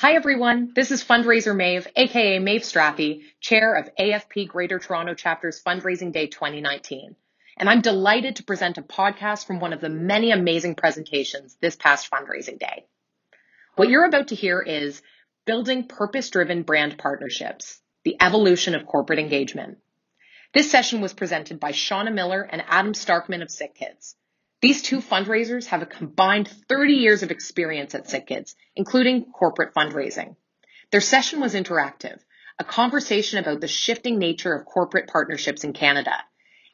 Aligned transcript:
Hi, 0.00 0.14
everyone. 0.14 0.72
This 0.74 0.90
is 0.92 1.04
Fundraiser 1.04 1.54
Maeve, 1.54 1.86
aka 1.94 2.38
Maeve 2.38 2.62
Straffy, 2.62 3.20
chair 3.38 3.74
of 3.74 3.94
AFP 3.96 4.48
Greater 4.48 4.78
Toronto 4.78 5.12
Chapter's 5.12 5.62
Fundraising 5.62 6.10
Day 6.10 6.26
2019. 6.26 7.16
And 7.58 7.68
I'm 7.68 7.82
delighted 7.82 8.36
to 8.36 8.42
present 8.42 8.78
a 8.78 8.82
podcast 8.82 9.46
from 9.46 9.60
one 9.60 9.74
of 9.74 9.82
the 9.82 9.90
many 9.90 10.30
amazing 10.30 10.74
presentations 10.74 11.58
this 11.60 11.76
past 11.76 12.10
fundraising 12.10 12.58
day. 12.58 12.86
What 13.76 13.90
you're 13.90 14.06
about 14.06 14.28
to 14.28 14.34
hear 14.34 14.62
is 14.62 15.02
Building 15.44 15.86
Purpose 15.86 16.30
Driven 16.30 16.62
Brand 16.62 16.96
Partnerships, 16.96 17.78
the 18.02 18.16
evolution 18.22 18.74
of 18.74 18.86
corporate 18.86 19.18
engagement. 19.18 19.76
This 20.54 20.70
session 20.70 21.02
was 21.02 21.12
presented 21.12 21.60
by 21.60 21.72
Shauna 21.72 22.10
Miller 22.10 22.40
and 22.40 22.64
Adam 22.68 22.94
Starkman 22.94 23.42
of 23.42 23.50
Sick 23.50 23.74
Kids. 23.74 24.16
These 24.62 24.82
two 24.82 25.00
fundraisers 25.00 25.66
have 25.66 25.80
a 25.80 25.86
combined 25.86 26.48
30 26.68 26.92
years 26.92 27.22
of 27.22 27.30
experience 27.30 27.94
at 27.94 28.10
Sick 28.10 28.26
Kids, 28.26 28.54
including 28.76 29.32
corporate 29.32 29.72
fundraising. 29.72 30.36
Their 30.90 31.00
session 31.00 31.40
was 31.40 31.54
interactive, 31.54 32.18
a 32.58 32.64
conversation 32.64 33.38
about 33.38 33.62
the 33.62 33.68
shifting 33.68 34.18
nature 34.18 34.52
of 34.52 34.66
corporate 34.66 35.08
partnerships 35.08 35.64
in 35.64 35.72
Canada, 35.72 36.12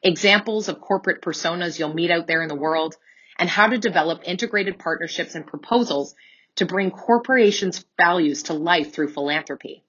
examples 0.03 0.67
of 0.67 0.81
corporate 0.81 1.21
personas 1.21 1.79
you'll 1.79 1.93
meet 1.93 2.11
out 2.11 2.27
there 2.27 2.41
in 2.41 2.49
the 2.49 2.55
world, 2.55 2.95
and 3.39 3.49
how 3.49 3.67
to 3.67 3.77
develop 3.77 4.21
integrated 4.25 4.79
partnerships 4.79 5.35
and 5.35 5.47
proposals 5.47 6.13
to 6.55 6.65
bring 6.65 6.91
corporations' 6.91 7.85
values 7.95 8.43
to 8.43 8.53
life 8.53 8.91
through 8.93 9.13
philanthropy. 9.13 9.85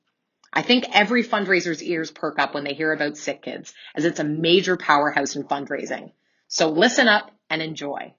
I 0.52 0.62
think 0.62 0.84
every 0.92 1.24
fundraiser's 1.24 1.82
ears 1.82 2.12
perk 2.12 2.38
up 2.38 2.54
when 2.54 2.62
they 2.62 2.74
hear 2.74 2.92
about 2.92 3.16
Sick 3.16 3.42
Kids, 3.42 3.74
as 3.96 4.04
it's 4.04 4.20
a 4.20 4.24
major 4.24 4.76
powerhouse 4.76 5.34
in 5.34 5.42
fundraising. 5.42 6.12
So 6.50 6.70
listen 6.70 7.08
up 7.08 7.30
and 7.50 7.60
enjoy. 7.60 8.14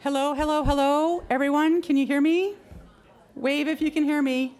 Hello, 0.00 0.34
hello, 0.34 0.64
hello, 0.64 1.22
everyone. 1.30 1.80
Can 1.80 1.96
you 1.96 2.06
hear 2.06 2.20
me? 2.20 2.54
Wave 3.34 3.68
if 3.68 3.80
you 3.80 3.90
can 3.90 4.04
hear 4.04 4.20
me. 4.20 4.54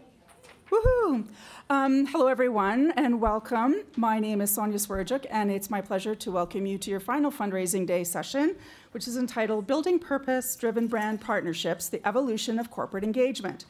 Woohoo! 0.72 1.26
Um, 1.68 2.06
hello, 2.06 2.28
everyone, 2.28 2.92
and 2.96 3.20
welcome. 3.20 3.82
My 3.94 4.18
name 4.18 4.40
is 4.40 4.52
Sonia 4.52 4.78
Swerjuk, 4.78 5.26
and 5.30 5.50
it's 5.50 5.68
my 5.68 5.82
pleasure 5.82 6.14
to 6.14 6.30
welcome 6.30 6.64
you 6.64 6.78
to 6.78 6.90
your 6.90 6.98
final 6.98 7.30
fundraising 7.30 7.86
day 7.86 8.04
session, 8.04 8.56
which 8.92 9.06
is 9.06 9.18
entitled 9.18 9.66
Building 9.66 9.98
Purpose 9.98 10.56
Driven 10.56 10.86
Brand 10.86 11.20
Partnerships 11.20 11.90
The 11.90 12.00
Evolution 12.08 12.58
of 12.58 12.70
Corporate 12.70 13.04
Engagement. 13.04 13.66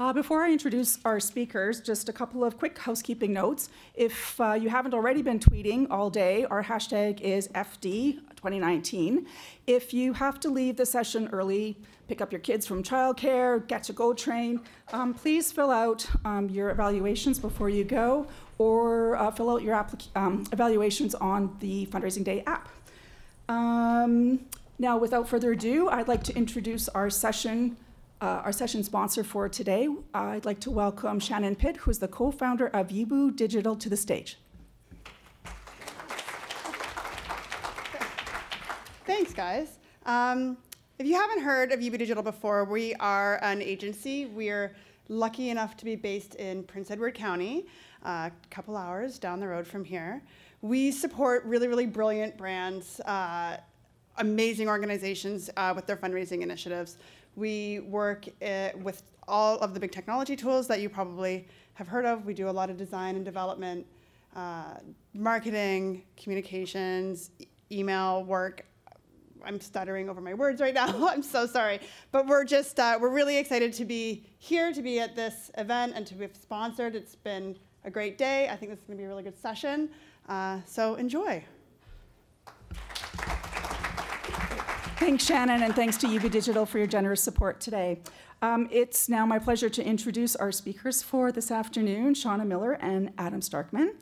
Uh, 0.00 0.12
before 0.12 0.42
I 0.42 0.50
introduce 0.50 0.98
our 1.04 1.20
speakers, 1.20 1.80
just 1.80 2.08
a 2.08 2.12
couple 2.12 2.42
of 2.42 2.58
quick 2.58 2.78
housekeeping 2.78 3.32
notes. 3.32 3.68
If 3.94 4.40
uh, 4.40 4.54
you 4.54 4.70
haven't 4.70 4.94
already 4.94 5.22
been 5.22 5.38
tweeting 5.38 5.86
all 5.88 6.10
day, 6.10 6.46
our 6.46 6.64
hashtag 6.64 7.20
is 7.20 7.48
FD2019. 8.42 9.26
If 9.66 9.92
you 9.94 10.12
have 10.14 10.40
to 10.40 10.50
leave 10.50 10.76
the 10.76 10.86
session 10.86 11.28
early, 11.32 11.76
pick 12.08 12.20
up 12.20 12.32
your 12.32 12.40
kids 12.40 12.66
from 12.66 12.82
childcare, 12.82 13.66
get 13.66 13.84
to 13.84 13.92
GO 13.92 14.12
train, 14.12 14.60
um, 14.92 15.14
please 15.14 15.52
fill 15.52 15.70
out 15.70 16.06
um, 16.24 16.48
your 16.48 16.70
evaluations 16.70 17.38
before 17.38 17.68
you 17.68 17.84
go 17.84 18.26
or 18.58 19.16
uh, 19.16 19.30
fill 19.30 19.50
out 19.50 19.62
your 19.62 19.74
applic- 19.74 20.08
um, 20.16 20.44
evaluations 20.52 21.14
on 21.14 21.56
the 21.60 21.86
Fundraising 21.86 22.24
Day 22.24 22.42
app. 22.46 22.68
Um, 23.48 24.40
now, 24.78 24.96
without 24.96 25.28
further 25.28 25.52
ado, 25.52 25.88
I'd 25.88 26.08
like 26.08 26.22
to 26.24 26.36
introduce 26.36 26.88
our 26.88 27.10
session 27.10 27.76
uh, 28.20 28.42
our 28.44 28.52
session 28.52 28.84
sponsor 28.84 29.24
for 29.24 29.48
today. 29.48 29.88
I'd 30.12 30.44
like 30.44 30.60
to 30.60 30.70
welcome 30.70 31.18
Shannon 31.20 31.56
Pitt, 31.56 31.78
who's 31.78 32.00
the 32.00 32.08
co 32.08 32.30
founder 32.30 32.66
of 32.68 32.88
Yibu 32.88 33.34
Digital, 33.34 33.76
to 33.76 33.88
the 33.88 33.96
stage. 33.96 34.36
Thanks, 39.10 39.34
guys. 39.34 39.80
Um, 40.06 40.56
if 41.00 41.04
you 41.04 41.14
haven't 41.14 41.42
heard 41.42 41.72
of 41.72 41.80
Yibu 41.80 41.98
Digital 41.98 42.22
before, 42.22 42.64
we 42.64 42.94
are 43.00 43.40
an 43.42 43.60
agency. 43.60 44.26
We're 44.26 44.72
lucky 45.08 45.50
enough 45.50 45.76
to 45.78 45.84
be 45.84 45.96
based 45.96 46.36
in 46.36 46.62
Prince 46.62 46.92
Edward 46.92 47.16
County, 47.16 47.66
a 48.04 48.08
uh, 48.08 48.30
couple 48.50 48.76
hours 48.76 49.18
down 49.18 49.40
the 49.40 49.48
road 49.48 49.66
from 49.66 49.84
here. 49.84 50.22
We 50.62 50.92
support 50.92 51.44
really, 51.44 51.66
really 51.66 51.86
brilliant 51.86 52.36
brands, 52.36 53.00
uh, 53.00 53.56
amazing 54.18 54.68
organizations 54.68 55.50
uh, 55.56 55.72
with 55.74 55.86
their 55.86 55.96
fundraising 55.96 56.42
initiatives. 56.42 56.96
We 57.34 57.80
work 57.80 58.28
uh, 58.40 58.68
with 58.80 59.02
all 59.26 59.58
of 59.58 59.74
the 59.74 59.80
big 59.80 59.90
technology 59.90 60.36
tools 60.36 60.68
that 60.68 60.80
you 60.80 60.88
probably 60.88 61.48
have 61.74 61.88
heard 61.88 62.06
of. 62.06 62.26
We 62.26 62.32
do 62.32 62.48
a 62.48 62.52
lot 62.52 62.70
of 62.70 62.76
design 62.76 63.16
and 63.16 63.24
development, 63.24 63.88
uh, 64.36 64.74
marketing, 65.14 66.04
communications, 66.16 67.32
e- 67.40 67.46
email 67.72 68.22
work. 68.22 68.66
I'm 69.44 69.60
stuttering 69.60 70.08
over 70.08 70.20
my 70.20 70.34
words 70.34 70.60
right 70.60 70.74
now. 70.74 71.08
I'm 71.08 71.22
so 71.22 71.46
sorry. 71.46 71.80
But 72.12 72.26
we're 72.26 72.44
just, 72.44 72.78
uh, 72.78 72.98
we're 73.00 73.10
really 73.10 73.36
excited 73.36 73.72
to 73.74 73.84
be 73.84 74.24
here, 74.38 74.72
to 74.72 74.82
be 74.82 75.00
at 75.00 75.16
this 75.16 75.50
event, 75.58 75.92
and 75.96 76.06
to 76.06 76.14
be 76.14 76.28
sponsored. 76.32 76.94
It's 76.94 77.16
been 77.16 77.56
a 77.84 77.90
great 77.90 78.18
day. 78.18 78.48
I 78.48 78.56
think 78.56 78.70
this 78.70 78.80
is 78.80 78.86
going 78.86 78.98
to 78.98 79.02
be 79.02 79.06
a 79.06 79.08
really 79.08 79.22
good 79.22 79.38
session. 79.38 79.90
Uh, 80.28 80.60
so 80.66 80.94
enjoy. 80.96 81.44
Thanks, 84.98 85.24
Shannon, 85.24 85.62
and 85.62 85.74
thanks 85.74 85.96
to 85.98 86.06
Yibu 86.06 86.30
Digital 86.30 86.66
for 86.66 86.78
your 86.78 86.86
generous 86.86 87.22
support 87.22 87.60
today. 87.60 88.00
Um, 88.42 88.68
it's 88.70 89.08
now 89.08 89.26
my 89.26 89.38
pleasure 89.38 89.68
to 89.68 89.84
introduce 89.84 90.36
our 90.36 90.52
speakers 90.52 91.02
for 91.02 91.32
this 91.32 91.50
afternoon, 91.50 92.14
Shauna 92.14 92.46
Miller 92.46 92.72
and 92.72 93.12
Adam 93.18 93.40
Starkman. 93.40 93.92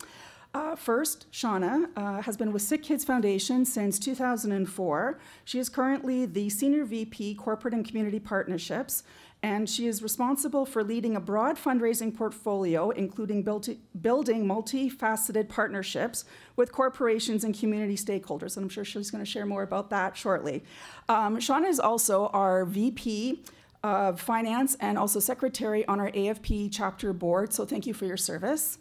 Uh, 0.58 0.74
first, 0.74 1.30
Shauna 1.30 1.88
uh, 1.94 2.20
has 2.20 2.36
been 2.36 2.52
with 2.52 2.62
Sick 2.62 2.82
Kids 2.82 3.04
Foundation 3.04 3.64
since 3.64 3.96
2004. 3.96 5.20
She 5.44 5.60
is 5.60 5.68
currently 5.68 6.26
the 6.26 6.50
Senior 6.50 6.84
VP 6.84 7.36
Corporate 7.36 7.74
and 7.74 7.86
Community 7.86 8.18
Partnerships 8.18 9.04
and 9.40 9.70
she 9.70 9.86
is 9.86 10.02
responsible 10.02 10.66
for 10.66 10.82
leading 10.82 11.14
a 11.14 11.20
broad 11.20 11.56
fundraising 11.56 12.12
portfolio, 12.12 12.90
including 12.90 13.44
build, 13.44 13.68
building 14.00 14.46
multifaceted 14.46 15.48
partnerships 15.48 16.24
with 16.56 16.72
corporations 16.72 17.44
and 17.44 17.56
community 17.56 17.94
stakeholders. 17.94 18.56
And 18.56 18.64
I'm 18.64 18.68
sure 18.68 18.84
she's 18.84 19.12
going 19.12 19.22
to 19.22 19.30
share 19.30 19.46
more 19.46 19.62
about 19.62 19.90
that 19.90 20.16
shortly. 20.16 20.64
Um, 21.08 21.36
Shauna 21.36 21.68
is 21.68 21.78
also 21.78 22.26
our 22.32 22.64
VP 22.64 23.44
of 23.84 24.20
Finance 24.20 24.76
and 24.80 24.98
also 24.98 25.20
Secretary 25.20 25.86
on 25.86 26.00
our 26.00 26.10
AFP 26.10 26.70
chapter 26.72 27.12
board, 27.12 27.52
so 27.52 27.64
thank 27.64 27.86
you 27.86 27.94
for 27.94 28.06
your 28.06 28.16
service. 28.16 28.78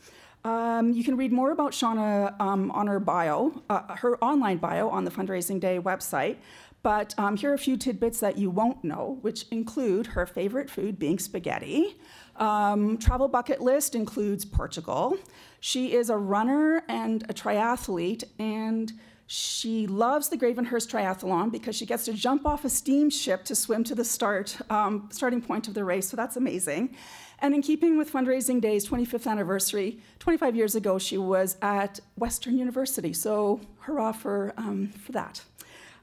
Um, 0.48 0.94
you 0.94 1.04
can 1.04 1.18
read 1.18 1.34
more 1.34 1.52
about 1.52 1.74
Shauna 1.74 2.40
um, 2.40 2.72
on 2.72 2.88
her 2.88 3.02
bio, 3.02 3.52
uh, 3.70 3.98
her 3.98 4.18
online 4.24 4.60
bio 4.60 4.88
on 4.88 5.04
the 5.04 5.12
Fundraising 5.12 5.60
Day 5.60 5.78
website. 5.78 6.38
But 6.84 7.14
um, 7.18 7.36
here 7.36 7.52
are 7.52 7.54
a 7.54 7.60
few 7.60 7.76
tidbits 7.76 8.22
that 8.22 8.38
you 8.38 8.50
won't 8.50 8.82
know, 8.82 9.18
which 9.22 9.46
include 9.52 10.08
her 10.08 10.26
favorite 10.26 10.70
food 10.70 10.98
being 10.98 11.20
spaghetti. 11.20 11.98
Um, 12.38 12.98
travel 12.98 13.28
bucket 13.28 13.60
list 13.60 13.94
includes 13.94 14.46
Portugal. 14.46 15.18
She 15.60 15.94
is 15.94 16.10
a 16.10 16.16
runner 16.16 16.82
and 16.88 17.24
a 17.24 17.34
triathlete, 17.34 18.24
and 18.40 18.94
she 19.26 19.86
loves 19.86 20.30
the 20.30 20.38
Gravenhurst 20.38 20.90
Triathlon 20.90 21.52
because 21.52 21.76
she 21.76 21.86
gets 21.86 22.06
to 22.06 22.14
jump 22.14 22.46
off 22.46 22.64
a 22.64 22.70
steamship 22.70 23.44
to 23.46 23.56
swim 23.56 23.84
to 23.84 23.96
the 23.96 24.06
start 24.06 24.58
um, 24.70 25.10
starting 25.12 25.42
point 25.42 25.68
of 25.68 25.74
the 25.74 25.84
race. 25.84 26.08
So 26.08 26.16
that's 26.16 26.38
amazing. 26.38 26.96
And 27.40 27.54
in 27.54 27.62
keeping 27.62 27.98
with 27.98 28.12
Fundraising 28.12 28.60
Day's 28.60 28.88
25th 28.88 29.28
anniversary, 29.28 30.00
25 30.20 30.56
years 30.56 30.76
ago, 30.76 30.98
she 30.98 31.18
was 31.18 31.56
at 31.62 32.00
Western 32.16 32.58
University. 32.58 33.14
So 33.14 33.62
hurrah 33.82 34.12
for, 34.12 34.54
um, 34.58 34.90
for 34.90 35.12
that. 35.12 35.44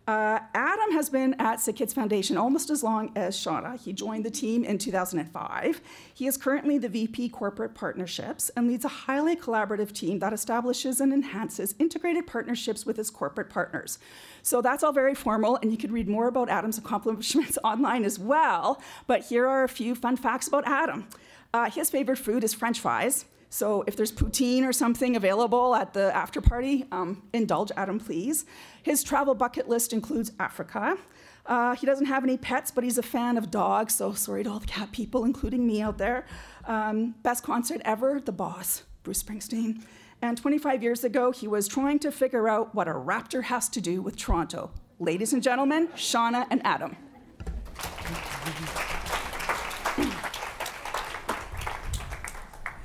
Uh, 0.07 0.39
Adam 0.53 0.93
has 0.93 1.09
been 1.09 1.35
at 1.39 1.61
Sick 1.61 1.77
Kids 1.77 1.95
Foundation 1.95 2.37
almost 2.37 2.69
as 2.69 2.83
long 2.83 3.11
as 3.17 3.35
Shauna. 3.35 3.81
He 3.81 3.95
joined 3.95 4.23
the 4.25 4.31
team 4.31 4.63
in 4.63 4.77
2005. 4.77 5.81
He 6.13 6.27
is 6.27 6.37
currently 6.37 6.77
the 6.77 6.91
VP 6.91 7.31
Corporate 7.31 7.75
Partnerships 7.75 8.51
and 8.51 8.69
leads 8.69 8.85
a 8.85 8.89
highly 8.89 9.35
collaborative 9.35 9.93
team 9.93 10.19
that 10.19 10.35
establishes 10.35 11.01
and 11.01 11.11
enhances 11.11 11.75
integrated 11.79 12.27
partnerships 12.27 12.85
with 12.85 12.99
his 12.99 13.09
corporate 13.09 13.49
partners. 13.49 13.99
So 14.43 14.61
that's 14.61 14.83
all 14.83 14.93
very 14.93 15.15
formal, 15.15 15.57
and 15.63 15.73
you 15.73 15.79
could 15.79 15.93
read 15.93 16.09
more 16.09 16.29
about 16.29 16.51
Adam's 16.51 16.77
accomplishments 16.77 17.57
online 17.65 18.05
as 18.05 18.19
well. 18.19 18.83
But 19.07 19.25
here 19.25 19.47
are 19.47 19.65
a 19.65 19.69
few 19.71 19.95
fun 19.95 20.19
facts 20.19 20.49
about 20.49 20.69
Adam. 20.69 21.09
Uh, 21.55 21.71
his 21.71 21.89
favorite 21.89 22.19
food 22.19 22.45
is 22.45 22.53
French 22.53 22.79
fries. 22.79 23.25
So 23.55 23.85
if 23.87 23.95
there's 23.95 24.11
poutine 24.11 24.65
or 24.65 24.73
something 24.73 25.15
available 25.15 25.77
at 25.77 25.93
the 25.93 26.13
after 26.13 26.41
party, 26.41 26.87
um, 26.91 27.23
indulge 27.33 27.71
Adam, 27.77 28.01
please. 28.01 28.47
His 28.83 29.05
travel 29.05 29.33
bucket 29.37 29.69
list 29.69 29.93
includes 29.93 30.33
Africa. 30.41 30.97
Uh, 31.47 31.77
he 31.77 31.87
doesn't 31.87 32.07
have 32.07 32.25
any 32.25 32.37
pets, 32.37 32.73
but 32.73 32.83
he's 32.83 32.99
a 32.99 33.03
fan 33.03 33.39
of 33.39 33.53
dogs, 33.53 33.95
so 33.95 34.13
sorry 34.13 34.43
to 34.43 34.51
all 34.51 34.59
the 34.59 34.67
cat 34.67 34.91
people, 34.91 35.25
including 35.25 35.69
me 35.69 35.81
out 35.81 35.99
there. 35.99 36.27
Um, 36.67 37.15
best 37.23 37.45
concert 37.45 37.81
ever, 37.85 38.21
The 38.21 38.33
Boss, 38.33 38.83
Bruce 39.05 39.23
Springsteen. 39.23 39.85
And 40.21 40.37
25 40.37 40.83
years 40.83 41.05
ago, 41.05 41.31
he 41.31 41.47
was 41.47 41.69
trying 41.69 42.01
to 42.01 42.11
figure 42.11 42.49
out 42.49 42.75
what 42.75 42.89
a 42.89 42.93
raptor 42.93 43.45
has 43.45 43.69
to 43.69 43.81
do 43.81 44.03
with 44.03 44.17
Toronto. 44.17 44.73
Ladies 44.99 45.33
and 45.33 45.45
gentlemen, 45.45 45.87
Shauna 45.95 46.49
and 46.51 46.61
Adam. 46.67 46.97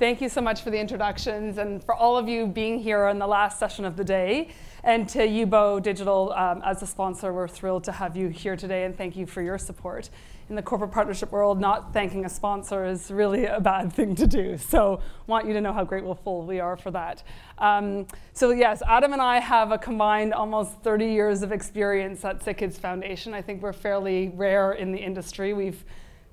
Thank 0.00 0.22
you 0.22 0.30
so 0.30 0.40
much 0.40 0.62
for 0.62 0.70
the 0.70 0.78
introductions 0.78 1.58
and 1.58 1.84
for 1.84 1.94
all 1.94 2.16
of 2.16 2.26
you 2.26 2.46
being 2.46 2.78
here 2.78 3.08
in 3.08 3.18
the 3.18 3.26
last 3.26 3.58
session 3.58 3.84
of 3.84 3.98
the 3.98 4.02
day. 4.02 4.48
And 4.82 5.06
to 5.10 5.18
Yubo 5.18 5.82
Digital 5.82 6.32
um, 6.32 6.62
as 6.64 6.82
a 6.82 6.86
sponsor, 6.86 7.34
we're 7.34 7.46
thrilled 7.46 7.84
to 7.84 7.92
have 7.92 8.16
you 8.16 8.28
here 8.28 8.56
today 8.56 8.84
and 8.84 8.96
thank 8.96 9.14
you 9.14 9.26
for 9.26 9.42
your 9.42 9.58
support. 9.58 10.08
In 10.48 10.56
the 10.56 10.62
corporate 10.62 10.90
partnership 10.90 11.30
world, 11.30 11.60
not 11.60 11.92
thanking 11.92 12.24
a 12.24 12.30
sponsor 12.30 12.86
is 12.86 13.10
really 13.10 13.44
a 13.44 13.60
bad 13.60 13.92
thing 13.96 14.14
to 14.14 14.26
do. 14.26 14.56
So 14.56 15.02
want 15.26 15.46
you 15.46 15.52
to 15.52 15.60
know 15.60 15.74
how 15.74 15.84
grateful 15.84 16.46
we 16.46 16.60
are 16.60 16.78
for 16.78 16.90
that. 16.92 17.22
Um, 17.58 18.06
so 18.32 18.52
yes, 18.52 18.80
Adam 18.86 19.12
and 19.12 19.20
I 19.20 19.38
have 19.38 19.70
a 19.70 19.76
combined 19.76 20.32
almost 20.32 20.80
30 20.80 21.12
years 21.12 21.42
of 21.42 21.52
experience 21.52 22.24
at 22.24 22.42
SickKids 22.42 22.78
Foundation. 22.78 23.34
I 23.34 23.42
think 23.42 23.60
we're 23.60 23.74
fairly 23.74 24.30
rare 24.30 24.72
in 24.72 24.92
the 24.92 24.98
industry. 24.98 25.52
We've 25.52 25.84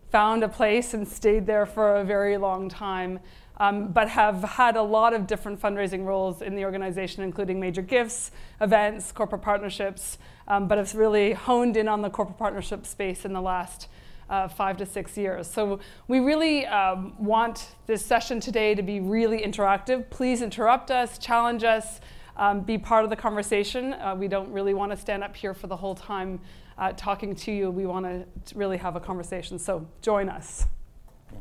found 0.09 0.41
a 0.41 0.47
place 0.47 0.93
and 0.93 1.05
stayed 1.05 1.45
there 1.45 1.65
for 1.65 1.97
a 1.97 2.05
very 2.05 2.37
long 2.37 2.69
time 2.69 3.19
um, 3.57 3.91
but 3.91 4.09
have 4.09 4.43
had 4.43 4.75
a 4.75 4.81
lot 4.81 5.13
of 5.13 5.27
different 5.27 5.59
fundraising 5.59 6.05
roles 6.05 6.41
in 6.41 6.55
the 6.55 6.63
organization, 6.63 7.23
including 7.23 7.59
major 7.59 7.81
gifts, 7.81 8.31
events, 8.61 9.11
corporate 9.11 9.41
partnerships, 9.41 10.17
um, 10.47 10.67
but 10.67 10.77
have 10.77 10.93
really 10.95 11.33
honed 11.33 11.75
in 11.75 11.87
on 11.87 12.01
the 12.01 12.09
corporate 12.09 12.37
partnership 12.37 12.85
space 12.85 13.25
in 13.25 13.33
the 13.33 13.41
last 13.41 13.87
uh, 14.29 14.47
five 14.47 14.77
to 14.77 14.85
six 14.85 15.17
years. 15.17 15.49
So 15.49 15.79
we 16.07 16.19
really 16.19 16.65
um, 16.65 17.13
want 17.17 17.69
this 17.85 18.05
session 18.05 18.39
today 18.39 18.75
to 18.75 18.83
be 18.83 18.99
really 18.99 19.41
interactive. 19.41 20.09
Please 20.09 20.41
interrupt 20.41 20.91
us, 20.91 21.17
challenge 21.17 21.63
us, 21.63 22.01
um, 22.35 22.61
be 22.61 22.77
part 22.77 23.03
of 23.03 23.09
the 23.09 23.15
conversation. 23.15 23.93
Uh, 23.93 24.15
we 24.15 24.27
don't 24.27 24.51
really 24.51 24.73
want 24.73 24.91
to 24.91 24.97
stand 24.97 25.23
up 25.23 25.35
here 25.35 25.53
for 25.53 25.67
the 25.67 25.75
whole 25.75 25.95
time 25.95 26.39
uh, 26.77 26.93
talking 26.95 27.33
to 27.33 27.51
you. 27.51 27.71
We 27.71 27.85
want 27.85 28.05
to 28.05 28.55
really 28.55 28.77
have 28.77 28.95
a 28.95 28.99
conversation. 28.99 29.57
So 29.57 29.87
join 30.01 30.29
us. 30.29 30.67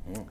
Mm-hmm. 0.09 0.23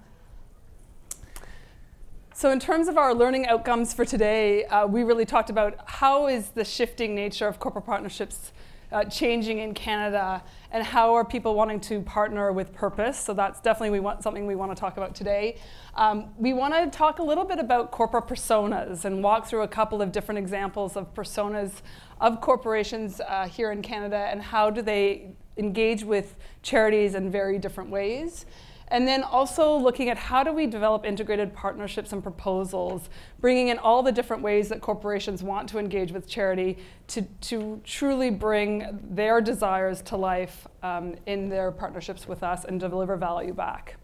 So 2.38 2.52
in 2.52 2.60
terms 2.60 2.90
of 2.90 2.98
our 2.98 3.14
learning 3.14 3.48
outcomes 3.48 3.94
for 3.94 4.04
today, 4.04 4.66
uh, 4.66 4.86
we 4.86 5.04
really 5.04 5.24
talked 5.24 5.50
about 5.50 5.80
how 5.86 6.28
is 6.28 6.50
the 6.50 6.66
shifting 6.66 7.16
nature 7.16 7.48
of 7.48 7.60
corporate 7.60 7.86
partnerships 7.86 8.52
uh, 8.92 9.06
changing 9.06 9.60
in 9.60 9.74
Canada 9.74 10.44
and 10.72 10.84
how 10.84 11.14
are 11.14 11.24
people 11.24 11.56
wanting 11.56 11.80
to 11.80 12.02
partner 12.02 12.52
with 12.52 12.74
purpose. 12.74 13.18
So 13.18 13.34
that's 13.34 13.62
definitely 13.62 13.92
we 13.92 14.02
want, 14.02 14.22
something 14.22 14.46
we 14.46 14.56
want 14.56 14.76
to 14.76 14.78
talk 14.78 14.98
about 14.98 15.16
today. 15.16 15.60
Um, 15.94 16.34
we 16.38 16.52
want 16.52 16.74
to 16.74 16.88
talk 16.88 17.20
a 17.20 17.24
little 17.24 17.46
bit 17.46 17.58
about 17.58 17.92
corporate 17.92 18.28
personas 18.28 19.06
and 19.06 19.24
walk 19.24 19.48
through 19.48 19.62
a 19.62 19.68
couple 19.70 20.02
of 20.02 20.12
different 20.12 20.38
examples 20.38 20.98
of 20.98 21.14
personas 21.14 21.72
of 22.20 22.42
corporations 22.42 23.22
uh, 23.22 23.48
here 23.48 23.72
in 23.72 23.82
Canada 23.82 24.28
and 24.30 24.42
how 24.42 24.70
do 24.70 24.82
they 24.82 25.32
engage 25.56 26.04
with 26.04 26.36
charities 26.64 27.16
in 27.16 27.32
very 27.32 27.58
different 27.58 27.90
ways. 27.90 28.46
And 28.90 29.08
then 29.08 29.24
also 29.24 29.76
looking 29.76 30.10
at 30.10 30.18
how 30.18 30.44
do 30.44 30.54
we 30.54 30.68
develop 30.68 31.06
integrated 31.06 31.54
partnerships 31.54 32.14
and 32.14 32.22
proposals, 32.22 33.10
bringing 33.40 33.70
in 33.70 33.80
all 33.80 34.04
the 34.04 34.12
different 34.12 34.44
ways 34.44 34.70
that 34.70 34.82
corporations 34.82 35.42
want 35.42 35.68
to 35.70 35.80
engage 35.80 36.12
with 36.12 36.28
charity 36.28 36.78
to, 37.08 37.24
to 37.42 37.82
truly 37.84 38.30
bring 38.30 39.00
their 39.10 39.42
desires 39.42 40.02
to 40.04 40.18
life 40.18 40.68
um, 40.84 41.16
in 41.26 41.50
their 41.50 41.72
partnerships 41.72 42.28
with 42.28 42.44
us 42.44 42.66
and 42.66 42.80
deliver 42.80 43.18
value 43.18 43.54
back. 43.54 43.96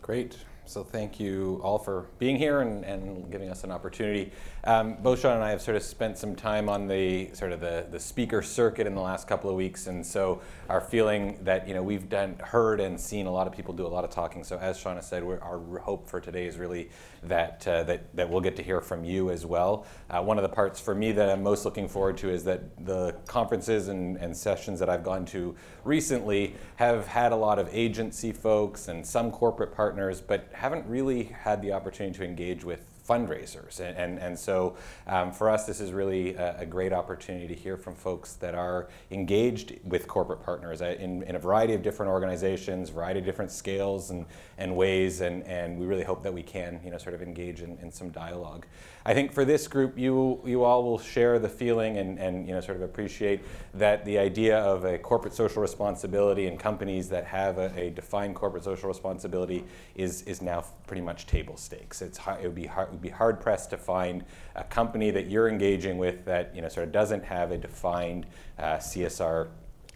Great. 0.00 0.36
So 0.64 0.84
thank 0.84 1.18
you 1.18 1.60
all 1.62 1.78
for 1.78 2.06
being 2.18 2.36
here 2.36 2.60
and, 2.60 2.84
and 2.84 3.30
giving 3.30 3.50
us 3.50 3.64
an 3.64 3.70
opportunity. 3.70 4.32
Um, 4.64 4.96
both 5.02 5.20
Sean 5.20 5.34
and 5.34 5.44
I 5.44 5.50
have 5.50 5.60
sort 5.60 5.76
of 5.76 5.82
spent 5.82 6.16
some 6.16 6.36
time 6.36 6.68
on 6.68 6.86
the 6.86 7.30
sort 7.34 7.52
of 7.52 7.60
the, 7.60 7.86
the 7.90 7.98
speaker 7.98 8.42
circuit 8.42 8.86
in 8.86 8.94
the 8.94 9.00
last 9.00 9.26
couple 9.26 9.50
of 9.50 9.56
weeks, 9.56 9.88
and 9.88 10.06
so 10.06 10.40
our 10.68 10.80
feeling 10.80 11.38
that 11.42 11.66
you 11.66 11.74
know 11.74 11.82
we've 11.82 12.08
done 12.08 12.36
heard 12.38 12.80
and 12.80 12.98
seen 12.98 13.26
a 13.26 13.30
lot 13.30 13.48
of 13.48 13.52
people 13.52 13.74
do 13.74 13.84
a 13.84 13.88
lot 13.88 14.04
of 14.04 14.10
talking. 14.10 14.44
So 14.44 14.56
as 14.58 14.78
Shauna 14.78 15.02
said, 15.02 15.24
our 15.24 15.78
hope 15.80 16.08
for 16.08 16.20
today 16.20 16.46
is 16.46 16.58
really 16.58 16.90
that 17.24 17.66
uh, 17.66 17.82
that 17.84 18.14
that 18.14 18.30
we'll 18.30 18.40
get 18.40 18.54
to 18.56 18.62
hear 18.62 18.80
from 18.80 19.04
you 19.04 19.30
as 19.30 19.44
well. 19.44 19.84
Uh, 20.08 20.22
one 20.22 20.38
of 20.38 20.42
the 20.42 20.48
parts 20.48 20.78
for 20.78 20.94
me 20.94 21.10
that 21.10 21.28
I'm 21.28 21.42
most 21.42 21.64
looking 21.64 21.88
forward 21.88 22.16
to 22.18 22.30
is 22.30 22.44
that 22.44 22.86
the 22.86 23.16
conferences 23.26 23.88
and, 23.88 24.16
and 24.18 24.36
sessions 24.36 24.78
that 24.78 24.88
I've 24.88 25.02
gone 25.02 25.24
to 25.26 25.56
recently 25.84 26.54
have 26.76 27.08
had 27.08 27.32
a 27.32 27.36
lot 27.36 27.58
of 27.58 27.68
agency 27.72 28.30
folks 28.30 28.86
and 28.86 29.04
some 29.04 29.32
corporate 29.32 29.74
partners, 29.74 30.20
but 30.20 30.51
haven't 30.54 30.86
really 30.86 31.24
had 31.24 31.62
the 31.62 31.72
opportunity 31.72 32.18
to 32.18 32.24
engage 32.24 32.64
with 32.64 32.84
fundraisers. 33.08 33.80
And, 33.80 33.96
and, 33.96 34.18
and 34.18 34.38
so 34.38 34.76
um, 35.06 35.32
for 35.32 35.50
us, 35.50 35.66
this 35.66 35.80
is 35.80 35.92
really 35.92 36.34
a, 36.34 36.60
a, 36.60 36.66
great 36.66 36.92
opportunity 36.92 37.48
to 37.48 37.54
hear 37.54 37.76
from 37.76 37.94
folks 37.94 38.34
that 38.34 38.54
are 38.54 38.88
engaged 39.10 39.74
with 39.84 40.06
corporate 40.06 40.42
partners 40.42 40.82
uh, 40.82 40.94
in, 40.98 41.22
in 41.24 41.34
a 41.34 41.38
variety 41.38 41.74
of 41.74 41.82
different 41.82 42.10
organizations, 42.10 42.90
variety 42.90 43.18
of 43.18 43.26
different 43.26 43.50
scales 43.50 44.10
and, 44.10 44.24
and 44.58 44.74
ways. 44.74 45.20
And, 45.20 45.42
and 45.44 45.78
we 45.78 45.86
really 45.86 46.04
hope 46.04 46.22
that 46.22 46.32
we 46.32 46.42
can, 46.42 46.80
you 46.84 46.90
know, 46.90 46.98
sort 46.98 47.14
of 47.14 47.22
engage 47.22 47.60
in, 47.62 47.76
in 47.82 47.90
some 47.90 48.10
dialogue. 48.10 48.66
I 49.04 49.14
think 49.14 49.32
for 49.32 49.44
this 49.44 49.66
group, 49.66 49.98
you, 49.98 50.40
you 50.44 50.62
all 50.62 50.84
will 50.84 50.98
share 50.98 51.38
the 51.38 51.48
feeling 51.48 51.98
and, 51.98 52.18
and 52.18 52.46
you 52.46 52.54
know, 52.54 52.60
sort 52.60 52.76
of 52.76 52.82
appreciate 52.82 53.40
that 53.74 54.04
the 54.04 54.18
idea 54.18 54.58
of 54.58 54.84
a 54.84 54.98
corporate 54.98 55.34
social 55.34 55.60
responsibility 55.60 56.46
and 56.46 56.58
companies 56.58 57.08
that 57.08 57.24
have 57.24 57.58
a, 57.58 57.72
a 57.78 57.90
defined 57.90 58.34
corporate 58.34 58.64
social 58.64 58.88
responsibility 58.88 59.64
is, 59.94 60.22
is 60.22 60.40
now 60.40 60.64
pretty 60.86 61.02
much 61.02 61.26
table 61.26 61.56
stakes. 61.56 62.02
It's, 62.02 62.18
it, 62.18 62.42
would 62.42 62.54
be 62.54 62.66
hard, 62.66 62.90
would 62.90 63.02
be 63.02 63.08
hard 63.08 63.40
pressed 63.40 63.70
to 63.70 63.76
find 63.76 64.24
a 64.54 64.64
company 64.64 65.10
that 65.10 65.28
you're 65.28 65.48
engaging 65.48 65.98
with 65.98 66.24
that 66.26 66.54
you 66.54 66.62
know, 66.62 66.68
sort 66.68 66.86
of 66.86 66.92
doesn't 66.92 67.24
have 67.24 67.50
a 67.50 67.58
defined 67.58 68.26
uh, 68.58 68.76
CSR 68.76 69.48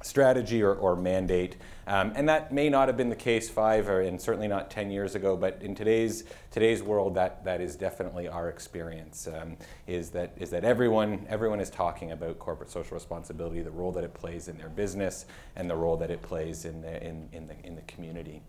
strategy 0.03 0.63
or, 0.63 0.75
or 0.75 0.97
mandate. 0.97 1.57
Um, 1.87 2.13
and 2.17 2.29
that 2.29 2.53
may 2.53 2.69
not 2.69 2.89
have 2.89 2.97
been 2.97 3.09
the 3.09 3.17
case 3.17 3.49
five 3.49 3.89
or 3.89 4.01
and 4.01 4.21
certainly 4.21 4.49
not 4.49 4.71
10 4.71 4.91
years 4.91 5.15
ago, 5.15 5.37
but 5.37 5.59
in 5.63 5.75
today's 5.75 6.25
today's 6.51 6.83
world, 6.83 7.15
that, 7.15 7.45
that 7.45 7.61
is 7.61 7.77
definitely 7.77 8.29
our 8.29 8.49
experience. 8.49 9.29
Um, 9.29 9.57
is 9.87 10.11
that 10.11 10.33
is 10.37 10.51
that 10.51 10.65
everyone 10.65 11.27
everyone 11.29 11.61
is 11.61 11.71
talking 11.71 12.13
about 12.13 12.39
corporate 12.39 12.71
social 12.71 12.95
responsibility, 12.95 13.63
the 13.63 13.71
role 13.71 13.93
that 13.93 14.05
it 14.05 14.15
plays 14.15 14.49
in 14.49 14.59
their 14.59 14.69
business, 14.69 15.27
and 15.55 15.71
the 15.71 15.77
role 15.77 15.97
that 15.99 16.11
it 16.11 16.23
plays 16.23 16.65
in 16.65 16.81
the 16.83 17.03
in, 17.07 17.29
in 17.33 17.47
the 17.47 17.55
in 17.65 17.77
the 17.77 17.83
community. 17.83 18.43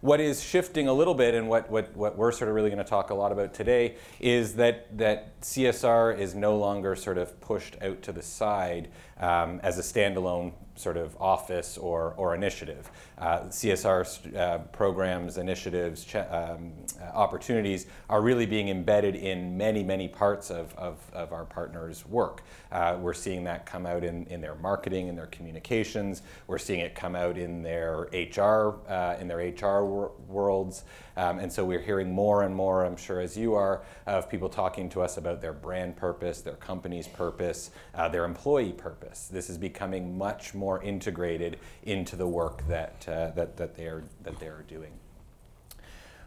What 0.00 0.18
is 0.20 0.42
shifting 0.42 0.88
a 0.88 0.92
little 0.92 1.14
bit, 1.14 1.34
and 1.34 1.48
what, 1.48 1.70
what, 1.70 1.94
what 1.94 2.16
we're 2.16 2.32
sort 2.32 2.48
of 2.48 2.54
really 2.54 2.70
going 2.70 2.82
to 2.82 2.88
talk 2.88 3.10
a 3.10 3.14
lot 3.14 3.32
about 3.32 3.52
today, 3.52 3.96
is 4.18 4.54
that, 4.54 4.96
that 4.96 5.38
CSR 5.42 6.18
is 6.18 6.34
no 6.34 6.56
longer 6.56 6.96
sort 6.96 7.18
of 7.18 7.38
pushed 7.40 7.76
out 7.82 8.00
to 8.02 8.12
the 8.12 8.22
side 8.22 8.88
um, 9.18 9.60
as 9.62 9.78
a 9.78 9.82
standalone 9.82 10.52
sort 10.76 10.96
of 10.96 11.16
office 11.20 11.76
or, 11.76 12.14
or 12.16 12.34
initiative. 12.34 12.90
Uh, 13.18 13.40
CSR 13.40 14.36
uh, 14.36 14.58
programs, 14.72 15.36
initiatives, 15.36 16.04
ch- 16.04 16.16
um, 16.16 16.72
uh, 17.00 17.04
opportunities 17.12 17.86
are 18.08 18.22
really 18.22 18.46
being 18.46 18.68
embedded 18.68 19.14
in 19.14 19.56
many, 19.56 19.82
many 19.82 20.08
parts 20.08 20.50
of, 20.50 20.74
of, 20.76 20.98
of 21.12 21.32
our 21.32 21.44
partners' 21.44 22.06
work. 22.06 22.42
Uh, 22.72 22.96
we're 23.00 23.12
seeing 23.14 23.44
that 23.44 23.66
come 23.66 23.84
out 23.84 24.04
in, 24.04 24.26
in 24.26 24.40
their 24.40 24.54
marketing, 24.56 25.08
in 25.08 25.16
their 25.16 25.26
communications. 25.26 26.22
We're 26.46 26.58
seeing 26.58 26.80
it 26.80 26.94
come 26.94 27.14
out 27.14 27.36
in 27.36 27.62
their 27.62 28.08
HR, 28.12 28.78
uh, 28.88 29.16
in 29.20 29.28
their 29.28 29.38
HR 29.38 29.84
wor- 29.84 30.12
worlds. 30.28 30.84
Um, 31.20 31.38
and 31.38 31.52
so 31.52 31.66
we're 31.66 31.82
hearing 31.82 32.10
more 32.10 32.44
and 32.44 32.54
more, 32.54 32.82
I'm 32.82 32.96
sure 32.96 33.20
as 33.20 33.36
you 33.36 33.52
are, 33.52 33.82
of 34.06 34.30
people 34.30 34.48
talking 34.48 34.88
to 34.88 35.02
us 35.02 35.18
about 35.18 35.42
their 35.42 35.52
brand 35.52 35.94
purpose, 35.94 36.40
their 36.40 36.54
company's 36.54 37.06
purpose, 37.06 37.72
uh, 37.94 38.08
their 38.08 38.24
employee 38.24 38.72
purpose. 38.72 39.28
This 39.30 39.50
is 39.50 39.58
becoming 39.58 40.16
much 40.16 40.54
more 40.54 40.82
integrated 40.82 41.58
into 41.82 42.16
the 42.16 42.26
work 42.26 42.66
that, 42.68 43.06
uh, 43.06 43.32
that, 43.32 43.58
that, 43.58 43.74
they 43.74 43.84
are, 43.84 44.02
that 44.22 44.40
they 44.40 44.46
are 44.46 44.64
doing. 44.66 44.92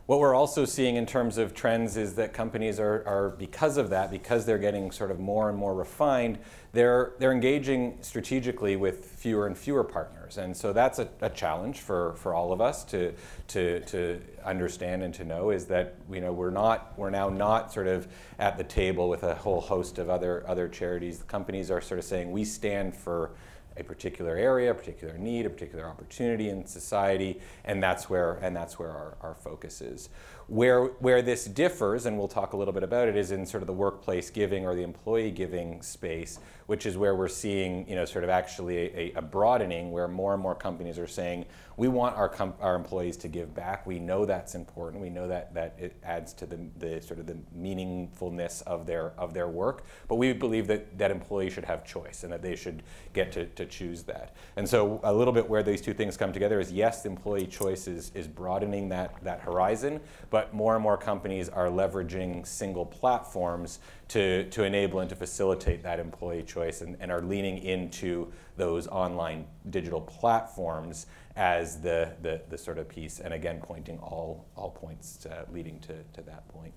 What 0.06 0.20
we're 0.20 0.36
also 0.36 0.66
seeing 0.66 0.98
in 0.98 1.06
terms 1.06 1.38
of 1.38 1.54
trends 1.54 1.96
is 1.96 2.16
that 2.16 2.34
companies 2.34 2.78
are, 2.78 3.04
are, 3.08 3.30
because 3.30 3.78
of 3.78 3.90
that, 3.92 4.12
because 4.12 4.46
they're 4.46 4.58
getting 4.58 4.92
sort 4.92 5.12
of 5.12 5.20
more 5.20 5.48
and 5.48 5.58
more 5.58 5.74
refined, 5.74 6.40
they're, 6.74 7.14
they're 7.20 7.32
engaging 7.32 8.00
strategically 8.02 8.76
with 8.76 9.06
fewer 9.06 9.48
and 9.48 9.58
fewer 9.58 9.82
partners. 9.82 10.38
And 10.38 10.58
so 10.58 10.74
that's 10.74 11.00
a, 11.00 11.08
a 11.22 11.30
challenge 11.30 11.80
for, 11.80 12.16
for 12.16 12.34
all 12.34 12.52
of 12.52 12.60
us 12.60 12.84
to, 12.86 13.14
to, 13.50 13.80
to 13.80 14.22
understand 14.44 15.04
and 15.04 15.14
to 15.14 15.24
know 15.24 15.52
is 15.52 15.68
that 15.68 15.96
you 16.12 16.20
know, 16.20 16.34
we're, 16.34 16.50
not, 16.50 16.92
we're 16.98 17.10
now 17.10 17.30
not 17.30 17.72
sort 17.72 17.88
of 17.88 18.10
at 18.40 18.58
the 18.58 18.64
table 18.66 19.08
with 19.08 19.24
a 19.24 19.36
whole 19.36 19.62
host 19.62 20.00
of 20.00 20.10
other, 20.10 20.44
other 20.46 20.68
charities. 20.68 21.20
The 21.20 21.26
companies 21.26 21.72
are 21.72 21.80
sort 21.80 22.00
of 22.00 22.04
saying 22.04 22.30
we 22.30 22.44
stand 22.44 22.94
for 22.94 23.32
a 23.78 23.84
particular 23.84 24.36
area, 24.36 24.72
a 24.72 24.74
particular 24.74 25.18
need, 25.18 25.46
a 25.46 25.50
particular 25.50 25.86
opportunity 25.86 26.50
in 26.50 26.66
society, 26.66 27.40
and 27.66 27.82
that's 27.82 28.10
where 28.10 28.34
and 28.42 28.56
that's 28.56 28.78
where 28.78 28.92
our, 28.92 29.18
our 29.22 29.36
focus 29.36 29.82
is. 29.82 30.10
Where 30.48 30.86
where 30.86 31.22
this 31.22 31.46
differs, 31.46 32.06
and 32.06 32.18
we'll 32.18 32.28
talk 32.28 32.54
a 32.54 32.58
little 32.58 32.74
bit 32.74 32.84
about 32.84 33.08
it, 33.08 33.16
is 33.16 33.32
in 33.32 33.46
sort 33.46 33.64
of 33.64 33.68
the 33.68 33.74
workplace 33.74 34.30
giving 34.30 34.66
or 34.66 34.76
the 34.76 34.84
employee 34.84 35.32
giving 35.32 35.82
space, 35.82 36.40
which 36.68 36.86
is 36.86 36.98
where 36.98 37.16
we're 37.16 37.28
seeing 37.28 37.88
you 37.88 37.96
know 37.96 38.06
sort 38.06 38.24
of 38.24 38.30
actually 38.30 38.78
a, 38.78 39.14
a 39.16 39.22
broadening 39.22 39.92
where 39.92 40.08
more 40.08 40.34
and 40.34 40.42
more 40.42 40.56
companies 40.56 40.98
are 41.00 41.08
saying 41.08 41.46
we 41.78 41.88
want 41.88 42.16
our, 42.16 42.32
our 42.62 42.76
employees 42.76 43.18
to 43.18 43.28
give 43.28 43.54
back. 43.54 43.86
We 43.88 44.00
know 44.00 44.26
that's 44.26 44.56
important. 44.56 45.02
We 45.02 45.10
know 45.10 45.28
that, 45.28 45.54
that 45.54 45.76
it 45.80 45.96
adds 46.04 46.34
to 46.34 46.46
the, 46.46 46.60
the 46.78 47.02
sort 47.02 47.20
of 47.20 47.26
the 47.26 47.38
meaningfulness 47.58 48.62
of 48.64 48.86
their, 48.86 49.14
of 49.18 49.34
their 49.34 49.48
work. 49.48 49.86
But 50.08 50.16
we 50.16 50.34
believe 50.34 50.68
that, 50.68 50.98
that 50.98 51.12
employees 51.12 51.54
should 51.54 51.66
have 51.66 51.84
choice 51.84 52.24
and 52.24 52.32
that 52.32 52.42
they 52.42 52.56
should 52.56 52.84
get 53.14 53.32
to, 53.34 53.46
to 53.48 53.66
choose 53.66 54.04
that. 54.04 54.36
And 54.56 54.68
so 54.68 55.00
a 55.04 55.14
little 55.14 55.34
bit 55.34 55.50
where 55.50 55.64
these 55.64 55.82
two 55.82 55.94
things 55.94 56.16
come 56.16 56.32
together 56.32 56.60
is 56.60 56.72
yes, 56.72 57.06
employee 57.06 57.48
choice 57.48 57.88
is, 57.88 58.12
is 58.14 58.28
broadening 58.28 58.90
that, 58.90 59.16
that 59.24 59.40
horizon, 59.42 60.00
but 60.30 60.54
more 60.54 60.76
and 60.76 60.84
more 60.84 60.98
companies 60.98 61.50
are 61.50 61.68
leveraging 61.68 62.46
single 62.46 62.86
platforms 62.86 63.80
to, 64.14 64.48
to 64.52 64.64
enable 64.64 65.00
and 65.00 65.10
to 65.10 65.16
facilitate 65.16 65.82
that 65.82 66.00
employee 66.00 66.44
choice 66.44 66.82
and, 66.82 66.96
and 67.00 67.12
are 67.12 67.24
leaning 67.24 67.58
into 67.58 68.32
those 68.58 68.88
online 68.88 69.44
digital 69.72 70.02
platforms 70.02 71.08
as 71.36 71.82
the, 71.82 72.12
the, 72.22 72.40
the 72.48 72.58
sort 72.58 72.78
of 72.78 72.88
piece, 72.88 73.20
and 73.20 73.34
again, 73.34 73.60
pointing 73.60 73.98
all, 73.98 74.46
all 74.56 74.70
points 74.70 75.18
to, 75.18 75.48
leading 75.52 75.80
to, 75.80 75.96
to 76.14 76.22
that 76.22 76.48
point. 76.50 76.72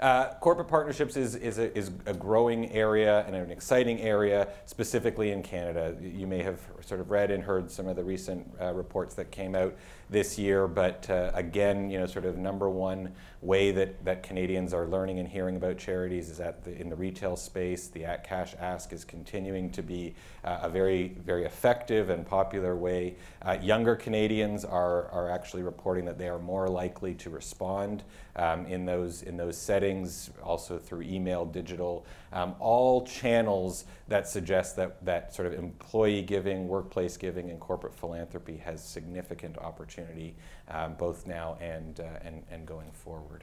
Uh, 0.00 0.34
corporate 0.40 0.68
partnerships 0.68 1.16
is, 1.16 1.34
is, 1.36 1.58
a, 1.58 1.76
is 1.76 1.90
a 2.04 2.12
growing 2.12 2.70
area 2.72 3.24
and 3.26 3.34
an 3.34 3.50
exciting 3.50 4.00
area, 4.00 4.48
specifically 4.66 5.32
in 5.32 5.42
Canada. 5.42 5.96
You 6.02 6.26
may 6.26 6.42
have 6.42 6.60
sort 6.80 7.00
of 7.00 7.10
read 7.10 7.30
and 7.30 7.42
heard 7.42 7.70
some 7.70 7.88
of 7.88 7.96
the 7.96 8.04
recent 8.04 8.46
uh, 8.60 8.72
reports 8.74 9.14
that 9.14 9.30
came 9.30 9.54
out 9.54 9.74
this 10.10 10.38
year, 10.38 10.68
but 10.68 11.08
uh, 11.08 11.30
again, 11.34 11.90
you 11.90 11.98
know, 11.98 12.06
sort 12.06 12.26
of 12.26 12.36
number 12.36 12.68
one 12.68 13.12
way 13.46 13.70
that, 13.70 14.04
that 14.04 14.24
Canadians 14.24 14.74
are 14.74 14.86
learning 14.86 15.20
and 15.20 15.28
hearing 15.28 15.54
about 15.54 15.78
charities 15.78 16.28
is 16.28 16.40
at 16.40 16.64
the, 16.64 16.78
in 16.78 16.88
the 16.88 16.96
retail 16.96 17.36
space. 17.36 17.86
The 17.86 18.04
At 18.04 18.26
Cash 18.26 18.54
Ask 18.58 18.92
is 18.92 19.04
continuing 19.04 19.70
to 19.70 19.82
be 19.82 20.14
uh, 20.44 20.58
a 20.62 20.68
very, 20.68 21.16
very 21.24 21.44
effective 21.44 22.10
and 22.10 22.26
popular 22.26 22.74
way. 22.74 23.14
Uh, 23.42 23.56
younger 23.62 23.94
Canadians 23.94 24.64
are, 24.64 25.08
are 25.10 25.30
actually 25.30 25.62
reporting 25.62 26.04
that 26.06 26.18
they 26.18 26.28
are 26.28 26.40
more 26.40 26.68
likely 26.68 27.14
to 27.14 27.30
respond 27.30 28.02
um, 28.34 28.66
in, 28.66 28.84
those, 28.84 29.22
in 29.22 29.36
those 29.36 29.56
settings, 29.56 30.30
also 30.42 30.76
through 30.76 31.02
email, 31.02 31.44
digital, 31.44 32.04
um, 32.32 32.54
all 32.58 33.06
channels 33.06 33.84
that 34.08 34.28
suggest 34.28 34.76
that, 34.76 35.02
that 35.04 35.34
sort 35.34 35.46
of 35.46 35.54
employee 35.54 36.22
giving, 36.22 36.68
workplace 36.68 37.16
giving, 37.16 37.50
and 37.50 37.60
corporate 37.60 37.94
philanthropy 37.94 38.56
has 38.56 38.84
significant 38.84 39.56
opportunity 39.58 40.34
um, 40.68 40.94
both 40.94 41.26
now 41.26 41.56
and, 41.60 42.00
uh, 42.00 42.04
and, 42.22 42.42
and 42.50 42.66
going 42.66 42.90
forward. 42.92 43.35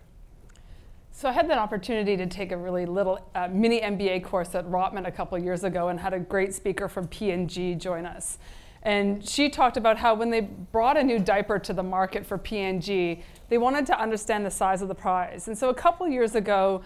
So 1.15 1.29
I 1.29 1.31
had 1.31 1.47
that 1.51 1.59
opportunity 1.59 2.17
to 2.17 2.25
take 2.25 2.51
a 2.51 2.57
really 2.57 2.87
little 2.87 3.19
uh, 3.35 3.47
mini 3.47 3.79
MBA 3.79 4.23
course 4.23 4.55
at 4.55 4.65
Rotman 4.65 5.07
a 5.07 5.11
couple 5.11 5.37
years 5.37 5.63
ago 5.63 5.89
and 5.89 5.99
had 5.99 6.11
a 6.11 6.19
great 6.19 6.55
speaker 6.55 6.89
from 6.89 7.07
P&G 7.07 7.75
join 7.75 8.07
us. 8.07 8.39
And 8.81 9.25
she 9.25 9.47
talked 9.47 9.77
about 9.77 9.97
how 9.99 10.15
when 10.15 10.31
they 10.31 10.41
brought 10.41 10.97
a 10.97 11.03
new 11.03 11.19
diaper 11.19 11.59
to 11.59 11.71
the 11.71 11.83
market 11.83 12.25
for 12.25 12.39
P&G, 12.39 13.23
they 13.47 13.57
wanted 13.59 13.85
to 13.85 14.01
understand 14.01 14.43
the 14.43 14.49
size 14.49 14.81
of 14.81 14.87
the 14.87 14.95
prize. 14.95 15.47
And 15.47 15.55
so 15.55 15.69
a 15.69 15.73
couple 15.73 16.07
years 16.07 16.33
ago, 16.33 16.81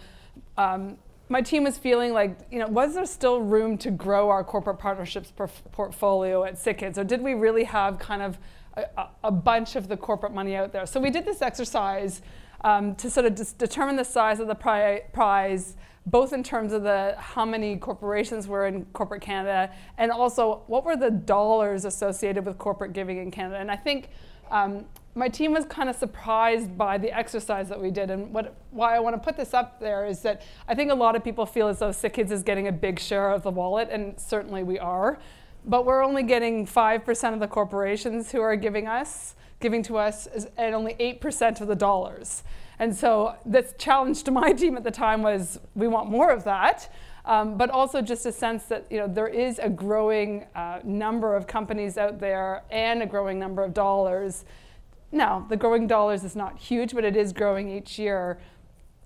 um, 0.58 0.98
my 1.30 1.42
team 1.42 1.64
was 1.64 1.78
feeling 1.78 2.12
like, 2.12 2.38
you 2.52 2.60
know, 2.60 2.68
was 2.68 2.96
there 2.96 3.06
still 3.06 3.42
room 3.42 3.78
to 3.78 3.92
grow 3.92 4.30
our 4.30 4.44
corporate 4.44 4.78
partnerships 4.78 5.32
portfolio 5.72 6.44
at 6.44 6.56
SickKids, 6.56 6.98
or 6.98 7.06
did 7.06 7.22
we 7.22 7.34
really 7.34 7.64
have 7.64 7.98
kind 7.98 8.22
of 8.22 8.38
a, 8.76 9.08
a, 9.24 9.32
bunch 9.32 9.76
of 9.76 9.88
the 9.88 9.98
corporate 9.98 10.34
money 10.34 10.56
out 10.56 10.72
there? 10.72 10.86
So 10.86 11.00
we 11.00 11.10
did 11.10 11.26
this 11.26 11.42
exercise 11.42 12.22
um, 12.68 12.96
to 12.96 13.10
sort 13.10 13.26
of 13.26 13.58
determine 13.58 13.96
the 13.96 14.04
size 14.04 14.42
of 14.42 14.48
the 14.48 14.56
pri 14.56 15.04
prize, 15.14 15.78
both 16.06 16.34
in 16.34 16.44
terms 16.44 16.74
of 16.74 16.84
the 16.84 17.16
how 17.18 17.46
many 17.46 17.78
corporations 17.78 18.46
were 18.46 18.68
in 18.68 18.84
corporate 18.92 19.22
Canada, 19.22 19.72
and 19.98 20.12
also 20.12 20.64
what 20.68 20.84
were 20.84 20.98
the 20.98 21.10
dollars 21.10 21.86
associated 21.86 22.46
with 22.46 22.58
corporate 22.58 22.92
giving 22.92 23.20
in 23.20 23.32
Canada. 23.32 23.58
And 23.60 23.72
I 23.72 23.78
think 23.78 24.10
um, 24.52 24.84
my 25.16 25.30
team 25.30 25.54
was 25.54 25.64
kind 25.66 25.90
of 25.90 25.96
surprised 25.96 26.78
by 26.78 26.98
the 26.98 27.10
exercise 27.18 27.70
that 27.70 27.82
we 27.82 27.90
did. 27.90 28.12
And 28.12 28.34
what, 28.34 28.54
why 28.72 28.98
I 28.98 29.00
want 29.00 29.16
to 29.16 29.22
put 29.22 29.38
this 29.38 29.54
up 29.54 29.80
there 29.80 30.06
is 30.06 30.22
that 30.24 30.42
I 30.68 30.76
think 30.76 30.92
a 30.92 30.96
lot 30.96 31.16
of 31.16 31.24
people 31.24 31.46
feel 31.46 31.70
as 31.70 31.80
though 31.80 31.92
SickKids 31.92 32.32
is 32.32 32.44
getting 32.44 32.68
a 32.68 32.72
big 32.74 33.00
share 33.00 33.32
of 33.32 33.44
the 33.44 33.52
wallet, 33.52 33.88
and 33.90 34.20
certainly 34.20 34.64
we 34.64 34.78
are. 34.78 35.20
But 35.64 35.86
we're 35.86 36.04
only 36.04 36.24
getting 36.24 36.68
5% 36.68 37.34
of 37.34 37.40
the 37.40 37.48
corporations 37.48 38.34
who 38.34 38.42
are 38.42 38.58
giving 38.58 38.88
us, 38.88 39.36
giving 39.60 39.84
to 39.84 39.98
us, 39.98 40.28
at 40.58 40.74
only 40.74 40.94
8% 40.96 41.62
of 41.62 41.68
the 41.68 41.76
dollars. 41.76 42.44
And 42.80 42.96
so 42.96 43.36
this 43.46 43.74
challenge 43.78 44.24
to 44.24 44.32
my 44.32 44.54
team 44.54 44.78
at 44.78 44.84
the 44.84 44.92
time 44.92 45.24
was 45.24 45.60
we 45.76 45.88
want 45.88 46.10
more 46.10 46.32
of 46.32 46.44
that. 46.44 46.94
Um, 47.26 47.58
but 47.58 47.70
also 47.70 48.02
just 48.02 48.26
a 48.26 48.32
sense 48.32 48.64
that 48.66 48.90
you 48.90 49.00
know 49.00 49.08
there 49.08 49.28
is 49.28 49.60
a 49.60 49.68
growing 49.68 50.46
uh, 50.56 50.80
number 50.86 51.36
of 51.36 51.46
companies 51.46 51.98
out 51.98 52.22
there 52.22 52.64
and 52.72 53.04
a 53.04 53.06
growing 53.06 53.38
number 53.38 53.66
of 53.66 53.74
dollars. 53.74 54.46
Now, 55.12 55.46
the 55.50 55.58
growing 55.58 55.88
dollars 55.88 56.24
is 56.24 56.38
not 56.38 56.58
huge, 56.58 56.94
but 56.96 57.04
it 57.04 57.18
is 57.18 57.34
growing 57.34 57.70
each 57.70 58.00
year. 58.00 58.40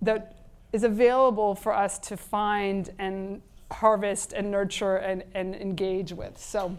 That 0.03 0.35
is 0.71 0.83
available 0.83 1.55
for 1.55 1.73
us 1.73 1.97
to 1.99 2.17
find 2.17 2.91
and 2.99 3.41
harvest 3.71 4.33
and 4.33 4.51
nurture 4.51 4.97
and, 4.97 5.23
and 5.33 5.55
engage 5.55 6.13
with. 6.13 6.37
So, 6.37 6.77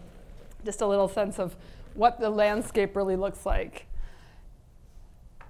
just 0.63 0.79
a 0.79 0.87
little 0.87 1.09
sense 1.09 1.39
of 1.39 1.57
what 1.95 2.19
the 2.19 2.29
landscape 2.29 2.95
really 2.95 3.15
looks 3.15 3.45
like. 3.45 3.85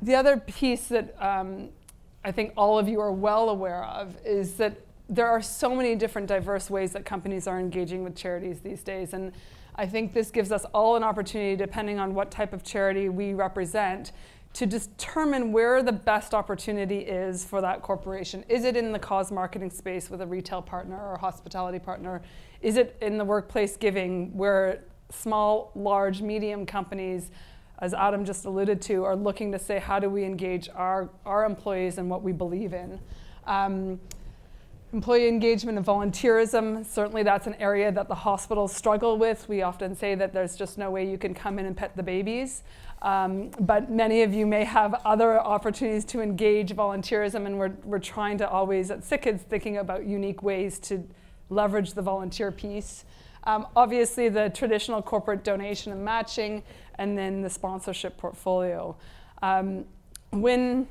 The 0.02 0.16
other 0.16 0.38
piece 0.38 0.88
that 0.88 1.16
um, 1.22 1.70
I 2.24 2.32
think 2.32 2.54
all 2.58 2.78
of 2.78 2.88
you 2.88 3.00
are 3.00 3.12
well 3.12 3.50
aware 3.50 3.84
of 3.86 4.18
is 4.26 4.54
that 4.56 4.78
there 5.10 5.28
are 5.28 5.42
so 5.42 5.76
many 5.76 5.96
different 5.96 6.28
diverse 6.28 6.70
ways 6.70 6.94
that 6.94 7.06
companies 7.06 7.48
are 7.48 7.60
engaging 7.60 8.04
with 8.04 8.16
charities 8.16 8.60
these 8.60 8.84
days. 8.84 9.14
And 9.14 9.34
I 9.76 9.86
think 9.86 10.14
this 10.14 10.32
gives 10.32 10.52
us 10.52 10.66
all 10.74 10.96
an 10.96 11.04
opportunity, 11.04 11.56
depending 11.56 12.00
on 12.00 12.14
what 12.14 12.32
type 12.32 12.54
of 12.54 12.64
charity 12.64 13.10
we 13.10 13.34
represent, 13.34 14.12
to 14.54 14.66
determine 14.66 15.52
where 15.52 15.82
the 15.82 15.92
best 15.92 16.34
opportunity 16.34 17.00
is 17.00 17.44
for 17.44 17.60
that 17.62 17.82
corporation. 17.82 18.46
Is 18.48 18.66
it 18.66 18.78
in 18.78 18.92
the 18.92 19.00
cause 19.00 19.32
marketing 19.32 19.72
space 19.72 20.10
with 20.10 20.22
a 20.22 20.28
retail 20.28 20.62
partner 20.62 20.98
or 20.98 21.18
hospitality 21.18 21.80
partner? 21.80 22.22
Is 22.62 22.78
it 22.78 22.96
in 23.02 23.18
the 23.18 23.26
workplace 23.26 23.76
giving 23.76 24.36
where 24.38 24.84
small, 25.14 25.72
large, 25.76 26.22
medium 26.22 26.66
companies, 26.66 27.32
as 27.80 27.94
Adam 27.94 28.26
just 28.26 28.46
alluded 28.46 28.82
to, 28.84 29.04
are 29.04 29.16
looking 29.16 29.52
to 29.52 29.60
say, 29.60 29.80
how 29.80 30.00
do 30.00 30.10
we 30.10 30.24
engage 30.24 30.70
our, 30.76 31.10
our 31.26 31.46
employees 31.46 31.98
and 31.98 32.10
what 32.10 32.24
we 32.24 32.32
believe 32.32 32.74
in? 32.74 33.00
Um, 33.46 34.00
Employee 34.94 35.28
engagement 35.28 35.76
and 35.76 35.84
volunteerism, 35.84 36.86
certainly 36.86 37.24
that's 37.24 37.48
an 37.48 37.56
area 37.56 37.92
that 37.92 38.08
the 38.08 38.14
hospitals 38.14 38.76
struggle 38.76 39.18
with. 39.18 39.50
We 39.50 39.64
often 39.64 39.96
say 39.96 40.14
that 40.14 40.34
there's 40.34 40.56
just 40.56 40.78
no 40.78 40.92
way 40.92 41.10
you 41.10 41.18
can 41.18 41.34
come 41.34 41.58
in 41.58 41.66
and 41.66 41.76
pet 41.76 41.96
the 41.98 42.04
babies. 42.04 42.62
Um, 43.02 43.50
but 43.60 43.90
many 43.90 44.22
of 44.22 44.36
you 44.36 44.46
may 44.46 44.64
have 44.64 44.94
other 45.04 45.40
opportunities 45.40 46.06
to 46.06 46.22
engage 46.22 46.76
volunteerism, 46.76 47.48
and 47.48 47.58
we're, 47.58 47.72
we're 47.84 47.98
trying 47.98 48.38
to 48.38 48.48
always, 48.48 48.92
at 48.92 49.00
SickKids, 49.00 49.42
thinking 49.42 49.78
about 49.78 50.06
unique 50.06 50.44
ways 50.44 50.78
to 50.82 51.04
leverage 51.50 51.94
the 51.94 52.04
volunteer 52.04 52.52
piece. 52.52 53.04
Um, 53.46 53.68
obviously, 53.76 54.30
the 54.30 54.50
traditional 54.50 55.02
corporate 55.02 55.44
donation 55.44 55.92
and 55.92 56.04
matching, 56.04 56.64
and 56.96 57.18
then 57.18 57.42
the 57.42 57.50
sponsorship 57.50 58.18
portfolio. 58.18 58.96
Um, 59.42 59.86
when 60.32 60.88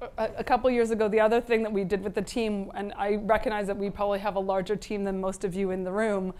a, 0.00 0.30
a 0.38 0.44
couple 0.44 0.70
years 0.70 0.90
ago, 0.90 1.08
the 1.08 1.20
other 1.20 1.40
thing 1.40 1.62
that 1.62 1.72
we 1.72 1.84
did 1.84 2.02
with 2.02 2.14
the 2.14 2.22
team, 2.22 2.70
and 2.74 2.92
I 2.96 3.16
recognize 3.16 3.66
that 3.66 3.76
we 3.76 3.90
probably 3.90 4.20
have 4.20 4.36
a 4.36 4.40
larger 4.40 4.76
team 4.76 5.04
than 5.04 5.20
most 5.20 5.44
of 5.44 5.54
you 5.54 5.70
in 5.70 5.84
the 5.84 5.92
room, 5.92 6.34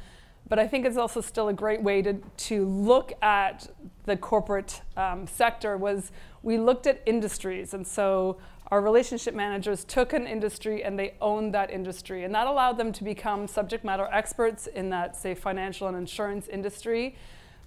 but 0.48 0.58
I 0.58 0.68
think 0.68 0.86
it's 0.86 0.96
also 0.96 1.20
still 1.20 1.48
a 1.48 1.52
great 1.52 1.82
way 1.82 2.02
to, 2.02 2.14
to 2.14 2.64
look 2.66 3.12
at 3.20 3.68
the 4.04 4.16
corporate 4.16 4.80
um, 4.96 5.26
sector 5.26 5.76
was 5.76 6.12
we 6.42 6.56
looked 6.56 6.86
at 6.86 7.02
industries. 7.04 7.74
And 7.74 7.84
so 7.84 8.36
our 8.68 8.80
relationship 8.80 9.34
managers 9.34 9.84
took 9.84 10.12
an 10.12 10.26
industry 10.26 10.82
and 10.82 10.98
they 10.98 11.14
owned 11.20 11.54
that 11.54 11.70
industry. 11.70 12.24
And 12.24 12.34
that 12.34 12.46
allowed 12.46 12.78
them 12.78 12.92
to 12.92 13.04
become 13.04 13.46
subject 13.46 13.84
matter 13.84 14.08
experts 14.12 14.66
in 14.66 14.90
that, 14.90 15.14
say, 15.14 15.34
financial 15.34 15.86
and 15.86 15.96
insurance 15.96 16.48
industry, 16.48 17.16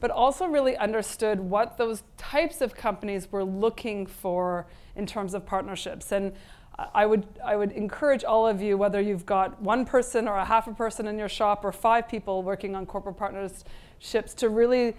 but 0.01 0.11
also 0.11 0.45
really 0.45 0.75
understood 0.75 1.39
what 1.39 1.77
those 1.77 2.03
types 2.17 2.59
of 2.59 2.75
companies 2.75 3.31
were 3.31 3.45
looking 3.45 4.05
for 4.05 4.67
in 4.95 5.05
terms 5.05 5.33
of 5.33 5.45
partnerships. 5.45 6.11
And 6.11 6.33
I 6.93 7.05
would, 7.05 7.25
I 7.43 7.55
would 7.55 7.71
encourage 7.71 8.23
all 8.23 8.47
of 8.47 8.61
you, 8.61 8.77
whether 8.77 8.99
you've 8.99 9.25
got 9.25 9.61
one 9.61 9.85
person 9.85 10.27
or 10.27 10.37
a 10.37 10.45
half 10.45 10.67
a 10.67 10.73
person 10.73 11.07
in 11.07 11.17
your 11.17 11.29
shop 11.29 11.63
or 11.63 11.71
five 11.71 12.07
people 12.07 12.43
working 12.43 12.75
on 12.75 12.85
corporate 12.85 13.17
partnerships, 13.17 14.33
to 14.35 14.49
really 14.49 14.95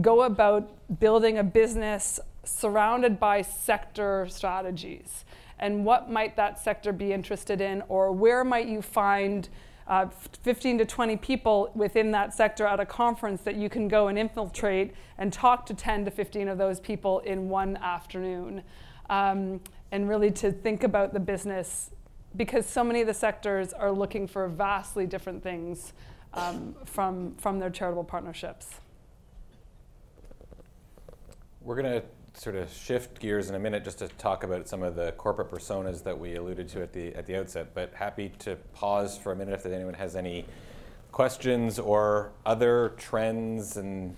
go 0.00 0.22
about 0.22 0.70
building 0.98 1.38
a 1.38 1.44
business 1.44 2.18
surrounded 2.44 3.18
by 3.18 3.42
sector 3.42 4.26
strategies. 4.28 5.24
And 5.58 5.84
what 5.84 6.10
might 6.10 6.36
that 6.36 6.58
sector 6.58 6.92
be 6.92 7.12
interested 7.12 7.60
in, 7.60 7.82
or 7.88 8.12
where 8.12 8.44
might 8.44 8.66
you 8.66 8.82
find 8.82 9.48
uh, 9.86 10.06
15 10.42 10.78
to 10.78 10.84
20 10.84 11.16
people 11.18 11.70
within 11.74 12.10
that 12.12 12.32
sector 12.32 12.66
at 12.66 12.80
a 12.80 12.86
conference 12.86 13.42
that 13.42 13.56
you 13.56 13.68
can 13.68 13.86
go 13.86 14.08
and 14.08 14.18
infiltrate 14.18 14.94
and 15.18 15.32
talk 15.32 15.66
to 15.66 15.74
10 15.74 16.06
to 16.06 16.10
15 16.10 16.48
of 16.48 16.58
those 16.58 16.80
people 16.80 17.20
in 17.20 17.48
one 17.48 17.76
afternoon? 17.76 18.62
um, 19.10 19.60
and 19.92 20.08
really 20.08 20.30
to 20.30 20.52
think 20.52 20.82
about 20.82 21.12
the 21.12 21.20
business 21.20 21.90
because 22.36 22.66
so 22.66 22.82
many 22.82 23.00
of 23.00 23.06
the 23.06 23.14
sectors 23.14 23.72
are 23.72 23.92
looking 23.92 24.26
for 24.26 24.48
vastly 24.48 25.06
different 25.06 25.42
things 25.42 25.92
um, 26.32 26.74
from, 26.84 27.34
from 27.36 27.60
their 27.60 27.70
charitable 27.70 28.04
partnerships. 28.04 28.80
We're 31.60 31.80
going 31.80 32.00
to 32.00 32.06
sort 32.34 32.56
of 32.56 32.70
shift 32.72 33.20
gears 33.20 33.48
in 33.48 33.54
a 33.54 33.58
minute 33.58 33.84
just 33.84 33.98
to 33.98 34.08
talk 34.08 34.44
about 34.44 34.68
some 34.68 34.82
of 34.82 34.96
the 34.96 35.12
corporate 35.12 35.50
personas 35.50 36.02
that 36.02 36.18
we 36.18 36.34
alluded 36.34 36.68
to 36.68 36.82
at 36.82 36.92
the, 36.92 37.14
at 37.14 37.26
the 37.26 37.36
outset, 37.36 37.68
but 37.74 37.92
happy 37.94 38.30
to 38.40 38.56
pause 38.74 39.16
for 39.16 39.32
a 39.32 39.36
minute 39.36 39.54
if 39.54 39.66
anyone 39.66 39.94
has 39.94 40.16
any 40.16 40.44
questions 41.12 41.78
or 41.78 42.32
other 42.44 42.92
trends 42.96 43.76
and 43.76 44.16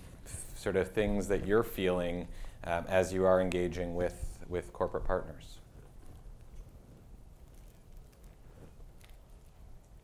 sort 0.55 0.75
of 0.75 0.91
things 0.91 1.27
that 1.27 1.45
you're 1.45 1.63
feeling 1.63 2.27
um, 2.63 2.83
as 2.87 3.13
you 3.13 3.25
are 3.25 3.39
engaging 3.39 3.95
with 3.95 4.23
with 4.49 4.71
corporate 4.73 5.03
partners. 5.03 5.57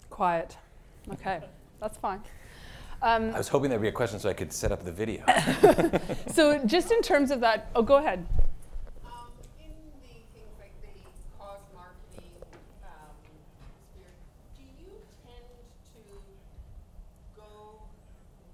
Quiet. 0.10 0.58
Okay, 1.12 1.41
that's 1.79 1.98
fine. 1.98 2.22
Um, 3.03 3.36
I 3.36 3.38
was 3.38 3.50
hoping 3.50 3.69
there'd 3.69 3.81
be 3.81 3.89
a 3.89 3.91
question 3.91 4.17
so 4.17 4.29
I 4.29 4.33
could 4.33 4.53
set 4.53 4.72
up 4.72 4.86
the 4.86 4.91
video. 4.91 5.25
so 6.31 6.57
just 6.65 6.89
in 6.89 7.01
terms 7.01 7.31
of 7.31 7.41
that, 7.41 7.69
oh, 7.75 7.81
go 7.81 7.98
ahead. 7.98 8.25
Um, 9.03 9.27
in 9.60 9.67
the 10.00 10.07
things 10.07 10.55
like 10.57 10.72
the 10.81 10.88
cause 11.38 11.60
marketing 11.75 12.31
um, 12.81 13.12
sphere, 13.91 14.07
do 14.55 14.63
you 14.63 14.88
tend 15.27 15.43
to 15.91 16.00
go 17.36 17.81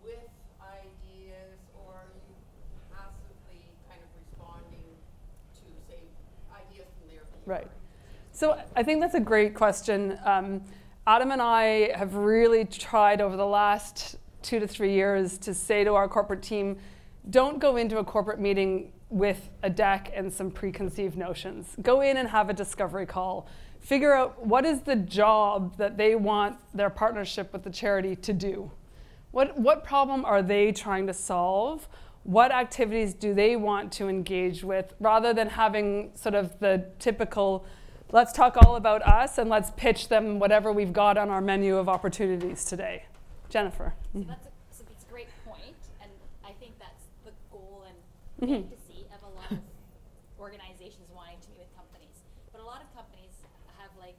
with 0.04 0.18
ideas 0.60 1.60
or 1.78 1.94
are 1.94 2.10
you 2.18 2.34
passively 2.90 3.62
kind 3.88 4.02
of 4.02 4.10
responding 4.18 4.98
to, 5.54 5.62
say, 5.88 6.02
ideas 6.50 6.88
from 6.98 7.14
their 7.14 7.22
Right. 7.46 7.68
So 8.32 8.60
I 8.76 8.82
think 8.82 9.00
that's 9.00 9.14
a 9.14 9.20
great 9.20 9.54
question. 9.54 10.18
Um, 10.26 10.64
Adam 11.06 11.30
and 11.32 11.42
I 11.42 11.96
have 11.96 12.16
really 12.16 12.66
tried 12.66 13.22
over 13.22 13.36
the 13.36 13.46
last 13.46 14.16
two 14.42 14.60
to 14.60 14.68
three 14.68 14.94
years 14.94 15.38
to 15.40 15.54
say 15.54 15.84
to 15.84 15.94
our 15.96 16.08
corporate 16.08 16.42
team, 16.42 16.78
don't 17.30 17.60
go 17.60 17.76
into 17.76 17.98
a 17.98 18.04
corporate 18.04 18.40
meeting 18.40 18.92
with 19.10 19.50
a 19.64 19.70
deck 19.70 20.12
and 20.16 20.32
some 20.32 20.52
preconceived 20.52 21.18
notions. 21.18 21.76
Go 21.82 22.02
in 22.02 22.18
and 22.18 22.30
have 22.30 22.50
a 22.50 22.54
discovery 22.54 23.06
call. 23.06 23.48
Figure 23.80 24.14
out 24.14 24.46
what 24.46 24.66
is 24.66 24.82
the 24.82 24.96
job 24.96 25.78
that 25.78 25.98
they 25.98 26.16
want 26.16 26.58
their 26.74 26.90
partnership 26.90 27.52
with 27.52 27.64
the 27.64 27.70
charity 27.70 28.16
to 28.16 28.34
do. 28.34 28.72
What, 29.32 29.58
what 29.58 29.84
problem 29.84 30.26
are 30.26 30.42
they 30.42 30.72
trying 30.72 31.08
to 31.08 31.14
solve? 31.14 31.88
What 32.24 32.52
activities 32.52 33.14
do 33.14 33.34
they 33.34 33.56
want 33.56 33.92
to 33.94 34.08
engage 34.08 34.64
with 34.64 34.94
rather 35.00 35.34
than 35.34 35.50
having 35.50 36.12
sort 36.16 36.36
of 36.36 36.60
the 36.60 36.86
typical 37.00 37.66
let's 38.12 38.34
talk 38.34 38.58
all 38.58 38.76
about 38.76 39.04
us 39.04 39.38
and 39.38 39.50
let's 39.50 39.72
pitch 39.72 40.08
them 40.08 40.40
whatever 40.40 40.72
we've 40.72 40.94
got 40.94 41.18
on 41.18 41.30
our 41.30 41.42
menu 41.42 41.78
of 41.78 41.88
opportunities 41.88 42.66
today. 42.66 43.06
Jennifer. 43.50 43.94
So 44.14 44.24
that's 44.30 44.48
a, 44.48 44.54
so 44.72 44.84
it's 44.94 45.04
a 45.06 45.12
great 45.12 45.30
point, 45.46 45.78
and 46.02 46.12
I 46.46 46.54
think 46.62 46.78
that's 46.80 47.10
the 47.26 47.34
goal 47.52 47.86
and 47.90 47.98
fantasy 48.40 49.10
of 49.12 49.20
a 49.26 49.32
lot 49.36 49.50
of 49.52 49.60
organizations 50.40 51.10
wanting 51.12 51.42
to 51.44 51.50
meet 51.52 51.60
with 51.66 51.74
companies. 51.76 52.24
But 52.54 52.62
a 52.62 52.68
lot 52.68 52.80
of 52.86 52.88
companies 52.96 53.34
have 53.82 53.92
like 54.00 54.16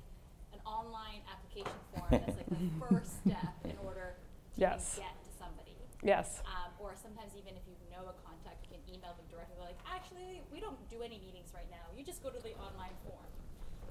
an 0.52 0.60
online 0.66 1.22
application 1.30 1.72
form 1.94 2.10
that's 2.10 2.37
like 2.37 2.50
the 2.50 2.62
first 2.82 3.22
step 3.25 3.54
in 3.64 3.78
order 3.87 4.18
to 4.18 4.58
Yes. 4.60 4.99
get 4.99 5.14
to 5.25 5.30
somebody. 5.38 5.72
Yes. 6.02 6.40
Um, 6.49 6.72
or 6.80 6.96
sometimes 6.96 7.37
even 7.37 7.54
if 7.54 7.64
you 7.68 7.76
know 7.92 8.08
a 8.08 8.16
contact, 8.25 8.64
you 8.66 8.72
can 8.76 8.82
email 8.88 9.12
them 9.20 9.28
directly. 9.28 9.52
They're 9.56 9.68
like, 9.68 9.80
actually, 9.84 10.40
we 10.50 10.58
don't 10.58 10.80
do 10.88 11.04
any 11.04 11.20
meetings 11.20 11.52
right 11.52 11.68
now. 11.70 11.87
You 11.92 12.02
just 12.04 12.25
go 12.25 12.32
to 12.32 12.40
the 12.40 12.56
online 12.56 12.96
form. 13.04 13.28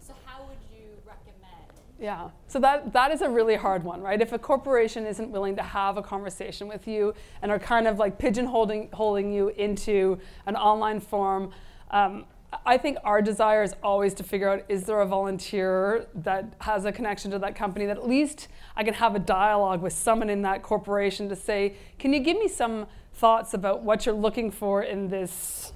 So 0.01 0.17
how 0.25 0.41
would 0.50 0.58
you 0.74 0.98
recommend? 1.05 1.69
Yeah. 2.00 2.29
So 2.48 2.60
that 2.60 2.94
that 2.94 3.12
is 3.12 3.22
a 3.22 3.29
really 3.29 3.56
hard 3.56 3.84
one, 3.84 4.01
right? 4.01 4.22
If 4.22 4.32
a 4.32 4.39
corporation 4.39 5.06
isn't 5.06 5.29
willing 5.32 5.56
to 5.58 5.63
have 5.63 5.98
a 5.98 6.01
conversation 6.01 6.68
with 6.68 6.88
you 6.88 7.13
and 7.41 7.51
are 7.51 7.60
kind 7.60 7.88
of 7.88 8.00
like 8.00 8.18
pigeonholing 8.18 8.94
holding 8.94 9.34
you 9.34 9.50
into 9.50 10.18
an 10.46 10.56
online 10.56 11.01
form, 11.01 11.51
um, 11.91 12.25
I 12.65 12.77
think 12.77 12.98
our 13.03 13.22
desire 13.22 13.63
is 13.63 13.75
always 13.84 14.13
to 14.15 14.24
figure 14.24 14.50
out 14.50 14.63
is 14.70 14.86
there 14.86 15.01
a 15.01 15.06
volunteer 15.06 16.08
that 16.15 16.53
has 16.62 16.86
a 16.86 16.91
connection 16.91 17.32
to 17.32 17.39
that 17.39 17.56
company 17.56 17.86
that 17.86 17.98
at 17.98 18.08
least 18.08 18.48
I 18.75 18.84
can 18.84 18.94
have 18.96 19.13
a 19.13 19.20
dialogue 19.20 19.82
with 19.82 19.94
someone 19.94 20.29
in 20.29 20.41
that 20.44 20.63
corporation 20.63 21.29
to 21.29 21.36
say, 21.36 21.75
can 22.00 22.13
you 22.13 22.22
give 22.22 22.38
me 22.38 22.48
some 22.48 22.88
thoughts 23.13 23.53
about 23.53 23.84
what 23.84 24.06
you're 24.06 24.15
looking 24.15 24.50
for 24.50 24.84
in 24.84 25.10
this, 25.10 25.74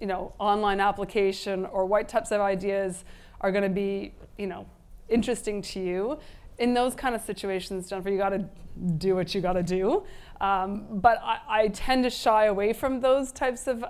you 0.00 0.06
know, 0.06 0.34
online 0.38 0.80
application 0.80 1.64
or 1.66 1.86
what 1.86 2.08
types 2.08 2.30
of 2.30 2.40
ideas 2.40 3.04
are 3.40 3.50
going 3.50 3.62
to 3.62 3.70
be, 3.70 4.12
you 4.36 4.46
know, 4.46 4.66
interesting 5.12 5.62
to 5.62 5.80
you. 5.80 6.18
In 6.58 6.74
those 6.74 6.94
kind 6.94 7.14
of 7.14 7.22
situations, 7.22 7.88
Jennifer, 7.88 8.10
you 8.10 8.18
got 8.18 8.30
to 8.30 8.44
do 8.98 9.14
what 9.14 9.34
you 9.34 9.40
got 9.40 9.54
to 9.54 9.62
do. 9.62 10.04
Um, 10.40 10.86
but 10.90 11.18
I, 11.22 11.38
I 11.48 11.68
tend 11.68 12.04
to 12.04 12.10
shy 12.10 12.46
away 12.46 12.72
from 12.72 13.00
those 13.00 13.32
types 13.32 13.66
of 13.66 13.84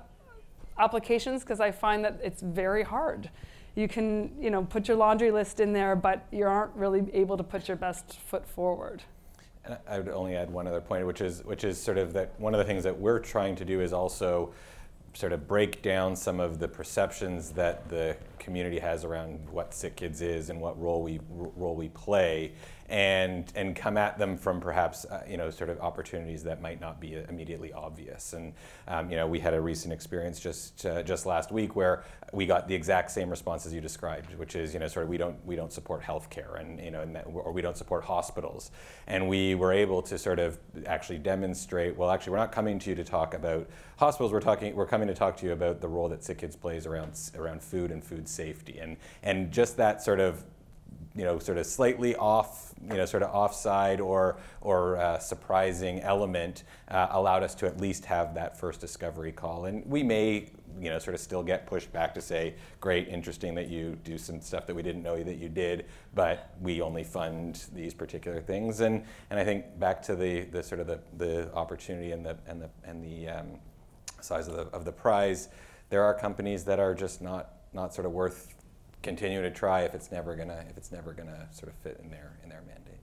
applications 0.78 1.42
because 1.42 1.60
I 1.60 1.70
find 1.70 2.04
that 2.04 2.20
it's 2.22 2.42
very 2.42 2.82
hard. 2.82 3.30
You 3.74 3.88
can, 3.88 4.32
you 4.40 4.50
know, 4.50 4.64
put 4.64 4.88
your 4.88 4.96
laundry 4.96 5.30
list 5.30 5.60
in 5.60 5.72
there, 5.72 5.96
but 5.96 6.26
you 6.30 6.44
aren't 6.44 6.74
really 6.74 7.04
able 7.14 7.36
to 7.36 7.42
put 7.42 7.68
your 7.68 7.76
best 7.76 8.18
foot 8.20 8.46
forward. 8.46 9.02
And 9.64 9.78
I 9.88 9.98
would 9.98 10.08
only 10.08 10.36
add 10.36 10.50
one 10.50 10.66
other 10.66 10.80
point, 10.80 11.06
which 11.06 11.20
is 11.20 11.44
which 11.44 11.62
is 11.62 11.80
sort 11.80 11.96
of 11.96 12.12
that 12.14 12.38
one 12.38 12.52
of 12.52 12.58
the 12.58 12.64
things 12.64 12.82
that 12.84 12.98
we're 12.98 13.20
trying 13.20 13.54
to 13.56 13.64
do 13.64 13.80
is 13.80 13.92
also 13.92 14.52
sort 15.14 15.32
of 15.32 15.46
break 15.46 15.82
down 15.82 16.16
some 16.16 16.40
of 16.40 16.58
the 16.58 16.68
perceptions 16.68 17.50
that 17.50 17.88
the 17.88 18.16
community 18.38 18.78
has 18.78 19.04
around 19.04 19.38
what 19.50 19.74
Sick 19.74 19.96
Kids 19.96 20.20
is 20.20 20.50
and 20.50 20.60
what 20.60 20.80
role 20.80 21.02
we 21.02 21.20
role 21.30 21.76
we 21.76 21.88
play, 21.90 22.52
and 22.92 23.50
and 23.56 23.74
come 23.74 23.96
at 23.96 24.18
them 24.18 24.36
from 24.36 24.60
perhaps 24.60 25.06
uh, 25.06 25.22
you 25.26 25.38
know 25.38 25.48
sort 25.48 25.70
of 25.70 25.80
opportunities 25.80 26.42
that 26.42 26.60
might 26.60 26.78
not 26.78 27.00
be 27.00 27.14
immediately 27.30 27.72
obvious. 27.72 28.34
And 28.34 28.52
um, 28.86 29.10
you 29.10 29.16
know 29.16 29.26
we 29.26 29.40
had 29.40 29.54
a 29.54 29.60
recent 29.60 29.94
experience 29.94 30.38
just 30.38 30.84
uh, 30.84 31.02
just 31.02 31.24
last 31.24 31.50
week 31.50 31.74
where 31.74 32.04
we 32.34 32.44
got 32.44 32.68
the 32.68 32.74
exact 32.74 33.10
same 33.10 33.30
responses 33.30 33.72
you 33.72 33.80
described, 33.80 34.34
which 34.38 34.54
is 34.54 34.74
you 34.74 34.78
know 34.78 34.88
sort 34.88 35.04
of 35.04 35.08
we 35.08 35.16
don't 35.16 35.42
we 35.46 35.56
don't 35.56 35.72
support 35.72 36.02
healthcare 36.02 36.60
and 36.60 36.78
you 36.80 36.90
know 36.90 37.00
and 37.00 37.16
that, 37.16 37.24
or 37.24 37.50
we 37.50 37.62
don't 37.62 37.78
support 37.78 38.04
hospitals, 38.04 38.70
and 39.06 39.26
we 39.26 39.54
were 39.54 39.72
able 39.72 40.02
to 40.02 40.18
sort 40.18 40.38
of 40.38 40.58
actually 40.86 41.18
demonstrate 41.18 41.96
well 41.96 42.10
actually 42.10 42.32
we're 42.32 42.36
not 42.36 42.52
coming 42.52 42.78
to 42.78 42.90
you 42.90 42.96
to 42.96 43.04
talk 43.04 43.32
about 43.32 43.66
hospitals. 43.96 44.32
We're 44.32 44.40
talking 44.40 44.74
we're 44.74 44.86
coming 44.86 45.08
to 45.08 45.14
talk 45.14 45.36
to 45.38 45.46
you 45.46 45.52
about 45.52 45.80
the 45.80 45.88
role 45.88 46.10
that 46.10 46.22
Sick 46.22 46.38
Kids 46.38 46.56
plays 46.56 46.86
around 46.86 47.18
around 47.36 47.62
food 47.62 47.90
and 47.90 48.04
food 48.04 48.28
safety. 48.28 48.78
And 48.80 48.96
and 49.22 49.50
just 49.50 49.76
that 49.78 50.02
sort 50.02 50.20
of 50.20 50.44
you 51.14 51.24
know 51.24 51.38
sort 51.38 51.58
of 51.58 51.66
slightly 51.66 52.16
off 52.16 52.74
you 52.90 52.96
know 52.96 53.04
sort 53.04 53.22
of 53.22 53.34
offside 53.34 54.00
or 54.00 54.36
or 54.60 54.96
uh, 54.96 55.18
surprising 55.18 56.00
element 56.00 56.64
uh, 56.88 57.08
allowed 57.10 57.42
us 57.42 57.54
to 57.54 57.66
at 57.66 57.80
least 57.80 58.04
have 58.04 58.34
that 58.34 58.58
first 58.58 58.80
discovery 58.80 59.32
call. 59.32 59.66
And 59.66 59.84
we 59.86 60.02
may 60.02 60.50
you 60.80 60.88
know 60.88 60.98
sort 60.98 61.14
of 61.14 61.20
still 61.20 61.42
get 61.42 61.66
pushed 61.66 61.92
back 61.92 62.14
to 62.14 62.20
say 62.20 62.54
great 62.80 63.08
interesting 63.08 63.54
that 63.54 63.68
you 63.68 63.98
do 64.04 64.16
some 64.16 64.40
stuff 64.40 64.66
that 64.66 64.74
we 64.74 64.82
didn't 64.82 65.02
know 65.02 65.22
that 65.22 65.36
you 65.36 65.48
did 65.48 65.84
but 66.14 66.54
we 66.60 66.80
only 66.80 67.04
fund 67.04 67.64
these 67.74 67.94
particular 67.94 68.40
things. 68.40 68.80
And 68.80 69.04
and 69.30 69.38
I 69.38 69.44
think 69.44 69.78
back 69.78 70.02
to 70.02 70.16
the 70.16 70.42
the 70.44 70.62
sort 70.62 70.80
of 70.80 70.86
the, 70.86 71.00
the 71.18 71.52
opportunity 71.54 72.12
and 72.12 72.24
the 72.24 72.36
and 72.46 72.60
the 72.60 72.70
and 72.84 73.04
the 73.04 73.28
um, 73.28 73.46
size 74.20 74.48
of 74.48 74.56
the 74.56 74.62
of 74.76 74.84
the 74.84 74.92
prize 74.92 75.48
there 75.92 76.02
are 76.02 76.14
companies 76.14 76.64
that 76.64 76.80
are 76.80 76.94
just 76.94 77.20
not 77.20 77.50
not 77.74 77.92
sort 77.94 78.06
of 78.06 78.12
worth 78.12 78.51
continuing 79.02 79.44
to 79.44 79.50
try 79.50 79.82
if 79.82 79.94
it's 79.94 80.10
never 80.10 80.34
gonna 80.36 80.64
if 80.70 80.76
it's 80.76 80.92
never 80.92 81.12
gonna 81.12 81.48
sort 81.52 81.68
of 81.72 81.74
fit 81.78 82.00
in 82.02 82.10
their 82.10 82.38
in 82.42 82.48
their 82.48 82.62
mandate. 82.62 83.00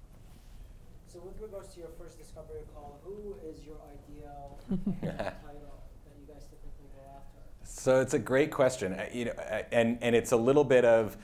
So 1.08 1.20
with 1.20 1.40
regards 1.42 1.74
to 1.74 1.80
your 1.80 1.90
first 1.98 2.18
discovery 2.18 2.62
call, 2.74 3.02
who 3.04 3.36
is 3.44 3.66
your 3.66 3.78
ideal 3.90 4.60
title 5.02 5.84
that 6.06 6.14
you 6.20 6.26
guys 6.28 6.46
typically 6.46 6.88
go 6.96 7.02
after? 7.18 7.42
So 7.80 8.02
it's 8.02 8.14
a 8.14 8.20
great 8.20 8.52
question, 8.52 8.92
uh, 8.92 9.06
you 9.14 9.26
know, 9.26 9.32
uh, 9.32 9.62
and 9.72 9.98
and 10.02 10.14
it's 10.14 10.34
a 10.34 10.38
little 10.38 10.66
bit 10.66 10.84
of 10.84 11.16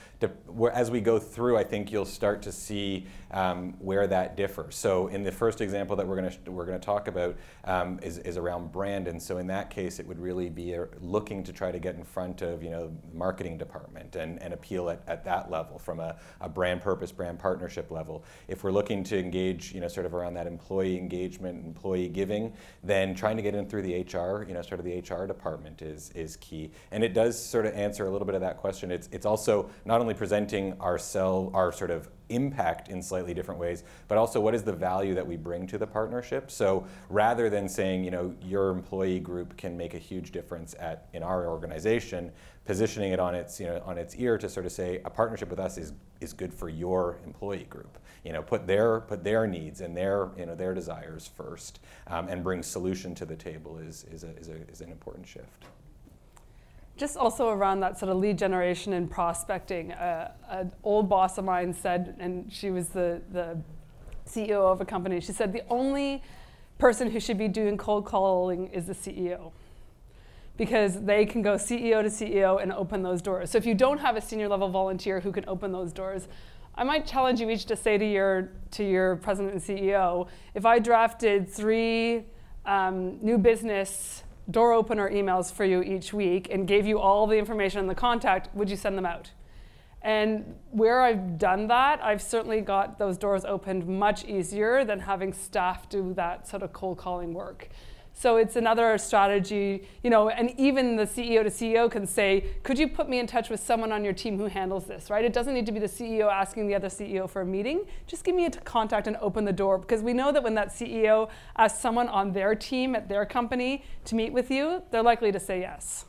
as 0.73 0.89
we 0.89 1.01
go 1.01 1.19
through. 1.19 1.57
I 1.57 1.65
think 1.65 1.91
you'll 1.91 2.05
start 2.05 2.41
to 2.43 2.51
see 2.53 3.07
um, 3.31 3.73
where 3.79 4.07
that 4.07 4.37
differs. 4.37 4.75
So 4.77 5.07
in 5.07 5.21
the 5.21 5.33
first 5.33 5.59
example 5.59 5.97
that 5.97 6.07
we're 6.07 6.15
going 6.15 6.31
to 6.31 6.51
we're 6.51 6.65
going 6.65 6.79
to 6.79 6.85
talk 6.85 7.09
about 7.09 7.35
um, 7.65 7.99
is 8.01 8.19
is 8.19 8.37
around 8.37 8.71
brand, 8.71 9.09
and 9.09 9.21
so 9.21 9.37
in 9.37 9.47
that 9.47 9.69
case, 9.69 9.99
it 9.99 10.07
would 10.07 10.17
really 10.17 10.49
be 10.49 10.77
looking 11.01 11.43
to 11.43 11.51
try 11.51 11.73
to 11.73 11.77
get 11.79 11.95
in 11.95 12.05
front 12.05 12.41
of 12.41 12.63
you 12.63 12.69
know 12.69 12.87
the 12.87 13.17
marketing 13.17 13.57
department 13.57 14.15
and, 14.15 14.41
and 14.41 14.53
appeal 14.53 14.89
at, 14.89 15.01
at 15.07 15.25
that 15.25 15.51
level 15.51 15.77
from 15.77 15.99
a, 15.99 16.15
a 16.39 16.47
brand 16.47 16.81
purpose, 16.81 17.11
brand 17.11 17.37
partnership 17.37 17.91
level. 17.91 18.23
If 18.47 18.63
we're 18.63 18.71
looking 18.71 19.03
to 19.05 19.19
engage, 19.19 19.73
you 19.73 19.81
know, 19.81 19.89
sort 19.89 20.05
of 20.05 20.13
around 20.13 20.35
that 20.35 20.47
employee 20.47 20.97
engagement, 20.97 21.65
employee 21.65 22.07
giving, 22.07 22.53
then 22.81 23.13
trying 23.13 23.35
to 23.35 23.43
get 23.43 23.55
in 23.55 23.67
through 23.67 23.81
the 23.81 24.03
HR, 24.03 24.45
you 24.47 24.53
know, 24.53 24.61
sort 24.61 24.79
of 24.79 24.85
the 24.85 24.99
HR 24.99 25.27
department 25.27 25.81
is 25.81 26.11
is 26.11 26.37
key. 26.45 26.71
And 26.91 27.03
it 27.03 27.13
does 27.13 27.41
sort 27.41 27.65
of 27.65 27.73
answer 27.73 28.05
a 28.05 28.11
little 28.11 28.25
bit 28.25 28.35
of 28.35 28.41
that 28.41 28.57
question. 28.57 28.91
It's 28.91 29.09
it's 29.11 29.25
also 29.25 29.69
not 29.85 30.01
only 30.01 30.13
presenting 30.13 30.75
our 30.79 30.97
cell, 30.97 31.51
our 31.53 31.71
sort 31.71 31.91
of 31.91 32.09
impact 32.29 32.89
in 32.89 33.01
slightly 33.01 33.33
different 33.33 33.59
ways, 33.59 33.83
but 34.07 34.17
also 34.17 34.39
what 34.39 34.55
is 34.55 34.63
the 34.63 34.73
value 34.73 35.13
that 35.13 35.25
we 35.25 35.37
bring 35.37 35.67
to 35.67 35.77
the 35.77 35.87
partnership. 35.87 36.49
So 36.49 36.87
rather 37.09 37.49
than 37.49 37.69
saying, 37.69 38.03
you 38.03 38.11
know, 38.11 38.33
your 38.41 38.69
employee 38.69 39.19
group 39.19 39.55
can 39.57 39.77
make 39.77 39.93
a 39.93 39.99
huge 39.99 40.31
difference 40.31 40.75
at 40.79 41.07
in 41.13 41.23
our 41.23 41.47
organization, 41.47 42.31
positioning 42.65 43.11
it 43.11 43.19
on 43.19 43.35
its, 43.35 43.59
you 43.59 43.67
know, 43.67 43.81
on 43.85 43.97
its 43.97 44.15
ear 44.15 44.37
to 44.37 44.49
sort 44.49 44.65
of 44.65 44.71
say 44.71 45.01
a 45.05 45.09
partnership 45.09 45.49
with 45.49 45.59
us 45.59 45.77
is 45.77 45.93
is 46.21 46.31
good 46.31 46.53
for 46.53 46.69
your 46.69 47.19
employee 47.25 47.67
group. 47.69 47.97
You 48.23 48.33
know, 48.33 48.41
put 48.41 48.65
their 48.65 49.01
put 49.01 49.23
their 49.23 49.45
needs 49.45 49.81
and 49.81 49.95
their 49.95 50.29
you 50.37 50.45
know 50.45 50.55
their 50.55 50.73
desires 50.73 51.29
first, 51.35 51.79
um, 52.07 52.27
and 52.27 52.43
bring 52.43 52.63
solution 52.63 53.13
to 53.15 53.25
the 53.25 53.35
table 53.35 53.77
is 53.77 54.05
is 54.11 54.23
a, 54.23 54.35
is, 54.37 54.49
a, 54.49 54.55
is 54.69 54.81
an 54.81 54.91
important 54.91 55.27
shift 55.27 55.65
just 56.97 57.17
also 57.17 57.49
around 57.49 57.81
that 57.81 57.99
sort 57.99 58.11
of 58.11 58.17
lead 58.17 58.37
generation 58.37 58.93
and 58.93 59.09
prospecting. 59.09 59.91
Uh, 59.91 60.31
an 60.49 60.71
old 60.83 61.09
boss 61.09 61.37
of 61.37 61.45
mine 61.45 61.73
said, 61.73 62.15
and 62.19 62.51
she 62.51 62.71
was 62.71 62.89
the, 62.89 63.21
the 63.31 63.57
CEO 64.27 64.71
of 64.71 64.81
a 64.81 64.85
company, 64.85 65.19
she 65.19 65.33
said, 65.33 65.51
the 65.51 65.63
only 65.69 66.23
person 66.77 67.09
who 67.09 67.19
should 67.19 67.37
be 67.37 67.47
doing 67.47 67.77
cold 67.77 68.05
calling 68.05 68.67
is 68.67 68.85
the 68.85 68.93
CEO. 68.93 69.51
because 70.57 71.01
they 71.01 71.25
can 71.25 71.41
go 71.41 71.55
CEO 71.55 72.01
to 72.01 72.09
CEO 72.09 72.61
and 72.61 72.71
open 72.71 73.03
those 73.03 73.21
doors. 73.21 73.51
So 73.51 73.57
if 73.57 73.65
you 73.65 73.75
don't 73.75 73.99
have 73.99 74.15
a 74.15 74.21
senior 74.21 74.47
level 74.47 74.69
volunteer 74.69 75.19
who 75.19 75.31
can 75.31 75.43
open 75.47 75.71
those 75.71 75.91
doors, 75.91 76.27
I 76.75 76.83
might 76.83 77.05
challenge 77.05 77.39
you 77.39 77.49
each 77.49 77.65
to 77.65 77.75
say 77.75 77.97
to 77.97 78.05
your 78.05 78.51
to 78.71 78.83
your 78.83 79.17
president 79.17 79.53
and 79.53 79.61
CEO, 79.61 80.27
if 80.53 80.65
I 80.65 80.79
drafted 80.79 81.49
three 81.49 82.25
um, 82.65 83.17
new 83.21 83.37
business 83.37 84.23
door 84.49 84.73
opener 84.73 85.09
emails 85.09 85.51
for 85.51 85.65
you 85.65 85.81
each 85.81 86.13
week 86.13 86.47
and 86.51 86.67
gave 86.67 86.85
you 86.85 86.99
all 86.99 87.27
the 87.27 87.37
information 87.37 87.79
and 87.79 87.89
the 87.89 87.95
contact, 87.95 88.53
would 88.55 88.69
you 88.69 88.75
send 88.75 88.97
them 88.97 89.05
out? 89.05 89.31
And 90.01 90.55
where 90.69 91.01
I've 91.01 91.39
done 91.39 91.67
that, 91.67 92.03
I've 92.03 92.21
certainly 92.21 92.61
got 92.61 92.99
those 92.99 93.17
doors 93.17 93.43
opened 93.43 93.87
much 93.87 94.23
easier 94.25 94.85
than 94.85 94.99
having 94.99 95.33
staff 95.33 95.89
do 95.89 96.13
that 96.13 96.47
sort 96.47 96.61
of 96.61 96.73
cold 96.73 96.99
calling 96.99 97.33
work. 97.33 97.69
So 98.17 98.37
it's 98.37 98.55
another 98.55 98.97
strategy, 98.97 99.85
you 100.01 100.09
know, 100.09 100.29
and 100.29 100.57
even 100.57 100.95
the 100.95 101.03
CEO 101.03 101.43
to 101.43 101.49
CEO 101.49 101.91
can 101.91 102.07
say, 102.07 102.45
could 102.63 102.79
you 102.79 102.87
put 102.87 103.09
me 103.09 103.19
in 103.19 103.27
touch 103.27 103.49
with 103.49 103.59
someone 103.59 103.91
on 103.91 104.05
your 104.05 104.13
team 104.13 104.37
who 104.37 104.45
handles 104.45 104.85
this, 104.85 105.09
right? 105.09 105.25
It 105.25 105.33
doesn't 105.33 105.53
need 105.53 105.65
to 105.65 105.73
be 105.73 105.79
the 105.79 105.87
CEO 105.87 106.31
asking 106.31 106.67
the 106.67 106.75
other 106.75 106.87
CEO 106.87 107.29
for 107.29 107.41
a 107.41 107.45
meeting. 107.45 107.85
Just 108.07 108.23
give 108.23 108.33
me 108.33 108.45
a 108.45 108.49
contact 108.49 109.07
and 109.07 109.17
open 109.17 109.43
the 109.43 109.51
door 109.51 109.77
because 109.77 110.01
we 110.01 110.13
know 110.13 110.31
that 110.31 110.41
when 110.41 110.55
that 110.55 110.69
CEO 110.69 111.29
asks 111.57 111.81
someone 111.81 112.07
on 112.07 112.31
their 112.31 112.55
team 112.55 112.95
at 112.95 113.09
their 113.09 113.25
company 113.25 113.83
to 114.05 114.15
meet 114.15 114.31
with 114.31 114.49
you, 114.49 114.81
they're 114.91 115.03
likely 115.03 115.33
to 115.33 115.39
say 115.39 115.59
yes. 115.59 116.05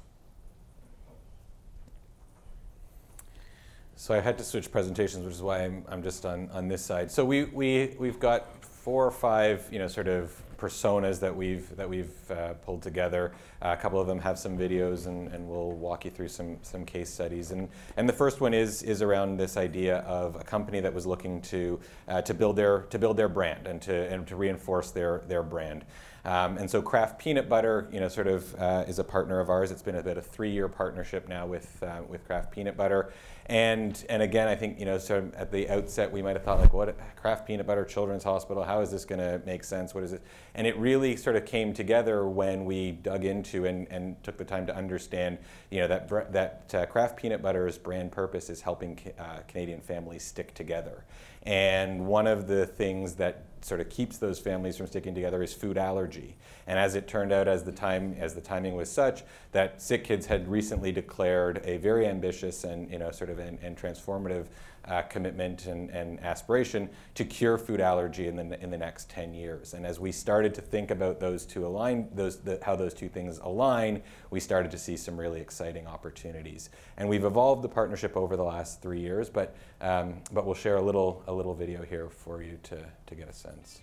So 3.97 4.15
I 4.15 4.21
had 4.21 4.39
to 4.39 4.45
switch 4.45 4.71
presentations, 4.71 5.25
which 5.25 5.35
is 5.35 5.43
why 5.43 5.65
I'm, 5.65 5.85
I'm 5.89 6.05
just 6.05 6.25
on, 6.25 6.49
on 6.53 6.69
this 6.69 6.85
side. 6.85 7.11
So 7.11 7.25
we, 7.25 7.47
we, 7.47 7.97
we've 7.99 8.21
got 8.21 8.47
four 8.87 9.05
or 9.05 9.11
five, 9.11 9.69
you 9.73 9.81
know, 9.81 9.89
sort 9.89 10.07
of 10.07 10.31
personas 10.59 11.19
that 11.19 11.35
we've 11.35 11.75
that 11.75 11.89
we've 11.89 12.31
uh, 12.31 12.55
pulled 12.65 12.83
together. 12.83 13.33
Uh, 13.61 13.75
a 13.77 13.83
couple 13.83 14.01
of 14.01 14.07
them 14.07 14.21
have 14.21 14.39
some 14.39 14.57
videos, 14.57 15.07
and, 15.07 15.27
and 15.35 15.49
we'll 15.49 15.73
walk 15.73 16.05
you 16.05 16.11
through 16.13 16.29
some 16.29 16.57
some 16.63 16.85
case 16.85 17.13
studies. 17.13 17.51
And 17.51 17.69
and 17.97 18.09
the 18.09 18.13
first 18.13 18.41
one 18.41 18.55
is 18.55 18.85
is 18.85 19.03
around 19.03 19.39
this 19.39 19.57
idea 19.57 19.97
of 20.03 20.37
a 20.37 20.45
company 20.45 20.79
that 20.79 20.95
was 20.95 21.05
looking 21.05 21.43
to 21.43 21.81
uh, 22.07 22.23
to 22.23 22.33
build 22.33 22.55
their 22.55 22.83
to 22.91 22.97
build 22.97 23.17
their 23.17 23.29
brand 23.29 23.67
and 23.67 23.83
to 23.83 23.93
and 23.93 24.25
to 24.29 24.37
reinforce 24.37 24.93
their 24.93 25.19
their 25.27 25.43
brand. 25.43 25.85
Um, 26.25 26.57
and 26.59 26.71
so 26.71 26.81
Kraft 26.81 27.19
Peanut 27.19 27.49
Butter, 27.49 27.89
you 27.93 27.99
know, 27.99 28.09
sort 28.09 28.29
of 28.29 28.55
uh, 28.55 28.85
is 28.87 29.01
a 29.01 29.05
partner 29.05 29.41
of 29.41 29.51
ours. 29.51 29.73
It's 29.73 29.83
been 29.83 29.97
about 29.97 30.17
a 30.17 30.23
three-year 30.23 30.69
partnership 30.69 31.29
now 31.29 31.45
with 31.45 31.83
uh, 31.83 32.03
with 32.09 32.25
Kraft 32.25 32.53
Peanut 32.53 32.77
Butter. 32.77 33.13
And 33.49 34.05
and 34.09 34.23
again, 34.23 34.49
I 34.49 34.57
think 34.57 34.81
you 34.81 34.87
know, 34.87 34.99
so 34.99 35.31
at 35.37 35.53
the 35.53 35.71
outset, 35.71 36.11
we 36.11 36.21
might 36.21 36.35
have 36.35 36.43
thought 36.43 36.59
like, 36.59 36.73
what 36.73 36.97
Kraft 37.15 37.47
Peanut 37.47 37.67
Butter 37.67 37.85
Children's 37.85 38.25
Hospital? 38.25 38.65
How 38.65 38.81
is 38.81 38.91
this 38.91 39.05
going 39.05 39.21
to 39.21 39.41
make 39.47 39.63
sense? 39.63 39.95
What 39.95 40.03
is 40.03 40.13
it? 40.13 40.23
And 40.57 40.67
it 40.67 40.77
really 40.79 41.15
sort 41.17 41.37
of 41.37 41.47
came 41.47 41.73
together 41.73 42.27
when 42.27 42.65
we 42.65 42.93
dug 42.93 43.25
into 43.25 43.67
and, 43.67 43.87
and 43.89 44.21
took 44.25 44.37
the 44.37 44.45
time 44.45 44.67
to 44.67 44.75
understand, 44.75 45.39
you 45.71 45.79
know, 45.81 45.87
that 45.87 46.33
that 46.33 46.75
uh, 46.75 47.09
Peanut 47.17 47.41
Butter's 47.41 47.79
brand 47.79 48.11
purpose 48.11 48.51
is 48.51 48.61
helping 48.61 48.99
uh, 49.19 49.39
Canadian 49.47 49.81
families 49.81 50.25
stick 50.25 50.53
together. 50.55 51.05
And 51.45 52.07
one 52.07 52.27
of 52.27 52.49
the 52.49 52.67
things 52.67 53.15
that 53.15 53.45
sort 53.61 53.81
of 53.81 53.89
keeps 53.89 54.19
those 54.19 54.41
families 54.41 54.77
from 54.77 54.89
sticking 54.89 55.15
together 55.15 55.43
is 55.43 55.53
food 55.53 55.79
allergy. 55.79 56.37
And 56.67 56.79
as 56.79 56.95
it 56.95 57.07
turned 57.07 57.33
out, 57.33 57.47
as 57.47 57.63
the 57.63 57.73
time 57.73 58.17
as 58.19 58.35
the 58.35 58.41
timing 58.41 58.75
was 58.75 58.91
such 58.91 59.23
that 59.53 59.81
Sick 59.81 60.05
Kids 60.05 60.27
had 60.27 60.49
recently 60.49 60.93
declared 60.93 61.63
a 61.65 61.77
very 61.77 62.07
ambitious 62.07 62.65
and 62.65 62.91
you 62.91 62.99
know 62.99 63.11
sort 63.11 63.31
of 63.31 63.39
and, 63.39 63.59
and 63.63 63.77
transformative 63.77 64.47
uh, 64.87 65.03
commitment 65.03 65.67
and, 65.67 65.91
and, 65.91 66.21
aspiration 66.21 66.89
to 67.15 67.25
cure 67.25 67.59
food 67.59 67.81
allergy 67.81 68.29
in 68.29 68.37
the, 68.37 68.63
in 68.63 68.71
the 68.71 68.79
next 68.79 69.11
10 69.11 69.35
years. 69.35 69.75
And 69.75 69.85
as 69.85 69.99
we 69.99 70.13
started 70.13 70.55
to 70.55 70.61
think 70.61 70.91
about 70.91 71.19
those 71.19 71.45
two 71.45 71.67
align, 71.67 72.09
those, 72.15 72.39
the, 72.39 72.59
how 72.63 72.77
those 72.77 72.95
two 72.95 73.09
things 73.09 73.39
align, 73.39 74.03
we 74.31 74.39
started 74.39 74.71
to 74.71 74.79
see 74.79 74.97
some 74.97 75.19
really 75.19 75.41
exciting 75.41 75.87
opportunities. 75.87 76.71
And 76.97 77.09
we've 77.09 77.25
evolved 77.25 77.63
the 77.63 77.69
partnership 77.69 78.17
over 78.17 78.37
the 78.37 78.45
last 78.45 78.81
three 78.81 79.01
years, 79.01 79.29
but, 79.29 79.57
um, 79.81 80.23
but 80.33 80.47
we'll 80.47 80.55
share 80.55 80.77
a 80.77 80.83
little, 80.83 81.23
a 81.27 81.33
little 81.33 81.55
video 81.55 81.83
here 81.83 82.09
for 82.09 82.43
you 82.43 82.59
to, 82.65 82.85
to 83.07 83.15
get 83.15 83.29
a 83.29 83.33
sense. 83.33 83.81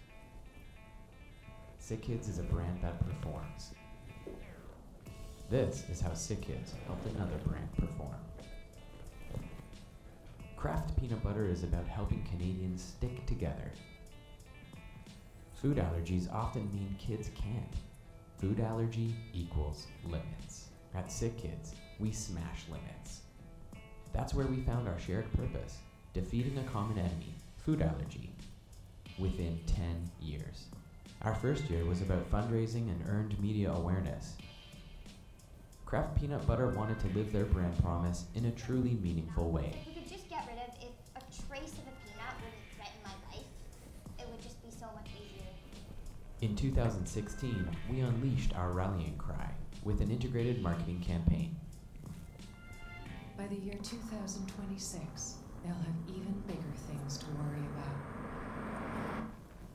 Sick 1.93 2.01
Kids 2.01 2.27
is 2.27 2.39
a 2.39 2.43
brand 2.43 2.79
that 2.81 2.97
performs. 3.05 3.75
This 5.51 5.87
is 5.91 6.01
how 6.01 6.15
Sick 6.15 6.41
Kids 6.41 6.73
helped 6.87 7.05
another 7.05 7.37
brand 7.45 7.71
perform. 7.77 8.15
Kraft 10.57 10.99
Peanut 10.99 11.23
Butter 11.23 11.45
is 11.45 11.61
about 11.61 11.85
helping 11.85 12.23
Canadians 12.23 12.81
stick 12.81 13.23
together. 13.27 13.71
Food 15.53 15.77
allergies 15.77 16.33
often 16.33 16.67
mean 16.73 16.95
kids 16.97 17.29
can't. 17.35 17.75
Food 18.39 18.59
allergy 18.59 19.15
equals 19.31 19.85
limits. 20.03 20.69
At 20.95 21.11
Sick 21.11 21.37
Kids, 21.37 21.75
we 21.99 22.11
smash 22.11 22.65
limits. 22.71 23.21
That's 24.13 24.33
where 24.33 24.47
we 24.47 24.63
found 24.63 24.87
our 24.87 24.97
shared 24.97 25.31
purpose 25.33 25.77
defeating 26.15 26.57
a 26.57 26.63
common 26.63 26.97
enemy, 26.97 27.35
food 27.63 27.83
allergy, 27.83 28.31
within 29.19 29.59
10 29.67 30.09
years. 30.19 30.69
Our 31.23 31.35
first 31.35 31.69
year 31.69 31.85
was 31.85 32.01
about 32.01 32.29
fundraising 32.29 32.89
and 32.89 33.01
earned 33.07 33.39
media 33.41 33.71
awareness. 33.71 34.35
Kraft 35.85 36.19
Peanut 36.19 36.45
Butter 36.45 36.69
wanted 36.69 36.99
to 36.99 37.07
live 37.17 37.31
their 37.31 37.45
brand 37.45 37.81
promise 37.81 38.25
in 38.35 38.45
a 38.45 38.51
truly 38.51 38.97
meaningful 39.01 39.49
way. 39.49 39.73
In 46.41 46.57
2016, 46.57 47.69
we 47.89 48.01
unleashed 48.01 48.53
our 48.53 48.71
rallying 48.71 49.15
cry 49.17 49.49
with 49.85 50.01
an 50.01 50.11
integrated 50.11 50.61
marketing 50.61 50.99
campaign. 50.99 51.55
By 53.37 53.47
the 53.47 53.55
year 53.55 53.75
2026, 53.81 55.35
they'll 55.63 55.71
have 55.73 55.95
even 56.09 56.43
bigger 56.45 56.73
things 56.89 57.17
to 57.19 57.25
worry 57.39 57.63
about. 57.71 57.95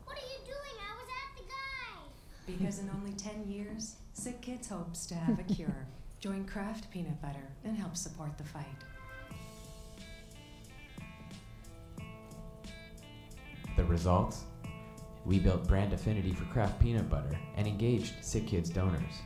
What 0.04 0.18
are 0.18 0.28
you 0.28 0.40
doing? 0.44 0.76
I 0.76 0.92
was 1.00 1.08
at 1.08 1.30
the 1.40 1.44
guy. 1.48 2.04
Because 2.48 2.78
in 2.78 2.90
only 2.96 3.12
10 3.12 3.44
years, 3.46 3.96
Sick 4.14 4.40
Kids 4.40 4.68
hopes 4.68 5.04
to 5.06 5.14
have 5.14 5.38
a 5.38 5.42
cure. 5.42 5.87
Join 6.20 6.46
Kraft 6.46 6.90
Peanut 6.90 7.20
Butter 7.20 7.52
and 7.62 7.76
help 7.76 7.94
support 7.94 8.38
the 8.38 8.44
fight. 8.44 8.64
The 13.76 13.84
results? 13.84 14.44
We 15.26 15.38
built 15.38 15.68
brand 15.68 15.92
affinity 15.92 16.32
for 16.32 16.46
Kraft 16.46 16.80
Peanut 16.80 17.11
Butter 17.11 17.38
and 17.56 17.66
engaged 17.66 18.14
Sick 18.24 18.46
Kids 18.46 18.70
donors. 18.70 19.20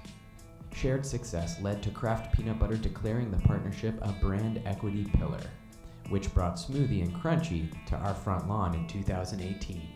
Shared 0.74 1.06
success 1.06 1.60
led 1.62 1.80
to 1.84 1.90
Kraft 1.90 2.34
Peanut 2.34 2.58
Butter 2.58 2.76
declaring 2.76 3.30
the 3.30 3.38
partnership 3.46 3.94
a 4.02 4.12
brand 4.20 4.60
equity 4.66 5.04
pillar, 5.16 5.40
which 6.08 6.34
brought 6.34 6.56
Smoothie 6.56 7.02
and 7.02 7.14
Crunchy 7.14 7.70
to 7.86 7.96
our 7.96 8.14
front 8.14 8.48
lawn 8.48 8.74
in 8.74 8.88
2018. 8.88 9.91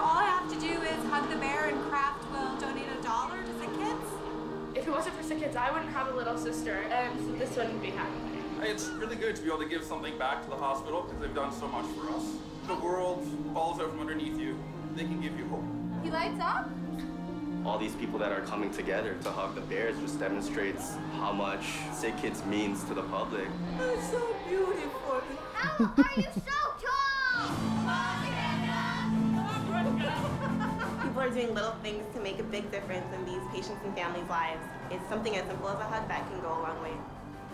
So 0.00 0.06
all 0.06 0.16
I 0.16 0.24
have 0.24 0.48
to 0.48 0.58
do 0.58 0.80
is 0.80 1.04
hug 1.10 1.28
the 1.28 1.36
bear 1.36 1.66
and 1.68 1.78
Kraft 1.90 2.24
will 2.32 2.56
donate 2.58 2.86
a 2.98 3.02
dollar 3.02 3.36
to 3.36 3.52
Sick 3.60 3.68
Kids? 3.78 4.06
If 4.74 4.88
it 4.88 4.90
wasn't 4.90 5.14
for 5.14 5.22
Sick 5.22 5.40
Kids, 5.40 5.56
I 5.56 5.70
wouldn't 5.70 5.92
have 5.92 6.08
a 6.08 6.16
little 6.16 6.38
sister, 6.38 6.84
and 6.90 7.38
this 7.38 7.54
wouldn't 7.54 7.82
be 7.82 7.90
happening. 7.90 8.42
It's 8.62 8.88
really 8.88 9.16
good 9.16 9.36
to 9.36 9.42
be 9.42 9.48
able 9.48 9.58
to 9.58 9.68
give 9.68 9.84
something 9.84 10.16
back 10.16 10.42
to 10.44 10.48
the 10.48 10.56
hospital 10.56 11.02
because 11.02 11.20
they've 11.20 11.34
done 11.34 11.52
so 11.52 11.68
much 11.68 11.84
for 11.96 12.08
us 12.14 12.24
the 12.66 12.76
world 12.76 13.28
falls 13.52 13.78
out 13.78 13.90
from 13.90 14.00
underneath 14.00 14.38
you, 14.38 14.56
they 14.96 15.04
can 15.04 15.20
give 15.20 15.38
you 15.38 15.46
hope. 15.48 15.64
He 16.02 16.10
lights 16.10 16.40
up? 16.40 16.70
All 17.66 17.76
these 17.76 17.94
people 17.96 18.18
that 18.20 18.32
are 18.32 18.40
coming 18.40 18.70
together 18.70 19.18
to 19.22 19.30
hug 19.30 19.54
the 19.54 19.60
bears 19.60 19.98
just 20.00 20.18
demonstrates 20.18 20.94
how 21.18 21.32
much 21.32 21.74
Sick 21.92 22.16
Kids 22.22 22.42
means 22.46 22.84
to 22.84 22.94
the 22.94 23.02
public. 23.02 23.48
That's 23.76 24.10
so 24.10 24.34
beautiful. 24.48 25.20
How 25.52 25.92
are 25.94 26.10
you 26.16 26.28
so 26.32 26.86
tall? 26.86 27.69
People 31.20 31.32
are 31.32 31.38
doing 31.38 31.54
little 31.54 31.74
things 31.82 32.02
to 32.14 32.20
make 32.22 32.38
a 32.38 32.42
big 32.42 32.70
difference 32.70 33.04
in 33.14 33.26
these 33.26 33.42
patients 33.52 33.82
and 33.84 33.94
families' 33.94 34.26
lives. 34.30 34.64
It's 34.90 35.06
something 35.10 35.36
as 35.36 35.46
simple 35.46 35.68
as 35.68 35.78
a 35.78 35.82
hug 35.82 36.08
that 36.08 36.26
can 36.30 36.40
go 36.40 36.48
a 36.48 36.60
long 36.62 36.82
way. 36.82 36.94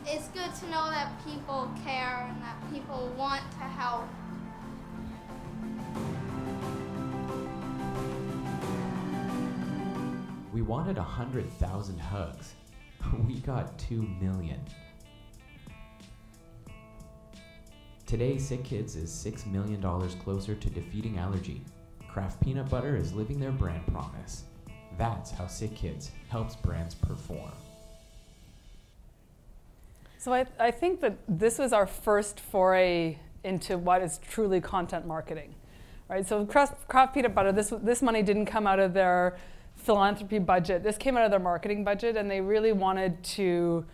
It's 0.06 0.28
good 0.28 0.54
to 0.60 0.70
know 0.70 0.88
that 0.88 1.10
people 1.24 1.68
care 1.84 2.28
and 2.30 2.40
that 2.42 2.54
people 2.72 3.12
want 3.18 3.42
to 3.50 3.64
help. 3.64 4.04
We 10.52 10.62
wanted 10.62 10.96
100,000 10.96 11.98
hugs. 11.98 12.54
We 13.26 13.40
got 13.40 13.76
2 13.80 14.00
million. 14.20 14.60
Today, 18.06 18.38
Sick 18.38 18.62
Kids 18.62 18.94
is 18.94 19.10
$6 19.10 19.44
million 19.46 19.82
closer 20.20 20.54
to 20.54 20.70
defeating 20.70 21.18
allergy. 21.18 21.62
Kraft 22.16 22.40
Peanut 22.40 22.70
Butter 22.70 22.96
is 22.96 23.12
living 23.12 23.38
their 23.38 23.50
brand 23.50 23.86
promise. 23.88 24.44
That's 24.96 25.30
how 25.30 25.46
Sick 25.46 25.74
Kids 25.74 26.12
helps 26.30 26.56
brands 26.56 26.94
perform. 26.94 27.52
So 30.16 30.32
I, 30.32 30.46
I 30.58 30.70
think 30.70 31.02
that 31.02 31.18
this 31.28 31.58
was 31.58 31.74
our 31.74 31.86
first 31.86 32.40
foray 32.40 33.18
into 33.44 33.76
what 33.76 34.00
is 34.00 34.18
truly 34.30 34.62
content 34.62 35.06
marketing, 35.06 35.54
right? 36.08 36.26
So 36.26 36.46
Kraft, 36.46 36.88
Kraft 36.88 37.12
Peanut 37.12 37.34
Butter, 37.34 37.52
this, 37.52 37.70
this 37.82 38.00
money 38.00 38.22
didn't 38.22 38.46
come 38.46 38.66
out 38.66 38.78
of 38.78 38.94
their 38.94 39.36
philanthropy 39.74 40.38
budget. 40.38 40.82
This 40.82 40.96
came 40.96 41.18
out 41.18 41.26
of 41.26 41.30
their 41.30 41.38
marketing 41.38 41.84
budget, 41.84 42.16
and 42.16 42.30
they 42.30 42.40
really 42.40 42.72
wanted 42.72 43.22
to 43.24 43.84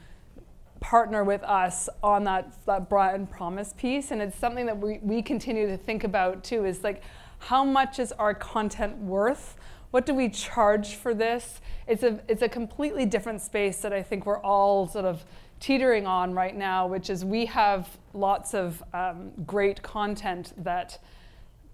partner 0.78 1.24
with 1.24 1.42
us 1.42 1.88
on 2.04 2.22
that, 2.22 2.52
that 2.66 2.88
brand 2.88 3.32
promise 3.32 3.72
piece. 3.76 4.12
And 4.12 4.22
it's 4.22 4.38
something 4.38 4.66
that 4.66 4.78
we, 4.78 5.00
we 5.02 5.22
continue 5.22 5.66
to 5.66 5.76
think 5.76 6.04
about 6.04 6.44
too 6.44 6.64
is 6.64 6.84
like, 6.84 7.02
how 7.46 7.64
much 7.64 7.98
is 7.98 8.12
our 8.12 8.34
content 8.34 8.96
worth? 8.98 9.56
What 9.90 10.06
do 10.06 10.14
we 10.14 10.28
charge 10.28 10.94
for 10.94 11.12
this? 11.12 11.60
It's 11.88 12.04
a, 12.04 12.20
it's 12.28 12.42
a 12.42 12.48
completely 12.48 13.04
different 13.04 13.40
space 13.40 13.80
that 13.80 13.92
I 13.92 14.00
think 14.00 14.26
we're 14.26 14.40
all 14.40 14.86
sort 14.86 15.04
of 15.04 15.24
teetering 15.58 16.06
on 16.06 16.34
right 16.34 16.56
now, 16.56 16.86
which 16.86 17.10
is 17.10 17.24
we 17.24 17.46
have 17.46 17.98
lots 18.14 18.54
of 18.54 18.80
um, 18.94 19.32
great 19.44 19.82
content 19.82 20.52
that 20.56 21.02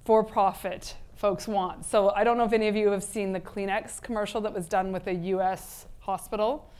for 0.06 0.24
profit 0.24 0.96
folks 1.16 1.46
want. 1.46 1.84
So 1.84 2.10
I 2.10 2.24
don't 2.24 2.38
know 2.38 2.44
if 2.44 2.54
any 2.54 2.68
of 2.68 2.76
you 2.76 2.90
have 2.90 3.04
seen 3.04 3.32
the 3.32 3.40
Kleenex 3.40 4.00
commercial 4.00 4.40
that 4.40 4.54
was 4.54 4.68
done 4.68 4.90
with 4.90 5.06
a 5.06 5.14
US 5.14 5.84
hospital. 6.00 6.72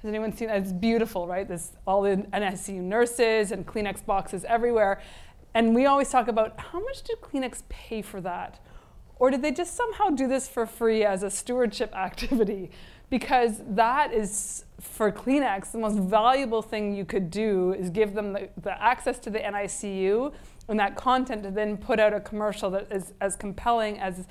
Has 0.00 0.08
anyone 0.08 0.32
seen 0.32 0.46
that? 0.46 0.58
It's 0.58 0.72
beautiful, 0.72 1.26
right? 1.26 1.48
There's 1.48 1.72
all 1.84 2.02
the 2.02 2.18
NICU 2.32 2.80
nurses 2.80 3.50
and 3.50 3.66
Kleenex 3.66 4.06
boxes 4.06 4.44
everywhere. 4.44 5.00
And 5.54 5.74
we 5.74 5.86
always 5.86 6.10
talk 6.10 6.28
about 6.28 6.58
how 6.58 6.80
much 6.80 7.02
did 7.02 7.20
Kleenex 7.20 7.62
pay 7.68 8.02
for 8.02 8.20
that? 8.20 8.60
Or 9.18 9.30
did 9.30 9.42
they 9.42 9.50
just 9.50 9.74
somehow 9.74 10.10
do 10.10 10.28
this 10.28 10.48
for 10.48 10.66
free 10.66 11.04
as 11.04 11.22
a 11.22 11.30
stewardship 11.30 11.94
activity? 11.96 12.70
Because 13.10 13.62
that 13.70 14.12
is, 14.12 14.64
for 14.80 15.10
Kleenex, 15.10 15.72
the 15.72 15.78
most 15.78 15.98
valuable 15.98 16.62
thing 16.62 16.94
you 16.94 17.04
could 17.04 17.30
do 17.30 17.72
is 17.72 17.90
give 17.90 18.14
them 18.14 18.34
the, 18.34 18.50
the 18.62 18.82
access 18.82 19.18
to 19.20 19.30
the 19.30 19.38
NICU 19.38 20.32
and 20.68 20.78
that 20.78 20.96
content 20.96 21.42
to 21.42 21.50
then 21.50 21.78
put 21.78 21.98
out 21.98 22.12
a 22.12 22.20
commercial 22.20 22.70
that 22.70 22.92
is 22.92 23.14
as 23.20 23.34
compelling 23.34 23.98
as 23.98 24.26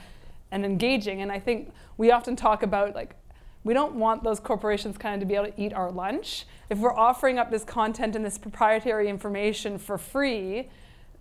and 0.52 0.66
engaging. 0.66 1.22
And 1.22 1.32
I 1.32 1.40
think 1.40 1.74
we 1.98 2.12
often 2.12 2.36
talk 2.36 2.64
about 2.64 2.96
like 2.96 3.16
we 3.64 3.74
don't 3.74 3.96
want 3.96 4.24
those 4.24 4.40
corporations 4.40 4.98
kind 4.98 5.16
of 5.16 5.20
to 5.22 5.26
be 5.26 5.36
able 5.36 5.48
to 5.48 5.62
eat 5.62 5.74
our 5.74 5.92
lunch. 5.92 6.46
If 6.70 6.78
we're 6.78 6.96
offering 6.96 7.38
up 7.38 7.52
this 7.52 7.66
content 7.66 8.16
and 8.16 8.24
this 8.24 8.38
proprietary 8.38 9.10
information 9.10 9.78
for 9.78 9.98
free, 9.98 10.70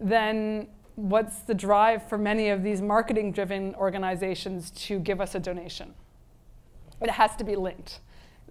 then 0.00 0.68
what's 0.94 1.40
the 1.40 1.54
drive 1.54 2.08
for 2.08 2.18
many 2.18 2.48
of 2.48 2.62
these 2.62 2.80
marketing 2.80 3.32
driven 3.32 3.74
organizations 3.74 4.70
to 4.72 4.98
give 4.98 5.20
us 5.20 5.34
a 5.34 5.40
donation? 5.40 5.94
It 7.00 7.10
has 7.10 7.36
to 7.36 7.44
be 7.44 7.56
linked. 7.56 8.00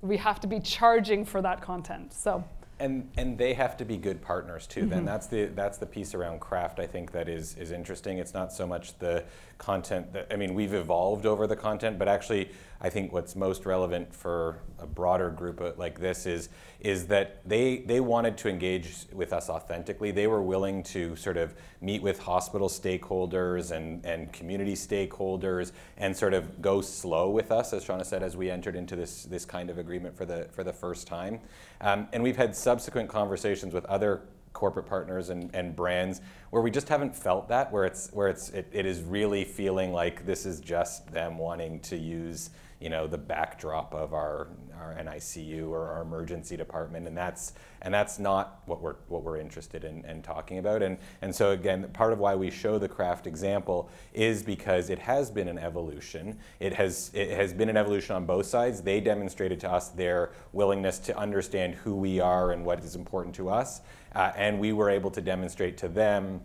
We 0.01 0.17
have 0.17 0.39
to 0.41 0.47
be 0.47 0.59
charging 0.59 1.25
for 1.25 1.41
that 1.41 1.61
content. 1.61 2.13
So 2.13 2.43
and 2.79 3.09
and 3.17 3.37
they 3.37 3.53
have 3.53 3.77
to 3.77 3.85
be 3.85 3.97
good 3.97 4.21
partners 4.21 4.67
too. 4.67 4.81
Mm-hmm. 4.81 4.89
Then 4.89 5.05
that's 5.05 5.27
the 5.27 5.45
that's 5.45 5.77
the 5.77 5.85
piece 5.85 6.13
around 6.13 6.41
Kraft 6.41 6.79
I 6.79 6.87
think 6.87 7.11
that 7.13 7.29
is 7.29 7.55
is 7.57 7.71
interesting. 7.71 8.17
It's 8.17 8.33
not 8.33 8.51
so 8.51 8.67
much 8.67 8.97
the 8.99 9.23
content 9.57 10.13
that 10.13 10.27
I 10.31 10.35
mean 10.35 10.53
we've 10.53 10.73
evolved 10.73 11.25
over 11.25 11.47
the 11.47 11.55
content, 11.55 11.97
but 11.97 12.07
actually 12.07 12.49
I 12.81 12.89
think 12.89 13.13
what's 13.13 13.35
most 13.35 13.65
relevant 13.65 14.13
for 14.13 14.59
a 14.79 14.85
broader 14.85 15.29
group 15.29 15.77
like 15.77 15.99
this 15.99 16.25
is 16.25 16.49
is 16.81 17.07
that 17.07 17.47
they 17.47 17.77
they 17.77 17.99
wanted 17.99 18.37
to 18.39 18.49
engage 18.49 19.07
with 19.13 19.31
us 19.33 19.49
authentically. 19.49 20.11
They 20.11 20.27
were 20.27 20.41
willing 20.41 20.83
to 20.83 21.15
sort 21.15 21.37
of 21.37 21.55
meet 21.81 22.01
with 22.01 22.19
hospital 22.19 22.67
stakeholders 22.67 23.71
and 23.71 24.05
and 24.05 24.31
community 24.33 24.73
stakeholders 24.73 25.71
and 25.97 26.15
sort 26.15 26.33
of 26.33 26.61
go 26.61 26.81
slow 26.81 27.29
with 27.29 27.51
us, 27.51 27.73
as 27.73 27.85
Shauna 27.85 28.05
said, 28.05 28.21
as 28.21 28.35
we 28.35 28.51
entered 28.51 28.75
into 28.75 28.95
this 28.95 29.23
this 29.23 29.45
kind 29.45 29.69
of 29.69 29.77
agreement 29.77 30.15
for 30.15 30.25
the 30.25 30.47
for 30.51 30.63
the 30.63 30.73
first 30.73 31.07
time. 31.07 31.39
Um, 31.81 32.07
and 32.11 32.21
we've 32.21 32.37
had 32.37 32.55
subsequent 32.55 33.09
conversations 33.09 33.73
with 33.73 33.85
other 33.85 34.21
corporate 34.55 34.87
partners 34.87 35.29
and, 35.29 35.53
and 35.53 35.75
brands 35.75 36.21
where 36.49 36.63
we 36.63 36.71
just 36.71 36.89
haven't 36.89 37.15
felt 37.15 37.47
that 37.49 37.71
where 37.71 37.85
it's 37.85 38.09
where 38.13 38.29
it's 38.29 38.49
it, 38.49 38.67
it 38.71 38.85
is 38.87 39.01
really 39.03 39.43
feeling 39.43 39.93
like 39.93 40.25
this 40.25 40.47
is 40.47 40.59
just 40.59 41.11
them 41.11 41.37
wanting 41.37 41.79
to 41.81 41.95
use 41.95 42.49
you 42.79 42.89
know 42.89 43.07
the 43.07 43.17
backdrop 43.17 43.93
of 43.93 44.13
our 44.13 44.47
our 44.79 44.93
NICU 44.95 45.69
or 45.69 45.89
our 45.89 46.01
emergency 46.01 46.57
department. 46.57 47.07
And 47.07 47.17
that's 47.17 47.53
and 47.81 47.93
that's 47.93 48.19
not 48.19 48.61
what 48.65 48.81
we're 48.81 48.95
what 49.07 49.23
we're 49.23 49.37
interested 49.37 49.83
in, 49.83 50.03
in 50.05 50.21
talking 50.21 50.57
about. 50.57 50.83
And 50.83 50.97
and 51.21 51.33
so 51.33 51.51
again 51.51 51.89
part 51.93 52.13
of 52.13 52.19
why 52.19 52.35
we 52.35 52.51
show 52.51 52.77
the 52.77 52.89
Kraft 52.89 53.27
example 53.27 53.89
is 54.13 54.43
because 54.43 54.89
it 54.89 54.99
has 54.99 55.31
been 55.31 55.47
an 55.47 55.57
evolution. 55.57 56.37
It 56.59 56.73
has 56.73 57.11
it 57.13 57.31
has 57.31 57.53
been 57.53 57.69
an 57.69 57.77
evolution 57.77 58.15
on 58.15 58.25
both 58.25 58.45
sides. 58.45 58.81
They 58.81 58.99
demonstrated 58.99 59.59
to 59.61 59.71
us 59.71 59.89
their 59.89 60.31
willingness 60.51 60.99
to 60.99 61.17
understand 61.17 61.75
who 61.75 61.95
we 61.95 62.19
are 62.19 62.51
and 62.51 62.65
what 62.65 62.79
is 62.79 62.95
important 62.95 63.35
to 63.35 63.49
us 63.49 63.81
uh, 64.15 64.31
and 64.35 64.59
we 64.59 64.73
were 64.73 64.89
able 64.89 65.11
to 65.11 65.21
demonstrate 65.21 65.77
to 65.77 65.87
them 65.87 66.41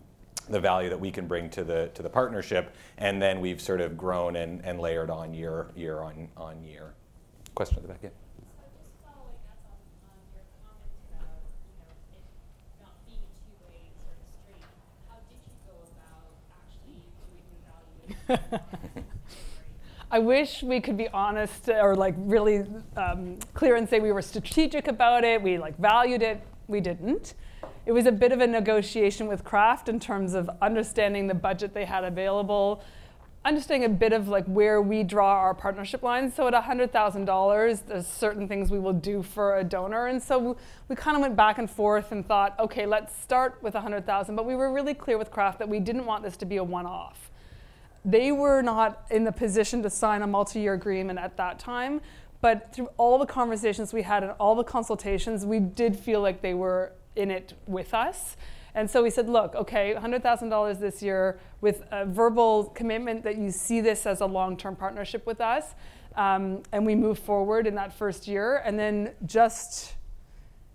the 0.48 0.60
value 0.60 0.88
that 0.88 0.98
we 0.98 1.10
can 1.10 1.26
bring 1.26 1.48
to 1.50 1.62
the 1.62 1.90
to 1.94 2.02
the 2.02 2.10
partnership, 2.10 2.74
and 2.98 3.22
then 3.22 3.40
we've 3.40 3.60
sort 3.60 3.80
of 3.80 3.96
grown 3.96 4.36
and, 4.36 4.64
and 4.64 4.80
layered 4.80 5.10
on 5.10 5.32
year 5.32 5.68
year 5.76 6.00
on 6.02 6.28
on 6.36 6.62
year. 6.64 6.94
Question 7.54 7.76
at 7.76 7.82
the 7.82 7.88
back, 7.88 8.00
yeah. 8.02 8.10
I 20.12 20.18
wish 20.18 20.62
we 20.62 20.80
could 20.80 20.96
be 20.96 21.08
honest 21.08 21.68
or 21.68 21.94
like 21.94 22.14
really 22.18 22.64
um, 22.96 23.38
clear 23.54 23.76
and 23.76 23.88
say 23.88 24.00
we 24.00 24.10
were 24.10 24.22
strategic 24.22 24.88
about 24.88 25.22
it, 25.24 25.40
we 25.40 25.58
like 25.58 25.78
valued 25.78 26.22
it. 26.22 26.42
We 26.66 26.80
didn't. 26.80 27.34
It 27.86 27.92
was 27.92 28.06
a 28.06 28.12
bit 28.12 28.32
of 28.32 28.40
a 28.40 28.46
negotiation 28.46 29.26
with 29.26 29.42
Kraft 29.42 29.88
in 29.88 29.98
terms 29.98 30.34
of 30.34 30.50
understanding 30.60 31.26
the 31.26 31.34
budget 31.34 31.72
they 31.72 31.86
had 31.86 32.04
available, 32.04 32.82
understanding 33.44 33.90
a 33.90 33.94
bit 33.94 34.12
of 34.12 34.28
like 34.28 34.44
where 34.44 34.82
we 34.82 35.02
draw 35.02 35.32
our 35.36 35.54
partnership 35.54 36.02
lines. 36.02 36.34
So 36.34 36.46
at 36.46 36.52
$100,000, 36.52 37.86
there's 37.86 38.06
certain 38.06 38.46
things 38.46 38.70
we 38.70 38.78
will 38.78 38.92
do 38.92 39.22
for 39.22 39.56
a 39.56 39.64
donor. 39.64 40.06
And 40.06 40.22
so 40.22 40.56
we, 40.88 40.96
kind 40.96 41.16
of 41.16 41.22
went 41.22 41.36
back 41.36 41.56
and 41.56 41.70
forth 41.70 42.12
and 42.12 42.26
thought, 42.26 42.54
okay, 42.60 42.84
let's 42.84 43.16
start 43.18 43.58
with 43.62 43.74
100,000. 43.74 44.36
But 44.36 44.44
we 44.44 44.54
were 44.54 44.70
really 44.72 44.94
clear 44.94 45.16
with 45.16 45.30
Kraft 45.30 45.58
that 45.58 45.68
we 45.68 45.80
didn't 45.80 46.04
want 46.04 46.22
this 46.22 46.36
to 46.38 46.44
be 46.44 46.58
a 46.58 46.64
one-off. 46.64 47.30
They 48.04 48.30
were 48.30 48.60
not 48.60 49.06
in 49.10 49.24
the 49.24 49.32
position 49.32 49.82
to 49.82 49.90
sign 49.90 50.20
a 50.20 50.26
multi-year 50.26 50.74
agreement 50.74 51.18
at 51.18 51.38
that 51.38 51.58
time. 51.58 52.02
But 52.42 52.74
through 52.74 52.88
all 52.96 53.18
the 53.18 53.26
conversations 53.26 53.92
we 53.92 54.02
had 54.02 54.22
and 54.22 54.32
all 54.38 54.54
the 54.54 54.64
consultations, 54.64 55.44
we 55.44 55.60
did 55.60 55.96
feel 55.96 56.20
like 56.20 56.40
they 56.40 56.54
were 56.54 56.92
in 57.16 57.30
it 57.30 57.54
with 57.66 57.94
us. 57.94 58.36
And 58.74 58.88
so 58.88 59.02
we 59.02 59.10
said, 59.10 59.28
look, 59.28 59.54
okay, 59.54 59.94
$100,000 59.94 60.78
this 60.78 61.02
year 61.02 61.40
with 61.60 61.82
a 61.90 62.04
verbal 62.06 62.64
commitment 62.74 63.24
that 63.24 63.36
you 63.36 63.50
see 63.50 63.80
this 63.80 64.06
as 64.06 64.20
a 64.20 64.26
long 64.26 64.56
term 64.56 64.76
partnership 64.76 65.26
with 65.26 65.40
us. 65.40 65.74
Um, 66.16 66.62
and 66.72 66.86
we 66.86 66.94
move 66.94 67.18
forward 67.18 67.66
in 67.66 67.74
that 67.76 67.92
first 67.92 68.28
year. 68.28 68.62
And 68.64 68.78
then 68.78 69.12
just 69.26 69.94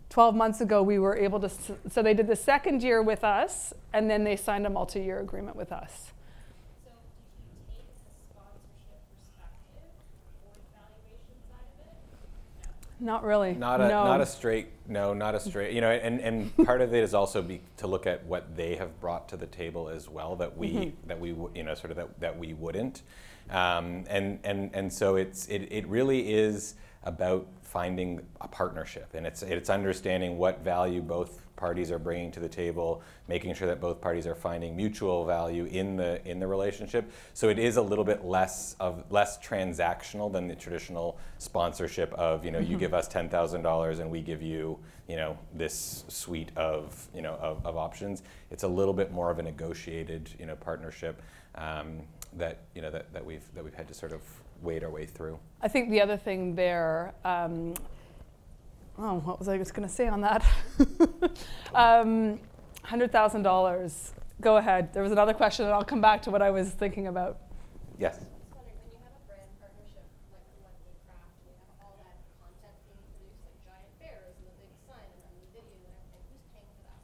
12 0.10 0.36
months 0.36 0.62
ago, 0.62 0.82
we 0.82 1.00
were 1.00 1.15
able 1.15 1.39
to, 1.39 1.50
so 1.50 2.02
they 2.02 2.13
did 2.13 2.28
the 2.28 2.36
second 2.36 2.84
year 2.84 3.02
with 3.02 3.24
us, 3.24 3.74
and 3.93 4.10
then 4.10 4.24
they 4.24 4.36
signed 4.36 4.65
a 4.65 4.69
multi 4.69 5.02
year 5.02 5.19
agreement 5.19 5.56
with 5.58 5.71
us. 5.71 6.12
Not 13.06 13.24
really. 13.24 13.54
Not 13.54 13.82
a 13.82 13.88
no. 13.88 14.04
not 14.04 14.20
a 14.20 14.26
straight 14.26 14.70
no, 14.88 15.13
not 15.13 15.36
a 15.36 15.39
straight. 15.39 15.74
You 15.74 15.82
know, 15.82 15.91
and, 15.91 16.20
and 16.20 16.65
part 16.65 16.82
of 16.82 16.91
it 16.91 17.04
is 17.04 17.13
also 17.13 17.44
be 17.44 17.62
to 17.78 17.86
look 17.86 18.08
at 18.08 18.26
what 18.26 18.58
they 18.58 18.76
have 18.78 19.00
brought 19.00 19.30
to 19.30 19.38
the 19.38 19.46
table 19.46 19.89
as 19.89 20.10
well 20.10 20.36
that 20.38 20.58
we 20.58 20.72
mm-hmm. 20.72 21.08
that 21.08 21.20
we 21.20 21.30
you 21.54 21.63
know 21.63 21.76
sort 21.76 21.91
of 21.91 21.98
that, 21.98 22.20
that 22.20 22.38
we 22.38 22.54
wouldn't, 22.54 23.04
um, 23.52 24.06
and 24.10 24.39
and 24.44 24.72
and 24.74 24.91
so 24.91 25.18
it's 25.18 25.46
it, 25.48 25.68
it 25.72 25.88
really 25.88 26.34
is 26.34 26.74
about 27.04 27.46
finding 27.62 28.26
a 28.41 28.48
partnership 28.48 29.13
and 29.13 29.28
it's 29.28 29.44
it's 29.44 29.70
understanding 29.70 30.39
what 30.39 30.63
value 30.63 31.02
both 31.02 31.45
parties 31.56 31.91
are 31.91 32.00
bringing 32.00 32.32
to 32.32 32.39
the 32.39 32.50
table, 32.50 33.02
making 33.28 33.54
sure 33.54 33.68
that 33.68 33.80
both 33.80 34.02
parties 34.02 34.28
are 34.28 34.36
finding 34.36 34.76
mutual 34.76 35.26
value 35.26 35.65
in 35.65 35.96
the 35.96 36.26
in 36.28 36.39
the 36.39 36.48
relationship. 36.48 37.12
So 37.34 37.50
it 37.50 37.60
is 37.60 37.78
a 37.78 37.82
little 37.82 38.04
bit 38.04 38.26
less 38.26 38.76
of 38.80 39.04
less 39.10 39.38
transactional 39.38 40.32
than 40.32 40.48
the 40.48 40.56
traditional 40.56 41.18
sponsorship 41.38 42.13
of 42.13 42.44
you 42.44 42.52
know 42.52 42.60
mm-hmm. 42.60 42.72
you 42.72 42.78
give 42.78 42.94
us 42.94 43.08
ten 43.08 43.30
thousand 43.30 43.62
dollars 43.62 44.00
and 44.00 44.10
we 44.10 44.22
give 44.22 44.41
you 44.41 44.78
you 45.08 45.15
know 45.15 45.38
this 45.54 46.04
suite 46.08 46.52
of 46.56 47.08
you 47.13 47.22
know 47.22 47.36
of, 47.36 47.65
of, 47.65 47.78
options. 47.78 48.24
It's 48.52 48.63
a 48.63 48.68
little 48.68 48.94
bit 48.94 49.12
more 49.12 49.30
of 49.32 49.39
a 49.39 49.44
negotiated 49.44 50.30
you 50.39 50.46
know 50.46 50.56
partnership 50.56 51.22
um, 51.56 52.02
that 52.34 52.60
you 52.74 52.82
know 52.82 52.91
that, 52.91 53.13
that 53.13 53.26
we've 53.26 53.44
that 53.54 53.63
we've 53.63 53.74
had 53.74 53.88
to 53.88 53.94
sort 53.94 54.12
of 54.12 54.22
wade 54.62 54.84
our 54.84 54.89
way 54.89 55.06
through. 55.06 55.38
I 55.62 55.68
think 55.68 55.89
the 55.89 56.02
other 56.02 56.18
thing 56.18 56.56
there. 56.56 57.13
Um, 57.24 57.76
oh, 58.98 59.16
what 59.20 59.40
was 59.40 59.48
I 59.48 59.58
just 59.58 59.74
going 59.74 59.88
to 59.88 59.94
say 59.94 60.08
on 60.08 60.22
that? 60.22 60.46
um, 61.74 62.40
$100,000. 62.86 64.12
Go 64.42 64.58
ahead. 64.58 64.94
There 64.94 65.04
was 65.04 65.12
another 65.12 65.34
question, 65.34 65.66
and 65.66 65.74
I'll 65.74 65.84
come 65.84 66.02
back 66.02 66.22
to 66.24 66.32
what 66.32 66.42
I 66.42 66.52
was 66.52 66.70
thinking 66.70 67.08
about. 67.08 67.40
Yes. 67.98 68.20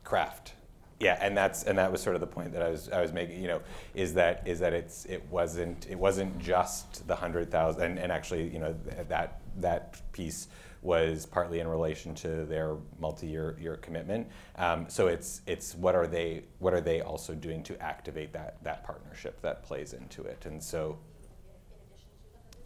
Kraft. 0.03 0.53
Yeah, 0.99 1.17
and 1.21 1.35
that's 1.35 1.63
and 1.63 1.77
that 1.77 1.89
was 1.89 2.01
sort 2.01 2.15
of 2.15 2.19
the 2.19 2.27
point 2.27 2.51
that 2.51 2.61
I 2.61 2.69
was 2.69 2.89
I 2.89 3.01
was 3.01 3.13
making. 3.13 3.41
You 3.41 3.47
know, 3.47 3.61
is 3.95 4.13
that 4.15 4.45
is 4.45 4.59
that 4.59 4.73
it's 4.73 5.05
it 5.05 5.25
wasn't 5.31 5.87
it 5.89 5.97
wasn't 5.97 6.37
just 6.37 7.07
the 7.07 7.15
hundred 7.15 7.49
thousand, 7.49 7.83
and, 7.83 7.97
and 7.97 8.11
actually 8.11 8.49
you 8.49 8.59
know 8.59 8.75
that 9.07 9.39
that 9.57 10.01
piece 10.11 10.49
was 10.81 11.25
partly 11.25 11.59
in 11.59 11.67
relation 11.67 12.15
to 12.15 12.45
their 12.45 12.77
multi-year 12.99 13.55
year 13.59 13.77
commitment. 13.77 14.27
Um, 14.55 14.85
so 14.89 15.07
it's 15.07 15.41
it's 15.45 15.75
what 15.75 15.95
are 15.95 16.07
they 16.07 16.43
what 16.59 16.73
are 16.73 16.81
they 16.81 17.01
also 17.01 17.35
doing 17.35 17.63
to 17.63 17.81
activate 17.81 18.33
that 18.33 18.63
that 18.63 18.83
partnership 18.83 19.41
that 19.41 19.63
plays 19.63 19.93
into 19.93 20.23
it, 20.23 20.45
and 20.45 20.61
so. 20.61 20.97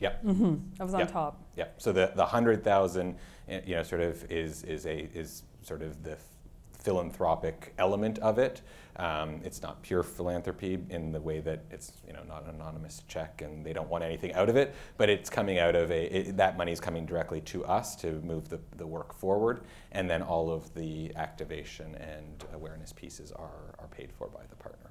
Yep. 0.01 0.25
Mm-hmm. 0.25 0.55
That 0.77 0.83
was 0.83 0.93
on 0.93 0.99
yep. 0.99 1.11
top. 1.11 1.41
Yep. 1.55 1.75
So 1.81 1.93
the 1.93 2.11
the 2.15 2.25
hundred 2.25 2.65
thousand, 2.65 3.15
eh, 3.47 3.61
you 3.65 3.75
know, 3.75 3.83
sort 3.83 4.01
of 4.01 4.29
is 4.29 4.63
is 4.63 4.85
a 4.85 5.09
is 5.13 5.43
sort 5.61 5.81
of 5.81 6.03
the 6.03 6.17
philanthropic 6.85 7.73
element 7.77 8.19
of 8.19 8.37
it. 8.37 8.61
Um, 8.97 9.41
it's 9.43 9.61
not 9.61 9.81
pure 9.81 10.03
philanthropy 10.03 10.79
in 10.89 11.11
the 11.11 11.19
way 11.19 11.39
that 11.41 11.63
it's 11.69 11.91
you 12.07 12.13
know 12.13 12.23
not 12.27 12.43
an 12.43 12.55
anonymous 12.55 13.03
check 13.07 13.41
and 13.41 13.65
they 13.65 13.73
don't 13.73 13.89
want 13.89 14.03
anything 14.03 14.33
out 14.33 14.49
of 14.49 14.55
it, 14.55 14.73
but 14.97 15.09
it's 15.09 15.29
coming 15.29 15.59
out 15.59 15.75
of 15.75 15.91
a 15.91 16.17
it, 16.17 16.37
that 16.37 16.57
money 16.57 16.71
is 16.71 16.79
coming 16.79 17.05
directly 17.05 17.41
to 17.41 17.65
us 17.65 17.95
to 17.97 18.13
move 18.21 18.49
the, 18.49 18.59
the 18.77 18.87
work 18.87 19.13
forward, 19.13 19.61
and 19.91 20.09
then 20.09 20.21
all 20.21 20.51
of 20.51 20.73
the 20.73 21.13
activation 21.15 21.95
and 21.95 22.45
awareness 22.53 22.93
pieces 22.93 23.31
are 23.31 23.75
are 23.79 23.87
paid 23.87 24.11
for 24.11 24.27
by 24.27 24.41
the 24.49 24.55
partner 24.55 24.89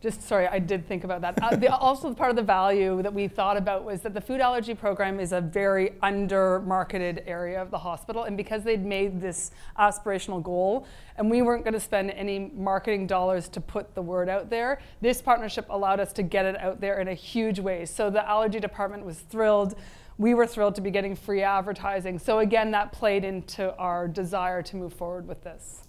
just 0.00 0.22
sorry, 0.22 0.46
I 0.46 0.60
did 0.60 0.86
think 0.86 1.02
about 1.02 1.22
that. 1.22 1.42
Uh, 1.42 1.56
the, 1.56 1.74
also, 1.76 2.14
part 2.14 2.30
of 2.30 2.36
the 2.36 2.42
value 2.42 3.02
that 3.02 3.12
we 3.12 3.26
thought 3.26 3.56
about 3.56 3.84
was 3.84 4.00
that 4.02 4.14
the 4.14 4.20
food 4.20 4.40
allergy 4.40 4.74
program 4.74 5.18
is 5.18 5.32
a 5.32 5.40
very 5.40 5.94
under-marketed 6.02 7.24
area 7.26 7.60
of 7.60 7.70
the 7.70 7.78
hospital, 7.78 8.24
and 8.24 8.36
because 8.36 8.62
they'd 8.62 8.84
made 8.84 9.20
this 9.20 9.50
aspirational 9.78 10.42
goal, 10.42 10.86
and 11.16 11.28
we 11.28 11.42
weren't 11.42 11.64
going 11.64 11.74
to 11.74 11.80
spend 11.80 12.12
any 12.12 12.50
marketing 12.54 13.06
dollars 13.06 13.48
to 13.48 13.60
put 13.60 13.94
the 13.96 14.02
word 14.02 14.28
out 14.28 14.50
there, 14.50 14.80
this 15.00 15.20
partnership 15.20 15.66
allowed 15.68 15.98
us 15.98 16.12
to 16.12 16.22
get 16.22 16.46
it 16.46 16.56
out 16.58 16.80
there 16.80 17.00
in 17.00 17.08
a 17.08 17.14
huge 17.14 17.58
way. 17.58 17.84
So 17.84 18.08
the 18.08 18.26
allergy 18.28 18.60
department 18.60 19.04
was 19.04 19.18
thrilled. 19.18 19.74
We 20.16 20.34
were 20.34 20.46
thrilled 20.46 20.76
to 20.76 20.80
be 20.80 20.90
getting 20.92 21.16
free 21.16 21.42
advertising. 21.42 22.20
So 22.20 22.38
again, 22.38 22.70
that 22.70 22.92
played 22.92 23.24
into 23.24 23.74
our 23.76 24.06
desire 24.06 24.62
to 24.62 24.76
move 24.76 24.92
forward 24.92 25.26
with 25.26 25.42
this. 25.42 25.88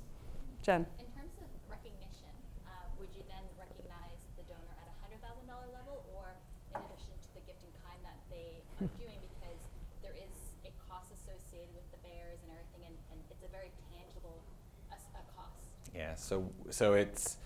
Jen. 0.63 0.85
So, 16.29 16.47
so 16.69 16.93
it's 16.93 17.37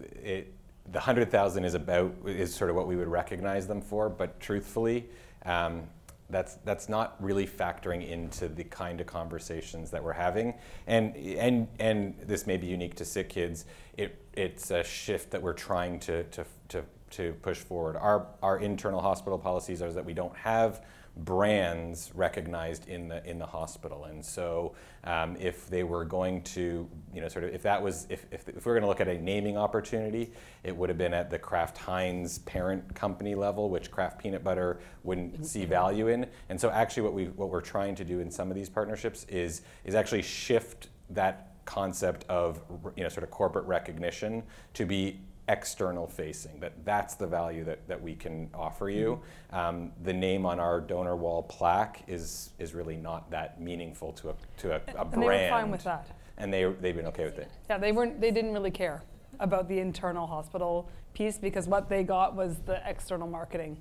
it, 0.00 0.54
the 0.92 1.00
hundred 1.00 1.30
thousand 1.30 1.66
is 1.66 1.74
about 1.74 2.14
is 2.24 2.54
sort 2.54 2.70
of 2.70 2.76
what 2.76 2.86
we 2.86 2.96
would 2.96 3.08
recognize 3.08 3.66
them 3.66 3.82
for, 3.82 4.08
but 4.08 4.40
truthfully, 4.40 5.10
um, 5.44 5.82
that's 6.30 6.54
that's 6.64 6.88
not 6.88 7.22
really 7.22 7.46
factoring 7.46 8.08
into 8.08 8.48
the 8.48 8.64
kind 8.64 8.98
of 8.98 9.06
conversations 9.06 9.90
that 9.90 10.02
we're 10.02 10.14
having. 10.14 10.54
And 10.86 11.14
and 11.16 11.68
and 11.78 12.14
this 12.22 12.46
may 12.46 12.56
be 12.56 12.66
unique 12.66 12.94
to 12.94 13.04
sick 13.04 13.28
kids. 13.28 13.66
It 13.98 14.18
it's 14.32 14.70
a 14.70 14.82
shift 14.82 15.30
that 15.32 15.42
we're 15.42 15.52
trying 15.52 16.00
to 16.00 16.24
to 16.24 16.46
to 16.68 16.82
to 17.10 17.34
push 17.42 17.58
forward. 17.58 17.96
Our 17.96 18.26
our 18.42 18.58
internal 18.58 19.02
hospital 19.02 19.38
policies 19.38 19.82
are 19.82 19.92
that 19.92 20.06
we 20.06 20.14
don't 20.14 20.36
have 20.36 20.82
brands 21.16 22.12
recognized 22.14 22.88
in 22.88 23.08
the 23.08 23.28
in 23.28 23.38
the 23.38 23.46
hospital. 23.46 24.04
And 24.04 24.24
so, 24.24 24.74
um, 25.04 25.36
if 25.38 25.68
they 25.68 25.82
were 25.82 26.04
going 26.04 26.42
to, 26.42 26.88
you 27.12 27.20
know, 27.20 27.28
sort 27.28 27.44
of, 27.44 27.54
if 27.54 27.62
that 27.62 27.82
was, 27.82 28.06
if, 28.08 28.26
if, 28.30 28.48
if 28.48 28.64
we 28.64 28.72
are 28.72 28.74
going 28.74 28.82
to 28.82 28.88
look 28.88 29.00
at 29.00 29.08
a 29.08 29.20
naming 29.20 29.56
opportunity, 29.56 30.32
it 30.62 30.76
would 30.76 30.88
have 30.88 30.98
been 30.98 31.14
at 31.14 31.30
the 31.30 31.38
Kraft 31.38 31.78
Heinz 31.78 32.38
parent 32.40 32.94
company 32.94 33.34
level, 33.34 33.70
which 33.70 33.90
Kraft 33.90 34.18
Peanut 34.18 34.44
Butter 34.44 34.80
wouldn't 35.02 35.44
see 35.46 35.64
value 35.64 36.08
in. 36.08 36.26
And 36.48 36.60
so, 36.60 36.70
actually, 36.70 37.02
what 37.02 37.14
we 37.14 37.26
what 37.26 37.50
we're 37.50 37.60
trying 37.60 37.94
to 37.96 38.04
do 38.04 38.20
in 38.20 38.30
some 38.30 38.50
of 38.50 38.56
these 38.56 38.68
partnerships 38.68 39.24
is 39.28 39.62
is 39.84 39.94
actually 39.94 40.22
shift 40.22 40.88
that 41.10 41.48
concept 41.64 42.24
of 42.28 42.60
you 42.96 43.02
know 43.02 43.08
sort 43.08 43.22
of 43.22 43.30
corporate 43.30 43.64
recognition 43.66 44.42
to 44.74 44.84
be 44.84 45.20
external 45.50 46.06
facing, 46.06 46.60
that 46.60 46.72
that's 46.84 47.14
the 47.14 47.26
value 47.26 47.64
that, 47.64 47.86
that 47.88 48.00
we 48.00 48.14
can 48.14 48.48
offer 48.54 48.88
you. 48.88 49.20
Mm-hmm. 49.52 49.56
Um, 49.58 49.92
the 50.04 50.12
name 50.12 50.46
on 50.46 50.60
our 50.60 50.80
donor 50.80 51.16
wall 51.16 51.42
plaque 51.42 52.02
is, 52.06 52.50
is 52.58 52.72
really 52.72 52.96
not 52.96 53.30
that 53.30 53.60
meaningful 53.60 54.12
to 54.12 54.30
a, 54.30 54.34
to 54.58 54.72
a, 54.72 54.74
a 54.74 54.76
and 54.76 55.10
brand. 55.10 55.12
they 55.12 55.26
were 55.26 55.48
fine 55.48 55.70
with 55.70 55.84
that. 55.84 56.06
And 56.38 56.52
they, 56.52 56.64
they've 56.64 56.96
been 56.96 57.06
okay 57.06 57.24
with 57.24 57.38
it. 57.38 57.50
Yeah, 57.68 57.78
they, 57.78 57.92
weren't, 57.92 58.20
they 58.20 58.30
didn't 58.30 58.52
really 58.52 58.70
care 58.70 59.02
about 59.40 59.68
the 59.68 59.78
internal 59.78 60.26
hospital 60.26 60.88
piece 61.14 61.36
because 61.36 61.66
what 61.66 61.88
they 61.88 62.04
got 62.04 62.36
was 62.36 62.58
the 62.64 62.80
external 62.88 63.26
marketing. 63.26 63.76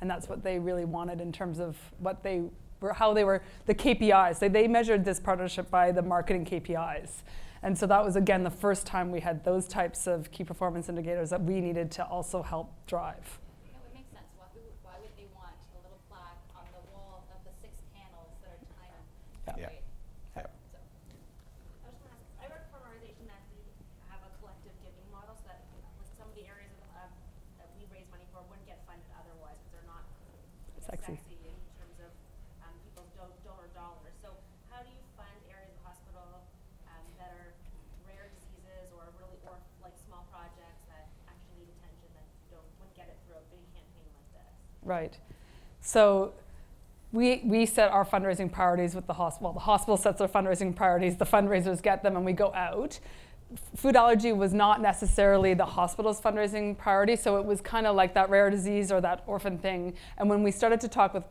And 0.00 0.10
that's 0.10 0.28
what 0.28 0.44
they 0.44 0.58
really 0.58 0.84
wanted 0.84 1.20
in 1.20 1.32
terms 1.32 1.58
of 1.58 1.76
what 1.98 2.22
they 2.22 2.42
were, 2.80 2.92
how 2.92 3.14
they 3.14 3.24
were, 3.24 3.42
the 3.66 3.74
KPIs. 3.74 4.38
They, 4.38 4.48
they 4.48 4.68
measured 4.68 5.04
this 5.04 5.18
partnership 5.18 5.70
by 5.70 5.90
the 5.90 6.02
marketing 6.02 6.44
KPIs. 6.44 7.22
And 7.64 7.72
so 7.72 7.88
that 7.88 8.04
was, 8.04 8.14
again, 8.14 8.44
the 8.44 8.52
first 8.52 8.84
time 8.84 9.10
we 9.10 9.20
had 9.24 9.42
those 9.42 9.66
types 9.66 10.06
of 10.06 10.30
key 10.30 10.44
performance 10.44 10.92
indicators 10.92 11.30
that 11.30 11.40
we 11.40 11.64
needed 11.64 11.90
to 11.96 12.04
also 12.04 12.44
help 12.44 12.68
drive. 12.84 13.40
That 13.72 13.80
would 13.80 13.96
make 13.96 14.04
sense. 14.12 14.28
Why, 14.36 14.52
why 14.84 15.00
would 15.00 15.16
they 15.16 15.24
want 15.32 15.56
a 15.72 15.80
little 15.80 15.96
plaque 16.12 16.44
on 16.52 16.68
the 16.76 16.84
wall 16.92 17.24
of 17.32 17.40
the 17.48 17.56
six 17.64 17.72
panels 17.96 18.36
that 18.44 18.52
are 18.52 18.60
timed? 18.76 19.08
Yeah. 19.56 19.72
yeah. 19.72 20.44
yeah. 20.44 20.52
So. 20.76 20.76
I 20.76 21.88
was 21.88 21.96
going 22.04 22.12
to 22.12 22.20
ask, 22.20 22.28
I 22.36 22.52
work 22.52 22.68
for 22.68 22.84
an 22.84 22.92
organization 22.92 23.32
that 23.32 23.40
we 23.48 23.64
have 24.12 24.20
a 24.20 24.30
collective 24.44 24.76
giving 24.84 25.08
model 25.08 25.32
so 25.32 25.48
that 25.48 25.64
with 25.72 26.12
some 26.20 26.28
of 26.28 26.36
the 26.36 26.44
areas 26.44 26.76
of, 27.00 27.08
that 27.64 27.72
we 27.80 27.88
raise 27.88 28.04
money 28.12 28.28
for 28.28 28.44
wouldn't 28.44 28.68
get 28.68 28.84
funded 28.84 29.08
otherwise 29.16 29.56
because 29.64 29.72
they're 29.72 29.88
not 29.88 30.04
sexy. 30.84 31.16
sexy 31.16 31.40
in 31.48 31.56
terms 31.80 31.96
of 32.04 32.12
um, 32.60 32.76
people's 32.84 33.08
donor 33.40 33.72
dollars. 33.72 34.12
So 34.20 34.36
how 34.68 34.84
do 34.84 34.92
you 34.92 35.00
fund 35.16 35.32
areas 35.48 35.72
of 35.72 35.80
the 35.80 35.84
hospital 35.88 36.44
um, 36.92 37.08
that 37.16 37.32
are 37.32 37.56
rare 38.06 38.28
diseases 38.36 38.92
or 38.94 39.08
really 39.18 39.38
or 39.48 39.56
like 39.82 39.96
small 40.06 40.28
projects 40.30 40.84
that 40.92 41.08
actually 41.26 41.64
need 41.64 41.70
attention 41.80 42.08
that 42.14 42.26
don't 42.52 42.66
wouldn't 42.78 42.96
get 42.96 43.08
it 43.08 43.16
through 43.24 43.40
a 43.40 43.46
big 43.50 43.64
campaign 43.72 44.08
like 44.12 44.30
this. 44.36 44.52
Right. 44.84 45.16
So 45.80 46.32
we, 47.12 47.42
we 47.44 47.64
set 47.66 47.90
our 47.90 48.04
fundraising 48.04 48.50
priorities 48.50 48.94
with 48.94 49.06
the 49.06 49.12
hospital. 49.12 49.52
The 49.52 49.60
hospital 49.60 49.96
sets 49.96 50.18
their 50.18 50.28
fundraising 50.28 50.74
priorities, 50.74 51.16
the 51.16 51.24
fundraisers 51.24 51.80
get 51.82 52.02
them, 52.02 52.16
and 52.16 52.24
we 52.24 52.32
go 52.32 52.52
out. 52.54 52.98
Food 53.76 53.94
allergy 53.94 54.32
was 54.32 54.52
not 54.52 54.82
necessarily 54.82 55.54
the 55.54 55.64
hospital's 55.64 56.20
fundraising 56.20 56.76
priority, 56.76 57.14
so 57.14 57.36
it 57.36 57.44
was 57.44 57.60
kind 57.60 57.86
of 57.86 57.94
like 57.94 58.14
that 58.14 58.30
rare 58.30 58.50
disease 58.50 58.90
or 58.90 59.00
that 59.00 59.22
orphan 59.26 59.58
thing. 59.58 59.94
And 60.18 60.28
when 60.28 60.42
we 60.42 60.50
started 60.50 60.80
to 60.80 60.88
talk 60.88 61.14
with 61.14 61.24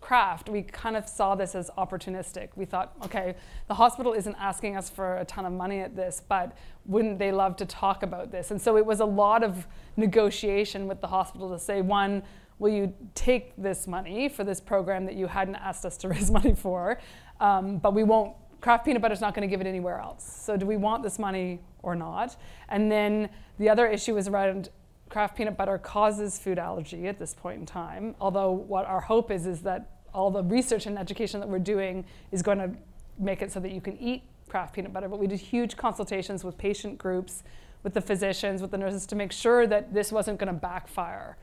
Kraft, 0.00 0.48
we 0.48 0.62
kind 0.62 0.96
of 0.96 1.08
saw 1.08 1.34
this 1.34 1.54
as 1.54 1.70
opportunistic. 1.78 2.48
We 2.56 2.64
thought, 2.64 2.92
okay, 3.04 3.34
the 3.68 3.74
hospital 3.74 4.12
isn't 4.12 4.34
asking 4.38 4.76
us 4.76 4.90
for 4.90 5.18
a 5.18 5.24
ton 5.24 5.44
of 5.44 5.52
money 5.52 5.80
at 5.80 5.94
this, 5.94 6.22
but 6.26 6.56
wouldn't 6.86 7.18
they 7.18 7.32
love 7.32 7.56
to 7.56 7.66
talk 7.66 8.02
about 8.02 8.30
this? 8.30 8.50
And 8.50 8.60
so 8.60 8.76
it 8.76 8.84
was 8.84 9.00
a 9.00 9.04
lot 9.04 9.44
of 9.44 9.66
negotiation 9.96 10.88
with 10.88 11.00
the 11.00 11.06
hospital 11.06 11.50
to 11.50 11.58
say, 11.58 11.82
one, 11.82 12.22
will 12.60 12.70
you 12.70 12.94
take 13.16 13.52
this 13.56 13.88
money 13.88 14.28
for 14.28 14.44
this 14.44 14.60
program 14.60 15.04
that 15.06 15.16
you 15.16 15.26
hadn't 15.26 15.56
asked 15.56 15.84
us 15.84 15.96
to 15.96 16.08
raise 16.14 16.30
money 16.30 16.54
for, 16.54 17.00
um, 17.40 17.78
but 17.78 17.92
we 17.92 18.04
won't, 18.04 18.36
Kraft 18.60 18.84
Peanut 18.84 19.02
Butter 19.02 19.14
is 19.14 19.20
not 19.20 19.34
going 19.34 19.48
to 19.48 19.50
give 19.50 19.60
it 19.60 19.66
anywhere 19.66 19.98
else. 19.98 20.22
So 20.44 20.56
do 20.56 20.66
we 20.66 20.76
want 20.76 21.02
this 21.02 21.18
money 21.18 21.60
or 21.82 21.96
not? 21.96 22.36
And 22.68 22.92
then 22.92 23.30
the 23.58 23.68
other 23.68 23.88
issue 23.88 24.16
is 24.16 24.28
around 24.28 24.68
Kraft 25.10 25.36
peanut 25.36 25.56
butter 25.56 25.76
causes 25.76 26.38
food 26.38 26.58
allergy 26.58 27.08
at 27.08 27.18
this 27.18 27.34
point 27.34 27.58
in 27.58 27.66
time. 27.66 28.14
Although 28.20 28.52
what 28.52 28.86
our 28.86 29.00
hope 29.00 29.32
is 29.32 29.44
is 29.44 29.60
that 29.62 29.98
all 30.14 30.30
the 30.30 30.44
research 30.44 30.86
and 30.86 30.96
education 30.96 31.40
that 31.40 31.48
we're 31.48 31.58
doing 31.58 32.04
is 32.30 32.42
going 32.42 32.58
to 32.58 32.70
make 33.18 33.42
it 33.42 33.50
so 33.50 33.58
that 33.60 33.72
you 33.72 33.80
can 33.80 33.98
eat 33.98 34.22
Kraft 34.48 34.74
peanut 34.74 34.92
butter. 34.92 35.08
But 35.08 35.18
we 35.18 35.26
did 35.26 35.40
huge 35.40 35.76
consultations 35.76 36.44
with 36.44 36.56
patient 36.56 36.96
groups, 36.96 37.42
with 37.82 37.92
the 37.92 38.00
physicians, 38.00 38.62
with 38.62 38.70
the 38.70 38.78
nurses 38.78 39.04
to 39.06 39.16
make 39.16 39.32
sure 39.32 39.66
that 39.66 39.92
this 39.92 40.12
wasn't 40.12 40.38
going 40.38 40.52
to 40.52 40.58
backfire. 40.58 41.36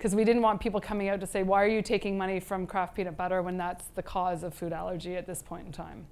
Because 0.00 0.14
we 0.14 0.24
didn't 0.24 0.40
want 0.40 0.62
people 0.62 0.80
coming 0.80 1.10
out 1.10 1.20
to 1.20 1.26
say, 1.26 1.42
why 1.42 1.62
are 1.62 1.68
you 1.68 1.82
taking 1.82 2.16
money 2.16 2.40
from 2.40 2.66
Kraft 2.66 2.96
peanut 2.96 3.18
butter 3.18 3.42
when 3.42 3.58
that's 3.58 3.84
the 3.96 4.02
cause 4.02 4.42
of 4.42 4.54
food 4.54 4.72
allergy 4.72 5.14
at 5.14 5.26
this 5.26 5.42
point 5.42 5.66
in 5.66 5.72
time? 5.72 6.06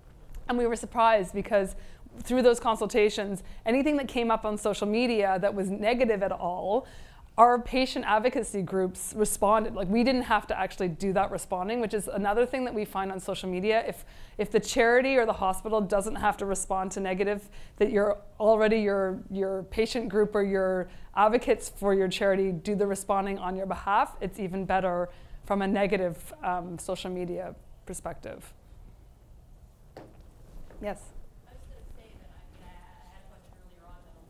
And 0.47 0.59
we 0.59 0.67
were 0.67 0.77
surprised 0.77 1.33
because 1.33 1.75
through 2.23 2.43
those 2.43 2.61
consultations, 2.61 3.43
anything 3.65 3.97
that 3.97 4.07
came 4.07 4.31
up 4.31 4.45
on 4.45 4.59
social 4.59 4.87
media 4.87 5.39
that 5.41 5.55
was 5.55 5.71
negative 5.71 6.23
at 6.23 6.33
all, 6.33 6.87
our 7.39 7.61
patient 7.61 8.05
advocacy 8.05 8.63
groups 8.63 9.15
responded. 9.17 9.75
Like 9.75 9.89
we 9.89 10.03
didn't 10.03 10.23
have 10.23 10.49
to 10.49 10.59
actually 10.59 10.89
do 10.89 11.13
that 11.13 11.31
responding, 11.31 11.81
which 11.81 11.95
is 11.95 12.09
another 12.09 12.45
thing 12.45 12.65
that 12.65 12.75
we 12.75 12.85
find 12.85 13.13
on 13.13 13.21
social 13.21 13.49
media. 13.49 13.85
If 13.87 14.05
if 14.39 14.51
the 14.51 14.59
charity 14.59 15.17
or 15.17 15.25
the 15.25 15.33
hospital 15.33 15.81
doesn't 15.81 16.17
have 16.17 16.37
to 16.39 16.47
respond 16.47 16.91
to 16.93 17.01
negative, 17.01 17.49
that 17.77 17.93
you're 17.93 18.19
already 18.41 18.79
your 18.81 19.21
your 19.31 19.63
patient 19.71 20.09
group 20.09 20.35
or 20.35 20.43
your 20.43 20.89
advocates 21.15 21.69
for 21.69 21.95
your 21.95 22.09
charity 22.09 22.51
do 22.51 22.75
the 22.75 22.87
responding 22.87 23.39
on 23.39 23.55
your 23.55 23.67
behalf, 23.67 24.17
it's 24.21 24.41
even 24.41 24.65
better 24.65 25.09
from 25.45 25.63
a 25.63 25.67
negative 25.67 26.35
um, 26.43 26.77
social 26.77 27.11
media 27.11 27.55
perspective. 27.87 28.53
Yes. 30.83 31.01
I 31.47 31.55
was 31.55 31.63
going 31.71 31.83
to 31.83 31.91
say 31.97 32.11
that 32.21 32.31
I, 32.31 32.43
mean, 32.51 32.63
I, 32.67 32.71
I 32.71 33.03
had 33.15 33.23
a 33.23 33.31
question 33.31 33.51
earlier 33.63 33.83
on 33.87 33.99
that 34.07 34.29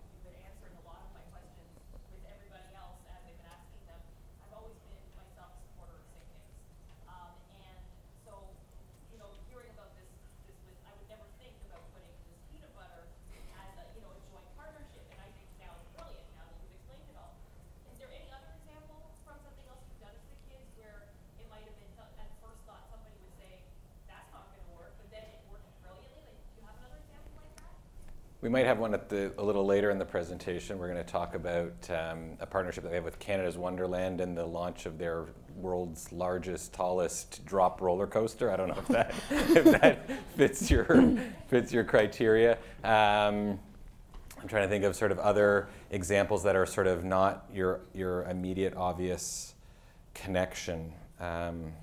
We 28.49 28.53
might 28.53 28.65
have 28.65 28.79
one 28.79 28.95
at 28.95 29.11
the, 29.11 29.31
a 29.37 29.45
little 29.45 29.67
later 29.67 29.91
in 29.91 29.99
the 29.99 30.07
presentation. 30.07 30.79
We're 30.79 30.89
going 30.89 31.05
to 31.05 31.13
talk 31.13 31.35
about 31.35 31.75
um, 31.91 32.31
a 32.41 32.47
partnership 32.47 32.83
that 32.85 32.89
they 32.89 32.95
have 32.95 33.05
with 33.05 33.19
Canada's 33.19 33.59
Wonderland 33.59 34.23
and 34.23 34.35
the 34.35 34.47
launch 34.47 34.87
of 34.87 34.97
their 34.97 35.27
world's 35.55 36.11
largest, 36.13 36.73
tallest 36.73 37.45
drop 37.45 37.83
roller 37.83 38.07
coaster. 38.07 38.51
I 38.51 38.57
don't 38.57 38.69
know 38.69 38.79
if 38.79 38.89
that, 38.89 39.15
if 39.31 39.65
that 39.83 40.09
fits 40.35 40.71
your 40.71 41.19
fits 41.49 41.75
your 41.75 41.85
criteria. 41.85 42.53
Um, 42.85 43.61
I'm 44.41 44.49
trying 44.49 44.63
to 44.63 44.69
think 44.69 44.85
of 44.85 44.97
sort 44.97 45.13
of 45.13 45.19
other 45.19 45.69
examples 45.91 46.43
that 46.45 46.57
are 46.57 46.65
sort 46.65 46.87
of 46.87 47.05
not 47.05 47.45
your 47.53 47.81
your 47.93 48.23
immediate 48.23 48.75
obvious 48.79 49.57
connection. 50.15 50.95
Um, 51.21 51.75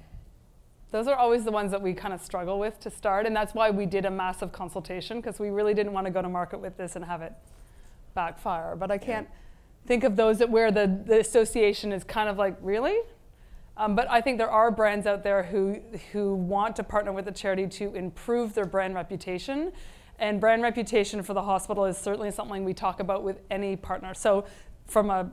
Those 0.91 1.07
are 1.07 1.15
always 1.15 1.43
the 1.43 1.51
ones 1.51 1.71
that 1.71 1.81
we 1.81 1.93
kind 1.93 2.13
of 2.13 2.21
struggle 2.21 2.59
with 2.59 2.79
to 2.81 2.89
start, 2.89 3.25
and 3.25 3.35
that's 3.35 3.53
why 3.53 3.69
we 3.69 3.85
did 3.85 4.05
a 4.05 4.11
massive 4.11 4.51
consultation 4.51 5.19
because 5.19 5.39
we 5.39 5.49
really 5.49 5.73
didn't 5.73 5.93
want 5.93 6.05
to 6.05 6.11
go 6.11 6.21
to 6.21 6.29
market 6.29 6.59
with 6.59 6.77
this 6.77 6.95
and 6.95 7.03
have 7.03 7.21
it 7.21 7.33
backfire. 8.13 8.75
But 8.75 8.91
I 8.91 8.97
can't 8.97 9.27
think 9.85 10.03
of 10.03 10.15
those 10.15 10.39
that 10.39 10.49
where 10.49 10.71
the, 10.71 11.01
the 11.05 11.19
association 11.19 11.91
is 11.91 12.03
kind 12.03 12.29
of 12.29 12.37
like, 12.37 12.55
really? 12.61 12.97
Um, 13.77 13.95
but 13.95 14.09
I 14.09 14.21
think 14.21 14.37
there 14.37 14.49
are 14.49 14.71
brands 14.71 15.05
out 15.05 15.23
there 15.23 15.43
who, 15.43 15.81
who 16.11 16.33
want 16.33 16.75
to 16.77 16.83
partner 16.83 17.11
with 17.11 17.27
a 17.27 17.31
charity 17.31 17.67
to 17.67 17.93
improve 17.93 18.53
their 18.53 18.65
brand 18.65 18.95
reputation. 18.95 19.73
And 20.17 20.39
brand 20.39 20.61
reputation 20.61 21.21
for 21.23 21.33
the 21.33 21.41
hospital 21.41 21.83
is 21.85 21.97
certainly 21.97 22.31
something 22.31 22.63
we 22.63 22.73
talk 22.73 23.01
about 23.01 23.23
with 23.23 23.41
any 23.51 23.75
partner. 23.75 24.13
So, 24.13 24.45
from 24.85 25.09
a 25.09 25.29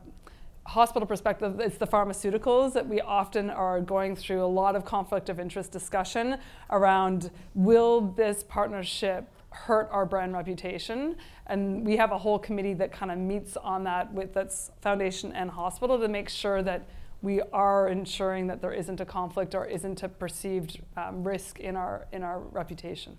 hospital 0.66 1.06
perspective, 1.06 1.60
it's 1.60 1.76
the 1.76 1.86
pharmaceuticals 1.86 2.72
that 2.74 2.88
we 2.88 3.00
often 3.00 3.50
are 3.50 3.80
going 3.80 4.14
through 4.16 4.44
a 4.44 4.46
lot 4.46 4.76
of 4.76 4.84
conflict 4.84 5.28
of 5.28 5.40
interest 5.40 5.72
discussion 5.72 6.38
around 6.70 7.30
will 7.54 8.00
this 8.00 8.44
partnership 8.44 9.28
hurt 9.50 9.88
our 9.90 10.06
brand 10.06 10.32
reputation? 10.32 11.16
And 11.46 11.84
we 11.84 11.96
have 11.96 12.12
a 12.12 12.18
whole 12.18 12.38
committee 12.38 12.74
that 12.74 12.92
kind 12.92 13.10
of 13.10 13.18
meets 13.18 13.56
on 13.56 13.84
that 13.84 14.12
with 14.12 14.32
that's 14.32 14.70
foundation 14.80 15.32
and 15.32 15.50
hospital 15.50 15.98
to 15.98 16.08
make 16.08 16.28
sure 16.28 16.62
that 16.62 16.88
we 17.20 17.40
are 17.52 17.88
ensuring 17.88 18.48
that 18.48 18.60
there 18.60 18.72
isn't 18.72 19.00
a 19.00 19.04
conflict 19.04 19.54
or 19.54 19.64
isn't 19.66 20.02
a 20.02 20.08
perceived 20.08 20.80
um, 20.96 21.22
risk 21.22 21.60
in 21.60 21.76
our 21.76 22.06
in 22.12 22.22
our 22.22 22.40
reputation. 22.40 23.18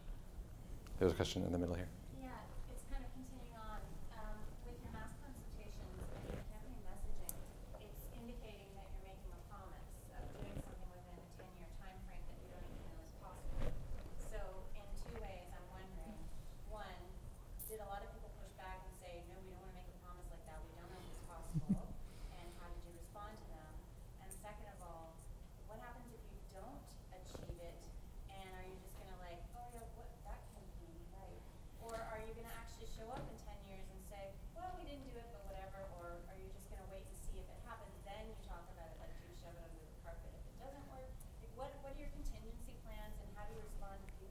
There's 0.99 1.13
a 1.13 1.15
question 1.15 1.43
in 1.43 1.51
the 1.51 1.57
middle 1.57 1.75
here. 1.75 1.87
Yeah, 2.19 2.27
it's 2.71 2.83
kind 2.91 2.99
of 2.99 3.11
continuing 3.15 3.55
on. 3.55 3.79
Um, 4.19 4.35
with 4.67 4.75
your 4.83 4.91
mass 4.91 5.11
consultations 5.23 5.87
and 6.19 6.35
your 6.35 6.43
campaign 6.51 6.79
messaging, 6.83 7.31
it's 7.79 8.03
indicating 8.11 8.75
that 8.75 8.91
you're 8.91 9.07
making 9.07 9.31
a 9.31 9.41
promise 9.47 9.87
of 10.19 10.23
doing 10.35 10.59
something 10.67 10.89
within 10.91 11.15
a 11.15 11.27
10 11.39 11.47
year 11.63 11.71
time 11.79 11.95
frame 12.03 12.23
that 12.27 12.37
you 12.43 12.47
don't 12.51 12.67
even 12.67 12.83
know 12.91 13.07
is 13.07 13.15
possible. 13.23 13.71
So, 14.31 14.39
in 14.75 14.83
two 14.99 15.15
ways, 15.23 15.47
I'm 15.55 15.67
wondering 15.71 16.19
one, 16.67 16.99
did 17.71 17.79
a 17.79 17.87
lot 17.87 18.03
of 18.03 18.11
people 18.11 18.35
push 18.35 18.51
back 18.59 18.83
and 18.83 18.93
say, 18.99 19.23
no, 19.31 19.39
we 19.47 19.55
don't 19.55 19.63
want 19.63 19.71
to 19.71 19.79
make 19.79 19.87
a 19.87 19.97
promise 20.03 20.27
like 20.27 20.43
that, 20.43 20.59
we 20.59 20.75
don't 20.75 20.91
know 20.91 20.99
if 20.99 21.07
it's 21.07 21.23
possible? 21.23 21.87
and 22.37 22.47
how 22.59 22.67
did 22.67 22.83
you 22.83 22.93
respond 22.99 23.31
to 23.33 23.47
them? 23.49 23.71
And 24.23 24.29
second 24.39 24.67
of 24.77 24.79
all, 24.87 25.17
what 25.67 25.81
happens 25.83 26.09
if 26.13 26.23
you 26.31 26.39
don't 26.53 26.79
achieve 27.11 27.59
it? 27.59 27.81
And 28.29 28.45
are 28.55 28.65
you 28.65 28.77
just 28.79 28.95
going 28.97 29.09
to 29.11 29.19
like, 29.21 29.41
oh 29.57 29.67
yeah, 29.73 29.83
what, 29.97 30.09
that 30.27 30.39
can't 30.53 30.69
be 30.81 30.89
right? 31.13 31.41
Or 31.85 31.93
are 31.97 32.21
you 32.21 32.33
going 32.33 32.49
to 32.49 32.57
actually 32.57 32.89
show 32.93 33.05
up 33.13 33.21
in 33.25 33.35
10 33.41 33.53
years 33.69 33.85
and 33.89 33.99
say, 34.09 34.33
well, 34.57 34.69
we 34.77 34.85
didn't 34.87 35.05
do 35.05 35.13
it, 35.17 35.27
but 35.33 35.43
whatever? 35.49 35.81
Or 36.01 36.17
are 36.29 36.37
you 36.37 36.49
just 36.53 36.69
going 36.69 36.81
to 36.81 36.89
wait 36.89 37.05
and 37.05 37.17
see 37.25 37.37
if 37.41 37.47
it 37.47 37.59
happens? 37.65 37.93
Then 38.05 38.21
you 38.29 38.37
talk 38.45 38.65
about 38.73 38.89
it, 38.93 38.97
like, 39.01 39.13
do 39.17 39.25
you 39.29 39.35
shove 39.37 39.53
it 39.57 39.63
under 39.65 39.81
the 39.81 39.97
carpet 40.01 40.29
if 40.33 40.43
it 40.45 40.57
doesn't 40.61 40.85
work? 40.89 41.09
Like, 41.41 41.53
what, 41.57 41.71
what 41.85 41.93
are 41.93 42.01
your 42.01 42.13
contingency 42.17 42.73
plans 42.81 43.13
and 43.21 43.29
how 43.37 43.45
do 43.49 43.53
you 43.57 43.63
respond 43.65 43.97
to 44.03 44.22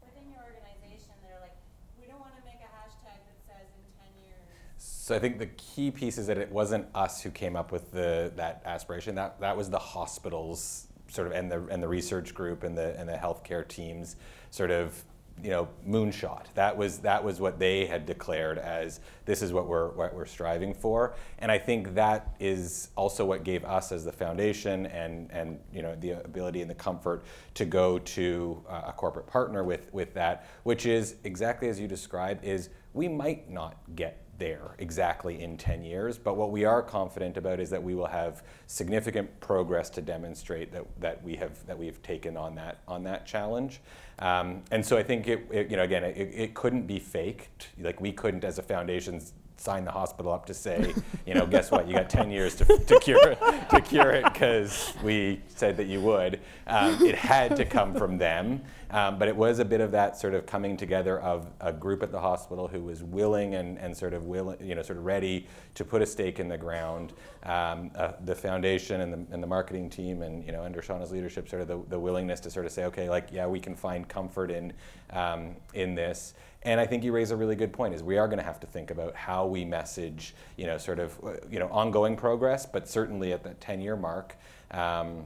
within 0.00 0.30
your 0.30 0.42
organization 0.42 1.14
are 1.26 1.40
like, 1.40 1.56
we 2.00 2.06
don't 2.06 2.20
want 2.20 2.34
to 2.36 2.44
make 2.44 2.60
a 2.60 2.70
hashtag 2.70 3.18
that 3.18 3.38
says 3.46 3.66
in 3.74 3.84
10 3.98 4.24
years? 4.24 4.58
So 4.78 5.14
I 5.14 5.18
think 5.18 5.38
the 5.38 5.46
key 5.46 5.90
piece 5.90 6.18
is 6.18 6.26
that 6.26 6.38
it 6.38 6.50
wasn't 6.50 6.86
us 6.94 7.22
who 7.22 7.30
came 7.30 7.56
up 7.56 7.72
with 7.72 7.92
the 7.92 8.32
that 8.36 8.62
aspiration. 8.64 9.14
That 9.14 9.40
that 9.40 9.56
was 9.56 9.70
the 9.70 9.78
hospitals 9.78 10.86
sort 11.08 11.26
of 11.26 11.32
and 11.32 11.50
the 11.50 11.64
and 11.66 11.82
the 11.82 11.88
research 11.88 12.34
group 12.34 12.62
and 12.62 12.76
the 12.76 12.98
and 12.98 13.08
the 13.08 13.14
healthcare 13.14 13.66
teams 13.66 14.16
sort 14.50 14.70
of 14.70 15.02
you 15.42 15.50
know 15.50 15.68
moonshot. 15.86 16.46
That 16.54 16.76
was 16.76 16.98
that 16.98 17.22
was 17.22 17.40
what 17.40 17.58
they 17.58 17.86
had 17.86 18.06
declared 18.06 18.58
as 18.58 19.00
this 19.24 19.42
is 19.42 19.52
what 19.52 19.66
we're 19.66 19.90
what 19.90 20.14
we're 20.14 20.26
striving 20.26 20.74
for. 20.74 21.14
And 21.38 21.50
I 21.50 21.58
think 21.58 21.94
that 21.94 22.34
is 22.40 22.88
also 22.96 23.24
what 23.24 23.44
gave 23.44 23.64
us 23.64 23.92
as 23.92 24.04
the 24.04 24.12
foundation 24.12 24.86
and 24.86 25.30
and 25.30 25.58
you 25.72 25.82
know 25.82 25.94
the 25.96 26.24
ability 26.24 26.62
and 26.62 26.70
the 26.70 26.74
comfort 26.74 27.24
to 27.54 27.64
go 27.64 27.98
to 27.98 28.62
uh, 28.68 28.82
a 28.86 28.92
corporate 28.92 29.26
partner 29.26 29.64
with 29.64 29.92
with 29.92 30.14
that, 30.14 30.46
which 30.62 30.86
is 30.86 31.16
exactly 31.24 31.68
as 31.68 31.78
you 31.80 31.88
described. 31.88 32.44
Is 32.44 32.70
we 32.94 33.08
might 33.08 33.50
not 33.50 33.76
get 33.94 34.27
there 34.38 34.74
exactly 34.78 35.42
in 35.42 35.56
10 35.56 35.82
years. 35.82 36.18
But 36.18 36.36
what 36.36 36.50
we 36.50 36.64
are 36.64 36.82
confident 36.82 37.36
about 37.36 37.60
is 37.60 37.70
that 37.70 37.82
we 37.82 37.94
will 37.94 38.06
have 38.06 38.42
significant 38.66 39.40
progress 39.40 39.90
to 39.90 40.02
demonstrate 40.02 40.72
that, 40.72 40.84
that 41.00 41.22
we 41.22 41.36
have 41.36 41.66
that 41.66 41.78
we've 41.78 42.02
taken 42.02 42.36
on 42.36 42.54
that 42.54 42.78
on 42.86 43.02
that 43.04 43.26
challenge. 43.26 43.80
Um, 44.20 44.62
and 44.70 44.84
so 44.84 44.96
I 44.96 45.02
think 45.02 45.28
it, 45.28 45.46
it 45.50 45.70
you 45.70 45.76
know 45.76 45.82
again 45.82 46.04
it, 46.04 46.16
it 46.16 46.54
couldn't 46.54 46.86
be 46.86 46.98
faked. 46.98 47.68
Like 47.80 48.00
we 48.00 48.12
couldn't 48.12 48.44
as 48.44 48.58
a 48.58 48.62
foundation 48.62 49.20
sign 49.58 49.84
the 49.84 49.90
hospital 49.90 50.32
up 50.32 50.46
to 50.46 50.54
say, 50.54 50.94
you 51.26 51.34
know, 51.34 51.46
guess 51.46 51.70
what? 51.70 51.88
You 51.88 51.94
got 51.94 52.08
10 52.08 52.30
years 52.30 52.54
to, 52.56 52.64
to 52.64 52.98
cure 53.00 53.34
to 53.34 53.80
cure 53.80 54.10
it 54.12 54.24
because 54.24 54.94
we 55.02 55.40
said 55.48 55.76
that 55.76 55.86
you 55.86 56.00
would. 56.00 56.40
Um, 56.66 57.04
it 57.04 57.16
had 57.16 57.56
to 57.56 57.64
come 57.64 57.94
from 57.94 58.18
them, 58.18 58.62
um, 58.90 59.18
but 59.18 59.26
it 59.26 59.36
was 59.36 59.58
a 59.58 59.64
bit 59.64 59.80
of 59.80 59.90
that 59.92 60.16
sort 60.16 60.34
of 60.34 60.46
coming 60.46 60.76
together 60.76 61.20
of 61.20 61.50
a 61.60 61.72
group 61.72 62.02
at 62.02 62.12
the 62.12 62.20
hospital 62.20 62.68
who 62.68 62.82
was 62.82 63.02
willing 63.02 63.56
and, 63.56 63.78
and 63.78 63.96
sort 63.96 64.14
of 64.14 64.26
willing, 64.26 64.56
you 64.64 64.74
know, 64.74 64.82
sort 64.82 64.98
of 64.98 65.04
ready 65.04 65.46
to 65.74 65.84
put 65.84 66.02
a 66.02 66.06
stake 66.06 66.38
in 66.38 66.48
the 66.48 66.58
ground. 66.58 67.12
Um, 67.42 67.90
uh, 67.94 68.12
the 68.24 68.34
foundation 68.34 69.00
and 69.00 69.12
the, 69.12 69.34
and 69.34 69.42
the 69.42 69.46
marketing 69.46 69.90
team, 69.90 70.22
and 70.22 70.44
you 70.44 70.52
know, 70.52 70.62
under 70.62 70.80
Shauna's 70.80 71.10
leadership, 71.10 71.48
sort 71.48 71.62
of 71.62 71.68
the, 71.68 71.82
the 71.88 71.98
willingness 71.98 72.40
to 72.40 72.50
sort 72.50 72.66
of 72.66 72.72
say, 72.72 72.84
okay, 72.84 73.08
like, 73.08 73.28
yeah, 73.32 73.46
we 73.46 73.60
can 73.60 73.74
find 73.74 74.08
comfort 74.08 74.50
in 74.50 74.72
um, 75.10 75.56
in 75.74 75.94
this. 75.94 76.34
And 76.62 76.80
I 76.80 76.86
think 76.86 77.04
you 77.04 77.12
raise 77.12 77.30
a 77.30 77.36
really 77.36 77.54
good 77.54 77.72
point. 77.72 77.94
Is 77.94 78.02
we 78.02 78.18
are 78.18 78.26
going 78.26 78.38
to 78.38 78.44
have 78.44 78.58
to 78.60 78.66
think 78.66 78.90
about 78.90 79.14
how 79.14 79.46
we 79.46 79.64
message, 79.64 80.34
you 80.56 80.66
know, 80.66 80.76
sort 80.76 80.98
of, 80.98 81.18
uh, 81.24 81.34
you 81.50 81.58
know, 81.58 81.68
ongoing 81.68 82.16
progress, 82.16 82.66
but 82.66 82.88
certainly 82.88 83.32
at 83.32 83.44
that 83.44 83.60
10-year 83.60 83.96
mark, 83.96 84.36
um, 84.72 85.24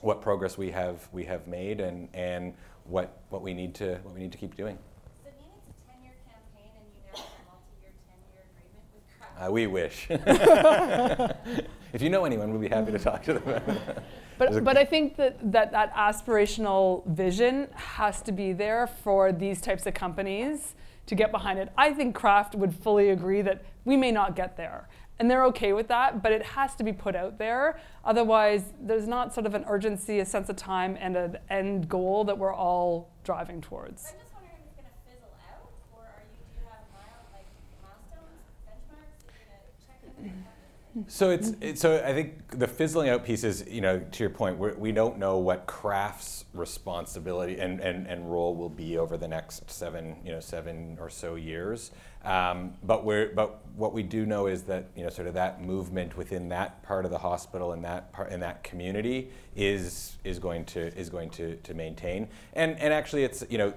what 0.00 0.20
progress 0.20 0.58
we 0.58 0.70
have 0.72 1.08
we 1.12 1.24
have 1.24 1.46
made, 1.46 1.80
and 1.80 2.08
and 2.14 2.52
what 2.84 3.20
what 3.30 3.42
we 3.42 3.54
need 3.54 3.74
to 3.76 3.94
what 4.02 4.14
we 4.14 4.20
need 4.20 4.32
to 4.32 4.38
keep 4.38 4.56
doing. 4.56 4.76
Does 5.24 5.32
mean 5.38 5.48
it's 5.68 5.80
a 5.80 5.92
10 5.92 6.02
year 6.02 6.14
campaign 6.28 6.70
and 6.76 6.86
you 6.92 7.00
now 7.06 7.18
have 7.18 7.30
a 7.30 7.46
multi 7.50 7.72
year 7.80 7.92
10 8.10 8.18
year 8.34 8.42
agreement 8.50 8.86
with 8.92 9.06
Uh, 9.40 9.50
we 9.52 9.66
wish. 9.66 10.08
if 11.96 12.02
you 12.02 12.10
know 12.10 12.26
anyone, 12.26 12.52
we'd 12.52 12.68
be 12.68 12.74
happy 12.74 12.92
to 12.92 12.98
mm. 12.98 13.02
talk 13.02 13.22
to 13.24 13.34
them. 13.34 13.78
But, 14.38 14.64
but 14.64 14.76
I 14.76 14.84
think 14.84 15.16
that, 15.16 15.50
that 15.50 15.72
that 15.72 15.94
aspirational 15.94 17.06
vision 17.06 17.68
has 17.72 18.20
to 18.20 18.32
be 18.32 18.52
there 18.52 18.86
for 18.86 19.32
these 19.32 19.62
types 19.62 19.86
of 19.86 19.94
companies 19.94 20.74
to 21.06 21.14
get 21.14 21.30
behind 21.30 21.58
it. 21.58 21.72
I 21.78 21.94
think 21.94 22.14
Kraft 22.14 22.54
would 22.54 22.74
fully 22.74 23.08
agree 23.08 23.40
that 23.40 23.64
we 23.86 23.96
may 23.96 24.12
not 24.12 24.36
get 24.36 24.58
there. 24.58 24.90
And 25.18 25.30
they're 25.30 25.44
okay 25.44 25.72
with 25.72 25.88
that, 25.88 26.22
but 26.22 26.32
it 26.32 26.42
has 26.42 26.74
to 26.74 26.84
be 26.84 26.92
put 26.92 27.16
out 27.16 27.38
there. 27.38 27.80
Otherwise, 28.04 28.74
there's 28.78 29.08
not 29.08 29.32
sort 29.32 29.46
of 29.46 29.54
an 29.54 29.64
urgency, 29.66 30.20
a 30.20 30.26
sense 30.26 30.50
of 30.50 30.56
time, 30.56 30.98
and 31.00 31.16
an 31.16 31.38
end 31.48 31.88
goal 31.88 32.22
that 32.24 32.36
we're 32.36 32.52
all 32.52 33.08
driving 33.24 33.62
towards. 33.62 34.12
I'm 34.12 34.20
just 34.20 34.34
wondering 34.34 34.52
if 34.52 34.68
it's 34.68 34.76
going 34.76 34.84
to 34.84 35.10
fizzle 35.10 35.32
out, 35.48 35.72
or 35.96 36.02
are 36.02 36.24
you, 36.28 36.44
do 36.52 36.60
you 36.60 36.66
have 36.68 36.84
mile, 36.92 37.24
like 37.32 37.48
milestones, 37.80 38.44
benchmarks 38.68 39.16
that 39.24 39.32
you're 39.32 39.48
going 39.48 39.64
to 39.64 39.80
check 39.80 40.00
in? 40.20 40.44
So 41.08 41.30
it's, 41.30 41.80
so 41.80 42.02
I 42.02 42.14
think 42.14 42.58
the 42.58 42.66
fizzling 42.66 43.10
out 43.10 43.24
piece 43.24 43.44
is 43.44 43.66
you 43.68 43.82
know 43.82 44.00
to 44.00 44.22
your 44.22 44.30
point 44.30 44.58
we 44.58 44.92
don't 44.92 45.18
know 45.18 45.36
what 45.38 45.66
Kraft's 45.66 46.46
responsibility 46.54 47.58
and, 47.58 47.80
and, 47.80 48.06
and 48.06 48.30
role 48.32 48.54
will 48.54 48.70
be 48.70 48.96
over 48.96 49.18
the 49.18 49.28
next 49.28 49.70
seven 49.70 50.16
you 50.24 50.32
know 50.32 50.40
seven 50.40 50.96
or 51.00 51.10
so 51.10 51.34
years. 51.34 51.90
Um, 52.24 52.72
but 52.82 53.04
we're 53.04 53.32
but 53.34 53.60
what 53.76 53.92
we 53.92 54.02
do 54.02 54.24
know 54.24 54.46
is 54.46 54.62
that 54.64 54.86
you 54.96 55.04
know 55.04 55.10
sort 55.10 55.28
of 55.28 55.34
that 55.34 55.62
movement 55.62 56.16
within 56.16 56.48
that 56.48 56.82
part 56.82 57.04
of 57.04 57.10
the 57.10 57.18
hospital 57.18 57.72
and 57.72 57.84
that 57.84 58.12
part 58.12 58.32
in 58.32 58.40
that 58.40 58.64
community 58.64 59.30
is 59.54 60.16
is 60.24 60.38
going 60.38 60.64
to 60.66 60.98
is 60.98 61.10
going 61.10 61.28
to, 61.30 61.56
to 61.56 61.74
maintain 61.74 62.28
and 62.54 62.78
and 62.78 62.92
actually 62.92 63.24
it's 63.24 63.44
you 63.50 63.58
know 63.58 63.74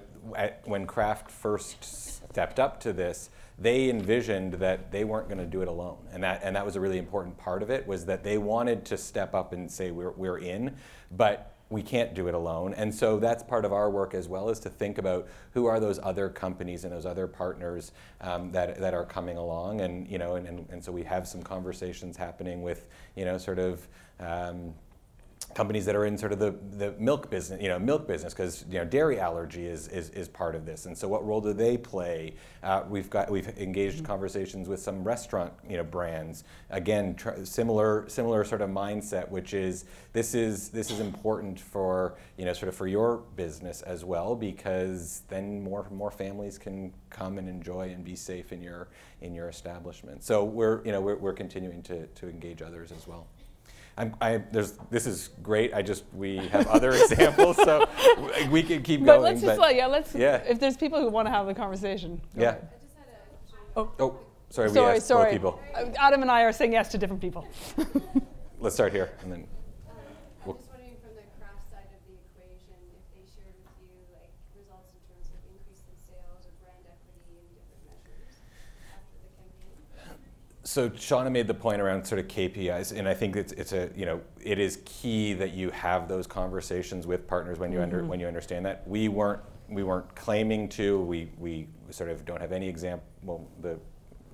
when 0.64 0.86
Kraft 0.86 1.30
first 1.30 1.84
stepped 1.84 2.58
up 2.58 2.80
to 2.80 2.92
this 2.92 3.30
they 3.60 3.90
envisioned 3.90 4.54
that 4.54 4.90
they 4.90 5.04
weren't 5.04 5.28
going 5.28 5.38
to 5.38 5.46
do 5.46 5.60
it 5.60 5.68
alone. 5.68 5.98
And 6.12 6.22
that 6.24 6.40
and 6.42 6.56
that 6.56 6.64
was 6.64 6.76
a 6.76 6.80
really 6.80 6.98
important 6.98 7.36
part 7.36 7.62
of 7.62 7.70
it 7.70 7.86
was 7.86 8.06
that 8.06 8.24
they 8.24 8.38
wanted 8.38 8.84
to 8.86 8.96
step 8.96 9.34
up 9.34 9.52
and 9.52 9.70
say 9.70 9.90
we're, 9.90 10.12
we're 10.12 10.38
in 10.38 10.74
but 11.16 11.54
we 11.68 11.82
can't 11.82 12.14
do 12.14 12.26
it 12.26 12.34
alone. 12.34 12.74
And 12.74 12.92
so 12.92 13.20
that's 13.20 13.44
part 13.44 13.64
of 13.64 13.72
our 13.72 13.88
work 13.90 14.12
as 14.12 14.26
well 14.26 14.48
is 14.48 14.58
to 14.60 14.70
think 14.70 14.98
about 14.98 15.28
who 15.52 15.66
are 15.66 15.78
those 15.78 16.00
other 16.02 16.28
companies 16.28 16.82
and 16.82 16.92
those 16.92 17.06
other 17.06 17.28
partners 17.28 17.92
um, 18.22 18.50
that, 18.50 18.80
that 18.80 18.92
are 18.92 19.04
coming 19.04 19.36
along. 19.36 19.82
And 19.82 20.08
you 20.08 20.18
know 20.18 20.34
and, 20.34 20.48
and, 20.48 20.66
and 20.70 20.82
so 20.82 20.90
we 20.90 21.04
have 21.04 21.28
some 21.28 21.42
conversations 21.42 22.16
happening 22.16 22.62
with 22.62 22.86
you 23.14 23.24
know 23.24 23.38
sort 23.38 23.58
of 23.58 23.86
um, 24.18 24.74
companies 25.54 25.84
that 25.86 25.96
are 25.96 26.04
in 26.04 26.16
sort 26.16 26.32
of 26.32 26.38
the, 26.38 26.54
the 26.76 26.92
milk 26.98 27.30
business, 27.30 27.60
you 27.60 27.68
know, 27.68 27.78
milk 27.78 28.06
business, 28.06 28.32
because 28.32 28.64
you 28.68 28.78
know 28.78 28.84
dairy 28.84 29.18
allergy 29.18 29.66
is, 29.66 29.88
is, 29.88 30.10
is 30.10 30.28
part 30.28 30.54
of 30.54 30.64
this. 30.64 30.86
And 30.86 30.96
so, 30.96 31.08
what 31.08 31.24
role 31.26 31.40
do 31.40 31.52
they 31.52 31.76
play? 31.76 32.34
Uh, 32.62 32.84
we've 32.88 33.10
got 33.10 33.30
we've 33.30 33.48
engaged 33.58 34.04
conversations 34.04 34.68
with 34.68 34.80
some 34.80 35.02
restaurant, 35.02 35.52
you 35.68 35.76
know, 35.76 35.84
brands. 35.84 36.44
Again, 36.70 37.14
tr- 37.14 37.44
similar 37.44 38.08
similar 38.08 38.44
sort 38.44 38.60
of 38.60 38.70
mindset, 38.70 39.28
which 39.28 39.54
is 39.54 39.84
this 40.12 40.34
is 40.34 40.68
this 40.70 40.90
is 40.90 41.00
important 41.00 41.58
for 41.58 42.16
you 42.36 42.44
know 42.44 42.52
sort 42.52 42.68
of 42.68 42.74
for 42.74 42.86
your 42.86 43.18
business 43.36 43.82
as 43.82 44.04
well, 44.04 44.36
because 44.36 45.22
then 45.28 45.62
more 45.62 45.86
more 45.90 46.10
families 46.10 46.58
can 46.58 46.92
come 47.10 47.38
and 47.38 47.48
enjoy 47.48 47.90
and 47.90 48.04
be 48.04 48.14
safe 48.14 48.52
in 48.52 48.62
your 48.62 48.88
in 49.20 49.34
your 49.34 49.48
establishment. 49.48 50.22
So 50.22 50.44
we're 50.44 50.84
you 50.84 50.92
know 50.92 51.00
we're, 51.00 51.16
we're 51.16 51.32
continuing 51.32 51.82
to 51.84 52.06
to 52.06 52.28
engage 52.28 52.62
others 52.62 52.92
as 52.92 53.06
well. 53.06 53.26
I'm, 53.96 54.16
I, 54.20 54.38
there's, 54.38 54.78
this 54.90 55.06
is 55.06 55.30
great. 55.42 55.74
I 55.74 55.82
just 55.82 56.04
we 56.14 56.38
have 56.48 56.66
other 56.68 56.90
examples, 57.02 57.56
so 57.56 57.88
we 58.50 58.62
can 58.62 58.82
keep 58.82 59.00
but 59.00 59.06
going. 59.06 59.22
Let's 59.22 59.42
just 59.42 59.58
but 59.58 59.74
yeah, 59.74 59.86
let's 59.86 60.14
yeah. 60.14 60.36
If 60.36 60.58
there's 60.58 60.76
people 60.76 61.00
who 61.00 61.08
want 61.08 61.26
to 61.26 61.32
have 61.32 61.46
the 61.46 61.54
conversation. 61.54 62.20
Yeah. 62.36 62.56
Oh. 63.76 63.90
oh, 63.98 64.18
sorry. 64.48 64.70
Sorry, 64.70 64.86
we 64.86 64.96
asked 64.96 65.06
sorry. 65.06 65.32
People. 65.32 65.60
Uh, 65.74 65.86
Adam 65.98 66.22
and 66.22 66.30
I 66.30 66.42
are 66.42 66.52
saying 66.52 66.72
yes 66.72 66.88
to 66.88 66.98
different 66.98 67.20
people. 67.20 67.46
let's 68.60 68.74
start 68.74 68.92
here, 68.92 69.12
and 69.22 69.32
then. 69.32 69.46
We'll 70.44 70.56
I'm 70.56 70.58
just 70.58 70.70
wondering 70.70 70.96
from 71.04 71.14
the 71.14 71.26
Kraft 71.38 71.68
side 71.70 71.92
of 71.92 72.00
the 72.08 72.16
equation 72.16 72.80
if 72.96 73.04
they 73.12 73.24
shared 73.28 73.52
with 73.60 73.76
you 73.84 73.92
like 74.16 74.32
results 74.56 74.90
in 74.96 75.00
terms 75.12 75.28
of 75.28 75.38
increase 75.44 75.84
in 75.84 75.96
sales 76.00 76.48
or 76.48 76.52
brand 76.64 76.82
equity 76.88 77.36
and 77.36 77.46
different 77.52 77.84
measures 77.84 78.40
after 78.90 79.16
the 79.20 79.30
campaign. 79.36 79.76
So 80.70 80.88
Shauna 80.88 81.32
made 81.32 81.48
the 81.48 81.54
point 81.54 81.80
around 81.80 82.06
sort 82.06 82.20
of 82.20 82.28
KPIs, 82.28 82.96
and 82.96 83.08
I 83.08 83.12
think 83.12 83.34
it's, 83.34 83.52
it's 83.54 83.72
a 83.72 83.90
you 83.96 84.06
know 84.06 84.20
it 84.40 84.60
is 84.60 84.78
key 84.84 85.32
that 85.32 85.52
you 85.52 85.68
have 85.70 86.06
those 86.06 86.28
conversations 86.28 87.08
with 87.08 87.26
partners 87.26 87.58
when 87.58 87.72
you 87.72 87.78
mm-hmm. 87.78 87.94
under 87.96 88.04
when 88.04 88.20
you 88.20 88.28
understand 88.28 88.64
that 88.66 88.86
we 88.86 89.08
weren't 89.08 89.42
we 89.68 89.82
weren't 89.82 90.14
claiming 90.14 90.68
to 90.68 91.00
we 91.00 91.28
we 91.38 91.66
sort 91.90 92.08
of 92.08 92.24
don't 92.24 92.40
have 92.40 92.52
any 92.52 92.68
example 92.68 93.04
well 93.24 93.48
the 93.62 93.80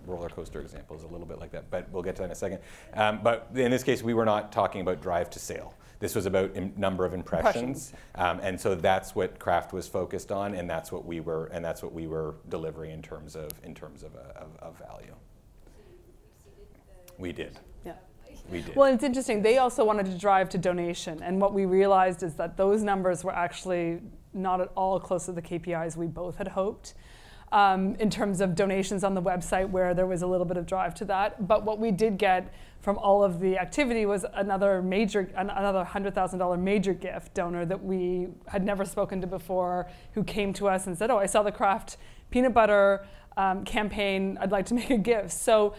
roller 0.05 0.29
coaster 0.29 0.61
example 0.61 0.95
is 0.95 1.05
a 1.05 1.07
little 1.07 1.27
bit 1.27 1.39
like 1.39 1.53
that, 1.53 1.71
but 1.71 1.91
we'll 1.91 2.03
get 2.03 2.15
to 2.17 2.21
that 2.21 2.27
in 2.27 2.33
a 2.33 2.35
second. 2.35 2.59
Um, 2.93 3.21
but 3.23 3.49
in 3.55 3.71
this 3.71 3.83
case, 3.83 4.03
we 4.03 4.13
were 4.13 4.27
not 4.27 4.53
talking 4.53 4.83
about 4.83 5.01
drive 5.01 5.31
to 5.31 5.39
sale. 5.39 5.73
This 6.01 6.15
was 6.15 6.27
about 6.27 6.55
number 6.77 7.07
of 7.07 7.15
impressions, 7.15 7.95
um, 8.15 8.41
and 8.43 8.61
so 8.61 8.75
that's 8.75 9.15
what 9.15 9.39
Kraft 9.39 9.73
was 9.73 9.89
focused 9.89 10.31
on, 10.31 10.53
and 10.53 10.69
that's 10.69 10.93
what 10.93 11.07
we 11.07 11.21
were, 11.21 11.47
and 11.47 11.65
that's 11.65 11.83
what 11.83 11.95
we 11.95 12.07
were 12.07 12.35
delivering 12.51 12.91
in 12.91 13.01
terms 13.01 13.37
of 13.37 13.53
in 13.63 13.75
terms 13.75 14.03
of, 14.03 14.15
uh, 14.15 14.19
of, 14.37 14.55
of 14.61 14.79
value. 14.79 15.15
We 17.19 17.33
did. 17.33 17.59
Yeah. 17.85 17.95
We 18.51 18.63
did. 18.63 18.77
Well, 18.77 18.93
it's 18.93 19.05
interesting. 19.05 19.43
They 19.43 19.59
also 19.59 19.85
wanted 19.85 20.07
to 20.07 20.19
drive 20.19 20.49
to 20.51 20.59
donation, 20.59 21.23
and 21.23 21.41
what 21.41 21.55
we 21.55 21.65
realized 21.65 22.23
is 22.23 22.35
that 22.35 22.57
those 22.57 22.83
numbers 22.83 23.25
were 23.25 23.35
actually 23.35 24.01
not 24.33 24.61
at 24.61 24.71
all 24.77 25.01
close 25.01 25.27
to 25.27 25.33
the 25.33 25.43
KPIs 25.43 25.97
we 25.97 26.07
both 26.07 26.37
had 26.37 26.49
hoped 26.49 26.95
um, 27.53 27.95
in 27.97 28.11
terms 28.11 28.41
of 28.41 28.55
donations 28.55 29.05
on 29.05 29.15
the 29.15 29.23
website 29.23 29.69
where 29.71 29.95
there 29.95 30.07
was 30.07 30.23
a 30.23 30.27
little 30.27 30.47
bit 30.47 30.57
of 30.57 30.67
drive 30.67 30.95
to 30.95 31.05
that. 31.07 31.47
But 31.47 31.65
what 31.65 31.79
we 31.79 31.91
did 31.91 32.19
get 32.19 32.53
from 32.81 32.99
all 32.99 33.23
of 33.23 33.41
the 33.41 33.59
activity 33.59 34.07
was 34.07 34.25
another 34.35 34.83
major, 34.83 35.31
another 35.37 35.85
$100,000 35.85 36.61
major 36.61 36.95
gift 36.95 37.35
donor 37.35 37.65
that 37.65 37.83
we 37.83 38.29
had 38.47 38.65
never 38.65 38.85
spoken 38.85 39.21
to 39.21 39.27
before 39.27 39.89
who 40.13 40.23
came 40.23 40.53
to 40.55 40.69
us 40.69 40.87
and 40.87 40.97
said, 40.97 41.11
oh, 41.11 41.19
I 41.19 41.27
saw 41.27 41.43
the 41.43 41.53
Kraft 41.53 41.97
peanut 42.31 42.55
butter 42.55 43.07
um, 43.37 43.65
campaign, 43.65 44.39
I'd 44.41 44.51
like 44.51 44.67
to 44.67 44.75
make 44.75 44.91
a 44.91 44.99
gift. 44.99 45.33
So 45.33 45.75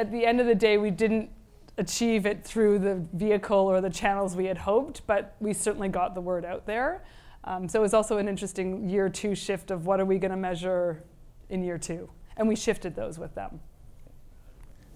at 0.00 0.10
the 0.10 0.24
end 0.24 0.40
of 0.40 0.46
the 0.46 0.54
day, 0.54 0.78
we 0.78 0.90
didn't 0.90 1.28
achieve 1.76 2.24
it 2.24 2.42
through 2.42 2.78
the 2.78 3.04
vehicle 3.12 3.58
or 3.58 3.82
the 3.82 3.90
channels 3.90 4.34
we 4.34 4.46
had 4.46 4.56
hoped, 4.56 5.06
but 5.06 5.36
we 5.40 5.52
certainly 5.52 5.90
got 5.90 6.14
the 6.14 6.20
word 6.22 6.42
out 6.42 6.64
there. 6.66 7.04
Um, 7.44 7.68
so 7.68 7.80
it 7.80 7.82
was 7.82 7.92
also 7.92 8.16
an 8.16 8.26
interesting 8.26 8.88
year 8.88 9.10
two 9.10 9.34
shift 9.34 9.70
of 9.70 9.84
what 9.84 10.00
are 10.00 10.06
we 10.06 10.18
going 10.18 10.30
to 10.30 10.38
measure 10.38 11.04
in 11.50 11.62
year 11.62 11.76
two. 11.76 12.10
And 12.38 12.48
we 12.48 12.56
shifted 12.56 12.96
those 12.96 13.18
with 13.18 13.34
them. 13.34 13.60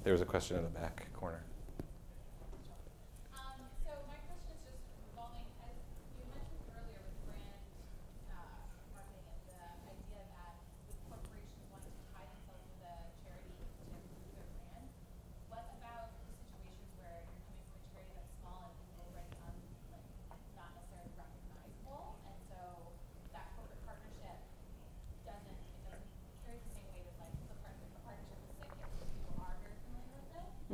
There 0.05 0.13
was 0.13 0.23
a 0.23 0.27
question 0.27 0.57
in 0.57 0.63
the 0.63 0.71
back 0.71 1.13
corner. 1.13 1.44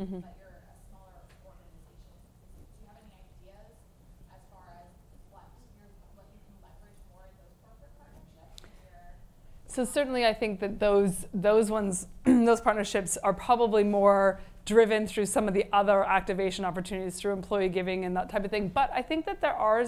Mm-hmm. 0.00 0.20
but 0.20 0.32
you're 0.40 0.48
a 0.48 0.72
smaller 0.88 1.12
organization. 1.44 2.16
Do 2.56 2.80
you 2.80 2.88
have 2.88 2.96
any 3.04 3.12
ideas 3.20 3.68
as 4.32 4.40
far 4.48 4.64
as 4.80 4.88
what, 5.28 5.44
what 6.16 6.24
you 6.32 6.40
can 6.40 6.56
leverage 6.64 7.04
for 7.12 7.20
those 7.36 7.52
corporate 7.60 7.92
partnerships? 8.00 8.64
So 9.68 9.84
certainly, 9.84 10.24
I 10.24 10.32
think 10.32 10.60
that 10.60 10.80
those 10.80 11.26
those 11.34 11.70
ones, 11.70 12.06
those 12.24 12.62
partnerships 12.62 13.18
are 13.18 13.34
probably 13.34 13.84
more 13.84 14.40
driven 14.64 15.06
through 15.06 15.26
some 15.26 15.46
of 15.46 15.52
the 15.52 15.66
other 15.70 16.02
activation 16.04 16.64
opportunities 16.64 17.16
through 17.16 17.32
employee 17.32 17.68
giving 17.68 18.06
and 18.06 18.16
that 18.16 18.30
type 18.30 18.46
of 18.46 18.50
thing. 18.50 18.68
But 18.68 18.90
I 18.94 19.02
think 19.02 19.26
that 19.26 19.42
there 19.42 19.52
are 19.52 19.84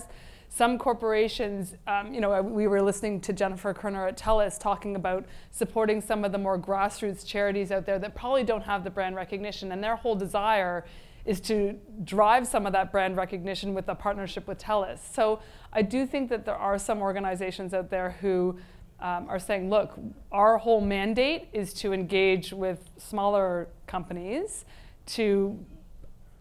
some 0.55 0.76
corporations, 0.78 1.76
um, 1.86 2.12
you 2.12 2.20
know, 2.20 2.42
we 2.42 2.66
were 2.66 2.82
listening 2.82 3.22
to 3.22 3.32
Jennifer 3.32 3.72
Kerner 3.72 4.07
at 4.07 4.18
TELUS 4.18 4.61
talking 4.61 4.96
about 4.96 5.24
supporting 5.50 6.03
some 6.03 6.26
of 6.26 6.32
the 6.32 6.36
more 6.36 6.59
grassroots 6.59 7.26
charities 7.26 7.72
out 7.72 7.86
there 7.86 7.98
that 7.98 8.14
probably 8.14 8.44
don't 8.44 8.61
have 8.61 8.84
the 8.84 8.90
brand 8.90 9.16
recognition, 9.16 9.72
and 9.72 9.82
their 9.82 9.96
whole 9.96 10.14
desire 10.14 10.84
is 11.24 11.40
to 11.40 11.78
drive 12.05 12.46
some 12.46 12.66
of 12.66 12.72
that 12.74 12.92
brand 12.92 13.16
recognition 13.16 13.72
with 13.72 13.88
a 13.88 13.94
partnership 13.94 14.46
with 14.46 14.59
TELUS. 14.59 14.98
So 15.14 15.40
I 15.72 15.80
do 15.80 16.05
think 16.05 16.28
that 16.28 16.44
there 16.44 16.57
are 16.57 16.78
some 16.78 17.00
organizations 17.00 17.72
out 17.72 17.88
there 17.88 18.11
who 18.20 18.59
um, 19.00 19.30
are 19.30 19.38
saying, 19.38 19.70
look, 19.70 19.98
our 20.30 20.59
whole 20.59 20.82
mandate 20.82 21.48
is 21.55 21.72
to 21.74 21.94
engage 21.94 22.53
with 22.53 22.90
smaller 22.98 23.68
companies 23.86 24.66
to 25.07 25.59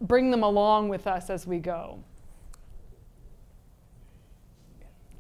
bring 0.02 0.32
them 0.32 0.44
along 0.44 0.90
with 0.90 1.08
us 1.08 1.30
as 1.30 1.48
we 1.48 1.60
go. 1.60 2.04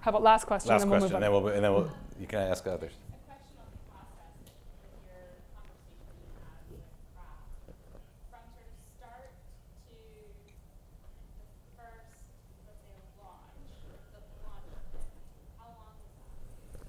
How 0.02 0.10
about 0.10 0.24
last 0.24 0.46
question? 0.48 0.70
Last 0.70 0.82
and 0.82 0.92
we'll 0.92 1.00
question, 1.00 1.16
and 1.16 1.24
then 1.24 1.32
we'll, 1.32 1.48
and 1.48 1.64
then 1.64 1.74
we'll, 1.74 1.92
you 2.20 2.26
can 2.26 2.40
ask 2.40 2.66
others. 2.66 2.92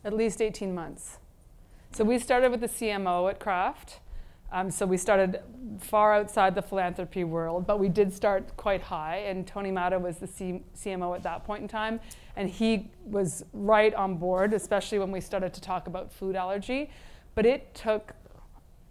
At 0.04 0.12
least 0.14 0.42
18 0.42 0.74
months. 0.74 1.18
So 1.92 2.02
we 2.02 2.18
started 2.18 2.50
with 2.50 2.60
the 2.60 2.68
CMO 2.68 3.30
at 3.30 3.38
Kraft. 3.38 4.00
Um, 4.52 4.70
so 4.70 4.84
we 4.84 4.98
started 4.98 5.40
far 5.80 6.14
outside 6.14 6.54
the 6.54 6.60
philanthropy 6.60 7.24
world, 7.24 7.66
but 7.66 7.80
we 7.80 7.88
did 7.88 8.12
start 8.12 8.54
quite 8.58 8.82
high. 8.82 9.16
And 9.26 9.46
Tony 9.46 9.70
Matta 9.70 9.98
was 9.98 10.18
the 10.18 10.26
C- 10.26 10.62
CMO 10.76 11.16
at 11.16 11.22
that 11.22 11.44
point 11.44 11.62
in 11.62 11.68
time. 11.68 12.00
And 12.36 12.50
he 12.50 12.90
was 13.04 13.44
right 13.54 13.94
on 13.94 14.16
board, 14.16 14.52
especially 14.52 14.98
when 14.98 15.10
we 15.10 15.22
started 15.22 15.54
to 15.54 15.60
talk 15.62 15.86
about 15.86 16.12
food 16.12 16.36
allergy. 16.36 16.90
But 17.34 17.46
it 17.46 17.74
took 17.74 18.12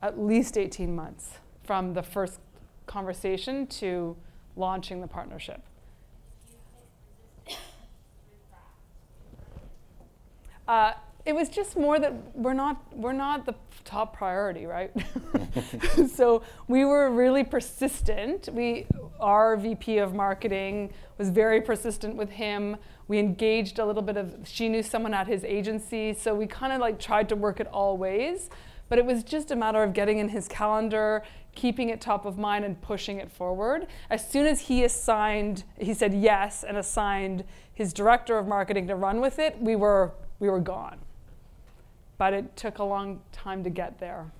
at 0.02 0.20
least 0.20 0.58
18 0.58 0.96
months 0.96 1.38
from 1.64 1.94
the 1.94 2.02
first 2.02 2.40
conversation 2.88 3.68
to 3.68 4.18
launching 4.56 5.00
the 5.00 5.08
partnership. 5.08 5.62
Uh, 10.68 10.94
it 11.26 11.34
was 11.36 11.50
just 11.50 11.78
more 11.78 12.00
that 12.00 12.14
we're 12.36 12.54
not 12.54 12.82
we're 12.96 13.14
not 13.14 13.46
the 13.46 13.54
top 13.84 14.16
priority, 14.16 14.66
right? 14.66 14.92
so 16.14 16.44
we 16.68 16.86
were 16.86 17.10
really 17.12 17.44
persistent. 17.44 18.50
We 18.52 18.88
our 19.20 19.56
VP 19.58 20.00
of 20.00 20.16
marketing 20.16 20.94
was 21.18 21.30
very 21.30 21.62
persistent 21.62 22.16
with 22.16 22.30
him. 22.30 22.78
We 23.08 23.20
engaged 23.20 23.80
a 23.80 23.86
little 23.86 24.02
bit 24.02 24.18
of 24.18 24.36
she 24.44 24.68
knew 24.68 24.82
someone 24.82 25.14
at 25.14 25.28
his 25.28 25.44
agency, 25.44 26.14
so 26.14 26.34
we 26.34 26.48
kind 26.48 26.74
of 26.74 26.80
like 26.80 27.00
tried 27.00 27.30
to 27.30 27.36
work 27.36 27.60
it 27.60 27.68
all 27.68 27.98
ways. 27.98 28.50
But 28.90 29.00
it 29.00 29.06
was 29.06 29.24
just 29.24 29.52
a 29.52 29.56
matter 29.56 29.84
of 29.84 29.94
getting 29.94 30.18
in 30.18 30.30
his 30.30 30.48
calendar, 30.50 31.24
keeping 31.56 31.90
it 31.90 32.02
top 32.02 32.26
of 32.26 32.38
mind 32.38 32.66
and 32.66 32.82
pushing 32.82 33.18
it 33.18 33.32
forward. 33.32 33.88
As 34.10 34.28
soon 34.28 34.46
as 34.46 34.62
he 34.62 34.84
assigned, 34.84 35.64
he 35.80 35.94
said 35.94 36.14
yes 36.14 36.66
and 36.66 36.76
assigned 36.76 37.46
his 37.74 37.94
director 37.94 38.38
of 38.38 38.48
marketing 38.48 38.88
to 38.88 38.96
run 38.96 39.22
with 39.22 39.40
it, 39.40 39.62
we 39.62 39.76
were 39.76 40.12
we 40.40 40.50
were 40.50 40.60
gone 40.60 40.98
but 42.22 42.34
it 42.34 42.56
took 42.56 42.78
a 42.78 42.84
long 42.84 43.20
time 43.32 43.64
to 43.64 43.70
get 43.72 44.00
there. 44.00 44.32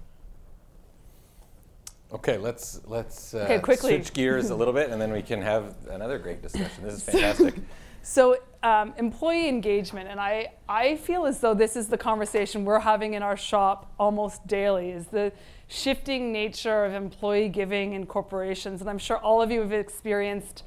Okay, 2.14 2.38
let's 2.38 2.80
let's 2.86 3.34
uh, 3.34 3.40
Okay, 3.40 3.58
quickly. 3.58 3.96
switch 3.96 4.14
gears 4.14 4.52
a 4.52 4.56
little 4.56 4.72
bit, 4.72 4.92
and 4.92 5.02
then 5.02 5.12
we 5.12 5.24
can 5.24 5.42
have 5.42 5.74
another 5.90 6.20
great 6.20 6.44
discussion. 6.44 6.84
This 6.84 6.94
is 6.94 7.04
fantastic. 7.04 7.56
So, 8.04 8.38
um, 8.64 8.96
employee 8.98 9.48
engagement, 9.48 10.10
and 10.10 10.20
I, 10.20 10.54
I 10.68 10.96
feel 10.96 11.28
as 11.28 11.40
though 11.40 11.54
this 11.54 11.76
is 11.76 11.88
the 11.88 12.00
conversation 12.00 12.66
we're 12.66 12.80
having 12.80 13.14
in 13.14 13.22
our 13.22 13.38
shop 13.38 13.94
almost 14.00 14.48
daily, 14.48 14.90
is 14.90 15.06
the 15.06 15.32
shifting 15.68 16.32
nature 16.32 16.84
of 16.84 16.94
employee 16.94 17.48
giving 17.48 17.94
in 17.94 18.08
corporations. 18.08 18.82
And 18.82 18.90
I'm 18.90 18.98
sure 18.98 19.18
all 19.18 19.40
of 19.40 19.52
you 19.52 19.60
have 19.62 19.72
experienced 19.72 20.64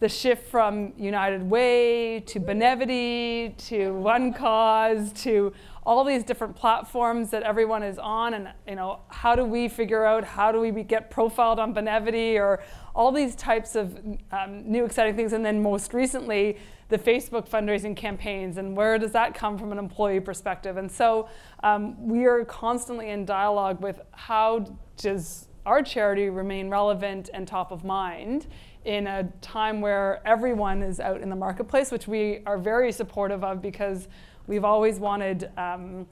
the 0.00 0.08
shift 0.08 0.50
from 0.50 0.94
United 0.96 1.42
Way 1.42 2.20
to 2.20 2.40
Benevity 2.40 3.54
to 3.68 3.92
One 3.92 4.32
Cause 4.32 5.12
to 5.24 5.52
all 5.84 6.04
these 6.04 6.24
different 6.24 6.54
platforms 6.54 7.30
that 7.30 7.42
everyone 7.42 7.82
is 7.82 7.98
on 7.98 8.34
and 8.34 8.48
you 8.68 8.74
know 8.74 9.00
how 9.08 9.34
do 9.34 9.44
we 9.44 9.68
figure 9.68 10.04
out 10.04 10.24
how 10.24 10.52
do 10.52 10.60
we 10.60 10.70
get 10.82 11.10
profiled 11.10 11.58
on 11.58 11.74
Benevity 11.74 12.36
or 12.38 12.62
all 12.94 13.12
these 13.12 13.34
types 13.34 13.76
of 13.76 13.98
um, 14.32 14.70
new 14.70 14.84
exciting 14.84 15.14
things. 15.14 15.32
And 15.32 15.44
then 15.44 15.62
most 15.62 15.94
recently 15.94 16.58
the 16.88 16.98
Facebook 16.98 17.48
fundraising 17.48 17.96
campaigns 17.96 18.58
and 18.58 18.76
where 18.76 18.98
does 18.98 19.12
that 19.12 19.34
come 19.34 19.56
from 19.56 19.72
an 19.72 19.78
employee 19.78 20.20
perspective? 20.20 20.76
And 20.76 20.90
so 20.90 21.28
um, 21.62 22.06
we 22.06 22.26
are 22.26 22.44
constantly 22.44 23.10
in 23.10 23.24
dialogue 23.24 23.80
with 23.80 24.00
how 24.10 24.66
does 24.96 25.48
our 25.66 25.82
charity 25.82 26.30
remain 26.30 26.68
relevant 26.68 27.30
and 27.32 27.46
top 27.46 27.70
of 27.70 27.84
mind 27.84 28.46
in 28.84 29.06
a 29.06 29.24
time 29.40 29.80
where 29.80 30.22
everyone 30.26 30.82
is 30.82 31.00
out 31.00 31.20
in 31.20 31.28
the 31.28 31.36
marketplace 31.36 31.90
which 31.90 32.08
we 32.08 32.40
are 32.46 32.56
very 32.56 32.90
supportive 32.90 33.44
of 33.44 33.60
because 33.60 34.08
We've 34.50 34.64
always 34.64 34.98
wanted 34.98 35.48
um, 35.56 36.08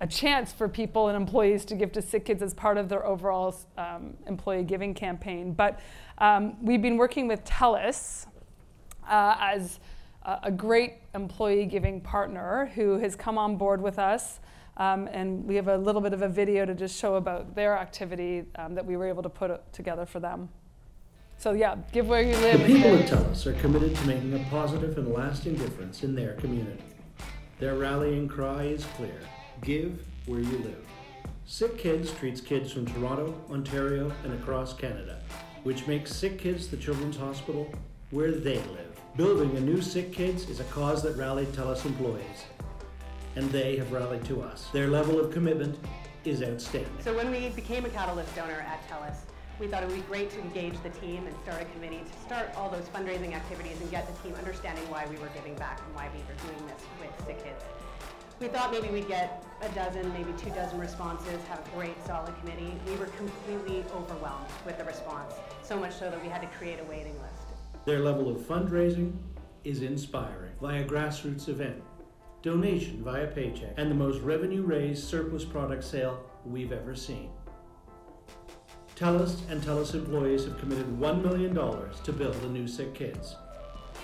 a 0.00 0.06
chance 0.06 0.52
for 0.52 0.68
people 0.68 1.08
and 1.08 1.16
employees 1.16 1.64
to 1.64 1.74
give 1.74 1.90
to 1.94 2.00
sick 2.00 2.26
kids 2.26 2.40
as 2.40 2.54
part 2.54 2.78
of 2.78 2.88
their 2.88 3.04
overall 3.04 3.56
um, 3.76 4.14
employee 4.28 4.62
giving 4.62 4.94
campaign. 4.94 5.52
But 5.52 5.80
um, 6.18 6.64
we've 6.64 6.80
been 6.80 6.96
working 6.96 7.26
with 7.26 7.44
TELUS 7.44 8.26
uh, 9.08 9.36
as 9.40 9.80
a, 10.22 10.38
a, 10.44 10.52
great 10.52 10.98
employee 11.12 11.66
giving 11.66 12.00
partner 12.00 12.70
who 12.76 12.98
has 12.98 13.16
come 13.16 13.36
on 13.36 13.56
board 13.56 13.82
with 13.82 13.98
us. 13.98 14.38
Um, 14.76 15.08
and 15.08 15.44
we 15.44 15.56
have 15.56 15.66
a 15.66 15.76
little 15.76 16.00
bit 16.00 16.12
of 16.12 16.22
a 16.22 16.28
video 16.28 16.66
to 16.66 16.74
just 16.74 16.96
show 16.96 17.16
about 17.16 17.56
their 17.56 17.76
activity 17.76 18.44
um, 18.54 18.76
that 18.76 18.86
we 18.86 18.96
were 18.96 19.08
able 19.08 19.24
to 19.24 19.28
put 19.28 19.72
together 19.72 20.06
for 20.06 20.20
them. 20.20 20.50
So 21.36 21.50
yeah, 21.50 21.74
give 21.90 22.06
where 22.06 22.22
you 22.22 22.36
live. 22.36 22.60
The 22.60 22.66
people 22.66 22.94
at 22.94 23.08
TELUS 23.08 23.44
are 23.46 23.54
committed 23.54 23.96
to 23.96 24.06
making 24.06 24.34
a 24.34 24.50
positive 24.50 24.96
and 24.98 25.12
lasting 25.12 25.56
difference 25.56 26.04
in 26.04 26.14
their 26.14 26.34
community. 26.34 26.80
Their 27.58 27.76
rallying 27.76 28.28
cry 28.28 28.64
is 28.64 28.84
clear 28.96 29.18
give 29.62 30.04
where 30.26 30.40
you 30.40 30.58
live. 30.58 30.86
Sick 31.46 31.78
Kids 31.78 32.12
treats 32.12 32.40
kids 32.40 32.70
from 32.70 32.84
Toronto, 32.84 33.34
Ontario, 33.50 34.12
and 34.24 34.34
across 34.34 34.74
Canada, 34.74 35.20
which 35.62 35.86
makes 35.86 36.14
Sick 36.14 36.38
Kids 36.38 36.68
the 36.68 36.76
Children's 36.76 37.16
Hospital 37.16 37.72
where 38.10 38.30
they 38.30 38.56
live. 38.56 39.00
Building 39.16 39.56
a 39.56 39.60
new 39.60 39.80
Sick 39.80 40.12
Kids 40.12 40.50
is 40.50 40.60
a 40.60 40.64
cause 40.64 41.02
that 41.04 41.16
rallied 41.16 41.48
TELUS 41.54 41.86
employees, 41.86 42.44
and 43.36 43.50
they 43.50 43.76
have 43.76 43.90
rallied 43.90 44.24
to 44.26 44.42
us. 44.42 44.68
Their 44.74 44.88
level 44.88 45.18
of 45.18 45.32
commitment 45.32 45.78
is 46.26 46.42
outstanding. 46.42 46.92
So 47.00 47.16
when 47.16 47.30
we 47.30 47.48
became 47.48 47.86
a 47.86 47.88
Catalyst 47.88 48.36
donor 48.36 48.66
at 48.68 48.86
TELUS, 48.90 49.16
we 49.58 49.66
thought 49.66 49.82
it 49.82 49.86
would 49.86 49.96
be 49.96 50.02
great 50.02 50.30
to 50.30 50.40
engage 50.40 50.74
the 50.82 50.90
team 50.90 51.26
and 51.26 51.34
start 51.42 51.62
a 51.62 51.64
committee 51.66 52.00
to 52.00 52.26
start 52.26 52.50
all 52.56 52.68
those 52.68 52.84
fundraising 52.88 53.34
activities 53.34 53.80
and 53.80 53.90
get 53.90 54.06
the 54.06 54.22
team 54.22 54.36
understanding 54.36 54.84
why 54.90 55.06
we 55.06 55.16
were 55.16 55.28
giving 55.34 55.54
back 55.54 55.80
and 55.84 55.94
why 55.94 56.08
we 56.12 56.20
were 56.20 56.38
doing 56.46 56.66
this 56.66 56.82
with 57.00 57.26
sick 57.26 57.42
kids. 57.42 57.64
We 58.38 58.48
thought 58.48 58.70
maybe 58.70 58.88
we'd 58.88 59.08
get 59.08 59.42
a 59.62 59.68
dozen, 59.70 60.12
maybe 60.12 60.30
two 60.36 60.50
dozen 60.50 60.78
responses, 60.78 61.42
have 61.48 61.60
a 61.66 61.70
great 61.74 61.96
solid 62.06 62.38
committee. 62.40 62.70
We 62.86 62.96
were 62.96 63.06
completely 63.06 63.82
overwhelmed 63.94 64.50
with 64.66 64.76
the 64.76 64.84
response, 64.84 65.32
so 65.62 65.78
much 65.78 65.94
so 65.94 66.10
that 66.10 66.22
we 66.22 66.28
had 66.28 66.42
to 66.42 66.48
create 66.58 66.78
a 66.78 66.84
waiting 66.84 67.14
list. 67.14 67.86
Their 67.86 68.00
level 68.00 68.28
of 68.28 68.36
fundraising 68.42 69.14
is 69.64 69.80
inspiring 69.80 70.52
via 70.60 70.84
grassroots 70.84 71.48
event, 71.48 71.82
donation 72.42 73.02
via 73.02 73.26
paycheck, 73.26 73.72
and 73.78 73.90
the 73.90 73.94
most 73.94 74.20
revenue 74.20 74.62
raised 74.62 75.04
surplus 75.04 75.44
product 75.44 75.82
sale 75.82 76.22
we've 76.44 76.72
ever 76.72 76.94
seen. 76.94 77.30
TELUS 78.96 79.42
and 79.50 79.62
TELUS 79.62 79.92
employees 79.92 80.46
have 80.46 80.58
committed 80.58 80.86
$1 80.98 81.22
million 81.22 81.54
to 81.54 82.12
build 82.14 82.34
the 82.40 82.48
new 82.48 82.66
Sick 82.66 82.94
Kids. 82.94 83.36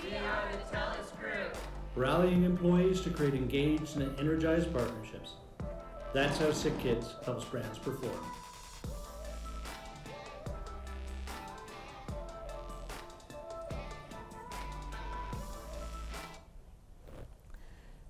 We 0.03 0.15
are 0.17 0.43
the 0.51 0.77
TELUS 0.77 1.19
Group. 1.19 1.57
Rallying 1.95 2.43
employees 2.43 3.01
to 3.01 3.09
create 3.09 3.33
engaged 3.33 3.97
and 3.97 4.19
energized 4.19 4.71
partnerships. 4.71 5.31
That's 6.13 6.37
how 6.37 6.51
Sick 6.51 6.77
Kids 6.77 7.15
helps 7.25 7.43
brands 7.43 7.79
perform. 7.79 8.13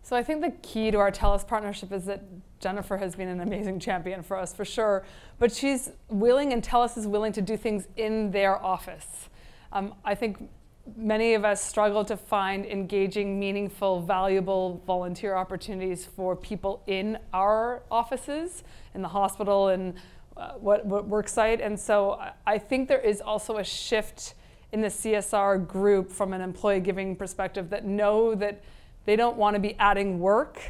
So 0.01 0.17
I 0.17 0.21
think 0.21 0.41
the 0.41 0.51
key 0.61 0.91
to 0.91 0.97
our 0.97 1.11
TELUS 1.11 1.47
partnership 1.47 1.93
is 1.93 2.07
that 2.07 2.25
Jennifer 2.63 2.95
has 2.95 3.13
been 3.15 3.27
an 3.27 3.41
amazing 3.41 3.77
champion 3.77 4.23
for 4.23 4.37
us 4.37 4.53
for 4.53 4.63
sure, 4.63 5.03
but 5.37 5.51
she's 5.51 5.91
willing 6.07 6.53
and 6.53 6.63
TELUS 6.63 6.97
is 6.97 7.05
willing 7.05 7.33
to 7.33 7.41
do 7.41 7.57
things 7.57 7.89
in 7.97 8.31
their 8.31 8.63
office. 8.63 9.27
Um, 9.73 9.93
I 10.05 10.15
think 10.15 10.49
many 10.95 11.33
of 11.33 11.43
us 11.43 11.61
struggle 11.61 12.05
to 12.05 12.15
find 12.15 12.65
engaging, 12.65 13.37
meaningful, 13.37 14.01
valuable 14.01 14.81
volunteer 14.87 15.35
opportunities 15.35 16.05
for 16.05 16.37
people 16.37 16.81
in 16.87 17.17
our 17.33 17.83
offices, 17.91 18.63
in 18.93 19.01
the 19.01 19.09
hospital, 19.09 19.67
and 19.67 19.95
uh, 20.37 20.53
what, 20.53 20.85
what 20.85 21.05
work 21.05 21.27
site. 21.27 21.59
And 21.59 21.77
so 21.77 22.17
I 22.47 22.57
think 22.57 22.87
there 22.87 23.01
is 23.01 23.19
also 23.19 23.57
a 23.57 23.63
shift 23.63 24.35
in 24.71 24.79
the 24.79 24.87
CSR 24.87 25.67
group 25.67 26.09
from 26.09 26.31
an 26.31 26.39
employee 26.39 26.79
giving 26.79 27.17
perspective 27.17 27.69
that 27.71 27.83
know 27.85 28.33
that 28.35 28.63
they 29.03 29.17
don't 29.17 29.35
want 29.35 29.55
to 29.55 29.59
be 29.59 29.75
adding 29.79 30.19
work 30.19 30.61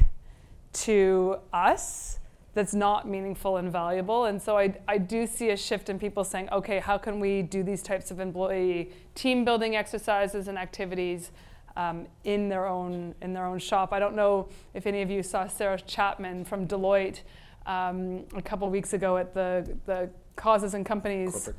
to 0.74 1.38
us 1.52 2.18
that's 2.54 2.74
not 2.74 3.08
meaningful 3.08 3.56
and 3.56 3.70
valuable. 3.70 4.26
And 4.26 4.40
so 4.40 4.56
I, 4.56 4.74
I 4.86 4.98
do 4.98 5.26
see 5.26 5.50
a 5.50 5.56
shift 5.56 5.88
in 5.88 5.98
people 5.98 6.22
saying, 6.22 6.48
okay, 6.52 6.78
how 6.78 6.96
can 6.96 7.18
we 7.18 7.42
do 7.42 7.62
these 7.62 7.82
types 7.82 8.10
of 8.10 8.20
employee 8.20 8.92
team 9.14 9.44
building 9.44 9.74
exercises 9.76 10.46
and 10.48 10.56
activities 10.56 11.32
um, 11.76 12.06
in 12.22 12.48
their 12.48 12.66
own 12.66 13.14
in 13.20 13.32
their 13.32 13.44
own 13.44 13.58
shop? 13.58 13.92
I 13.92 13.98
don't 13.98 14.14
know 14.14 14.48
if 14.72 14.86
any 14.86 15.02
of 15.02 15.10
you 15.10 15.22
saw 15.22 15.48
Sarah 15.48 15.80
Chapman 15.80 16.44
from 16.44 16.68
Deloitte 16.68 17.22
um, 17.66 18.24
a 18.36 18.42
couple 18.42 18.70
weeks 18.70 18.92
ago 18.92 19.16
at 19.16 19.34
the 19.34 19.76
the 19.86 20.10
causes 20.36 20.74
and 20.74 20.86
companies. 20.86 21.50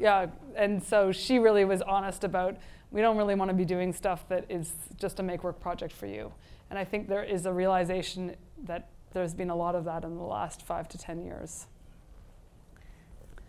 Yeah. 0.00 0.24
yeah, 0.24 0.26
and 0.56 0.82
so 0.82 1.10
she 1.10 1.38
really 1.38 1.64
was 1.64 1.82
honest 1.82 2.22
about 2.22 2.56
we 2.92 3.00
don't 3.00 3.16
really 3.16 3.34
want 3.34 3.48
to 3.48 3.54
be 3.54 3.64
doing 3.64 3.92
stuff 3.92 4.28
that 4.28 4.44
is 4.48 4.72
just 4.98 5.18
a 5.18 5.22
make 5.22 5.42
work 5.42 5.58
project 5.58 5.92
for 5.92 6.06
you. 6.06 6.32
And 6.72 6.78
I 6.78 6.86
think 6.86 7.06
there 7.06 7.22
is 7.22 7.44
a 7.44 7.52
realization 7.52 8.34
that 8.64 8.88
there's 9.12 9.34
been 9.34 9.50
a 9.50 9.54
lot 9.54 9.74
of 9.74 9.84
that 9.84 10.04
in 10.04 10.16
the 10.16 10.22
last 10.22 10.62
five 10.62 10.88
to 10.88 10.96
10 10.96 11.20
years. 11.20 11.66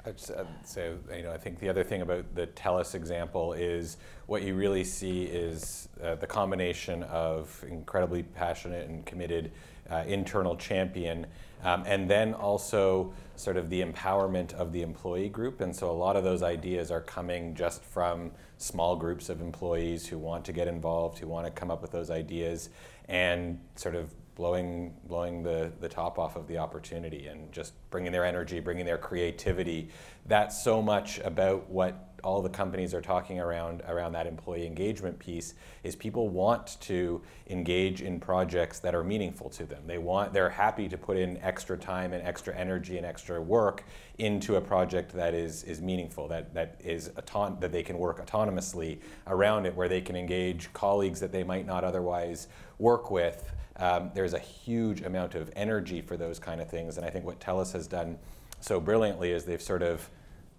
I'd 0.05 0.19
say, 0.65 0.91
you 1.15 1.24
know, 1.24 1.32
I 1.32 1.38
think 1.38 1.59
the 1.59 1.69
other 1.69 1.86
thing 1.86 2.01
about 2.01 2.36
the 2.36 2.47
TELUS 2.47 2.95
example 2.95 3.53
is 3.53 3.95
what 4.26 4.41
you 4.41 4.55
really 4.55 4.84
see 4.84 5.24
is 5.24 5.88
uh, 6.03 6.15
the 6.15 6.28
combination 6.28 7.03
of 7.03 7.63
incredibly 7.65 8.24
passionate 8.24 8.89
and 8.89 9.05
committed 9.05 9.53
uh, 9.89 10.03
internal 10.05 10.57
champion, 10.57 11.26
um, 11.63 11.84
and 11.86 12.09
then 12.09 12.34
also 12.34 13.13
sort 13.38 13.55
of 13.55 13.69
the 13.69 13.82
empowerment 13.82 14.53
of 14.53 14.74
the 14.74 14.82
employee 14.82 15.30
group. 15.30 15.61
And 15.61 15.74
so 15.74 15.89
a 15.89 15.93
lot 15.93 16.17
of 16.17 16.26
those 16.26 16.43
ideas 16.43 16.91
are 16.91 17.01
coming 17.01 17.55
just 17.55 17.84
from 17.84 18.32
small 18.57 18.97
groups 18.97 19.30
of 19.30 19.41
employees 19.41 20.07
who 20.07 20.17
want 20.17 20.43
to 20.45 20.51
get 20.51 20.67
involved, 20.67 21.19
who 21.19 21.28
want 21.28 21.45
to 21.45 21.51
come 21.51 21.71
up 21.71 21.82
with 21.82 21.91
those 21.91 22.09
ideas, 22.09 22.69
and 23.07 23.59
sort 23.75 23.95
of 23.95 24.13
blowing 24.35 24.93
blowing 25.05 25.43
the, 25.43 25.71
the 25.79 25.89
top 25.89 26.17
off 26.17 26.35
of 26.35 26.47
the 26.47 26.57
opportunity 26.57 27.27
and 27.27 27.51
just 27.51 27.73
bringing 27.89 28.11
their 28.11 28.25
energy, 28.25 28.59
bringing 28.59 28.85
their 28.85 28.97
creativity. 28.97 29.89
That's 30.25 30.63
so 30.63 30.81
much 30.81 31.19
about 31.19 31.69
what 31.69 32.13
all 32.23 32.41
the 32.41 32.49
companies 32.49 32.93
are 32.93 33.01
talking 33.01 33.39
around 33.39 33.81
around 33.87 34.13
that 34.13 34.25
employee 34.25 34.65
engagement 34.65 35.19
piece 35.19 35.55
is 35.83 35.95
people 35.95 36.29
want 36.29 36.79
to 36.79 37.21
engage 37.49 38.01
in 38.01 38.19
projects 38.19 38.79
that 38.79 38.95
are 38.95 39.03
meaningful 39.03 39.49
to 39.49 39.65
them. 39.65 39.83
They 39.85 39.97
want 39.97 40.33
they're 40.33 40.49
happy 40.49 40.87
to 40.87 40.97
put 40.97 41.17
in 41.17 41.37
extra 41.37 41.77
time 41.77 42.13
and 42.13 42.25
extra 42.25 42.55
energy 42.55 42.97
and 42.97 43.05
extra 43.05 43.41
work 43.41 43.83
into 44.17 44.55
a 44.55 44.61
project 44.61 45.11
that 45.13 45.33
is 45.33 45.63
is 45.63 45.81
meaningful 45.81 46.27
that 46.29 46.53
that 46.53 46.79
is 46.83 47.11
auton- 47.17 47.59
that 47.59 47.71
they 47.71 47.83
can 47.83 47.97
work 47.97 48.25
autonomously 48.25 48.99
around 49.27 49.65
it 49.65 49.75
where 49.75 49.89
they 49.89 50.01
can 50.01 50.15
engage 50.15 50.71
colleagues 50.73 51.19
that 51.19 51.31
they 51.31 51.43
might 51.43 51.65
not 51.65 51.83
otherwise 51.83 52.47
work 52.84 53.09
with 53.09 53.53
um, 53.77 54.11
there's 54.13 54.34
a 54.34 54.39
huge 54.39 55.01
amount 55.01 55.34
of 55.36 55.49
energy 55.55 56.01
for 56.01 56.17
those 56.17 56.38
kind 56.38 56.61
of 56.61 56.69
things. 56.69 56.97
And 56.97 57.05
I 57.05 57.09
think 57.09 57.25
what 57.25 57.39
TELUS 57.39 57.73
has 57.73 57.88
done 57.88 58.19
so 58.59 58.79
brilliantly 58.79 59.31
is 59.31 59.45
they've 59.45 59.61
sort 59.61 59.81
of 59.81 60.07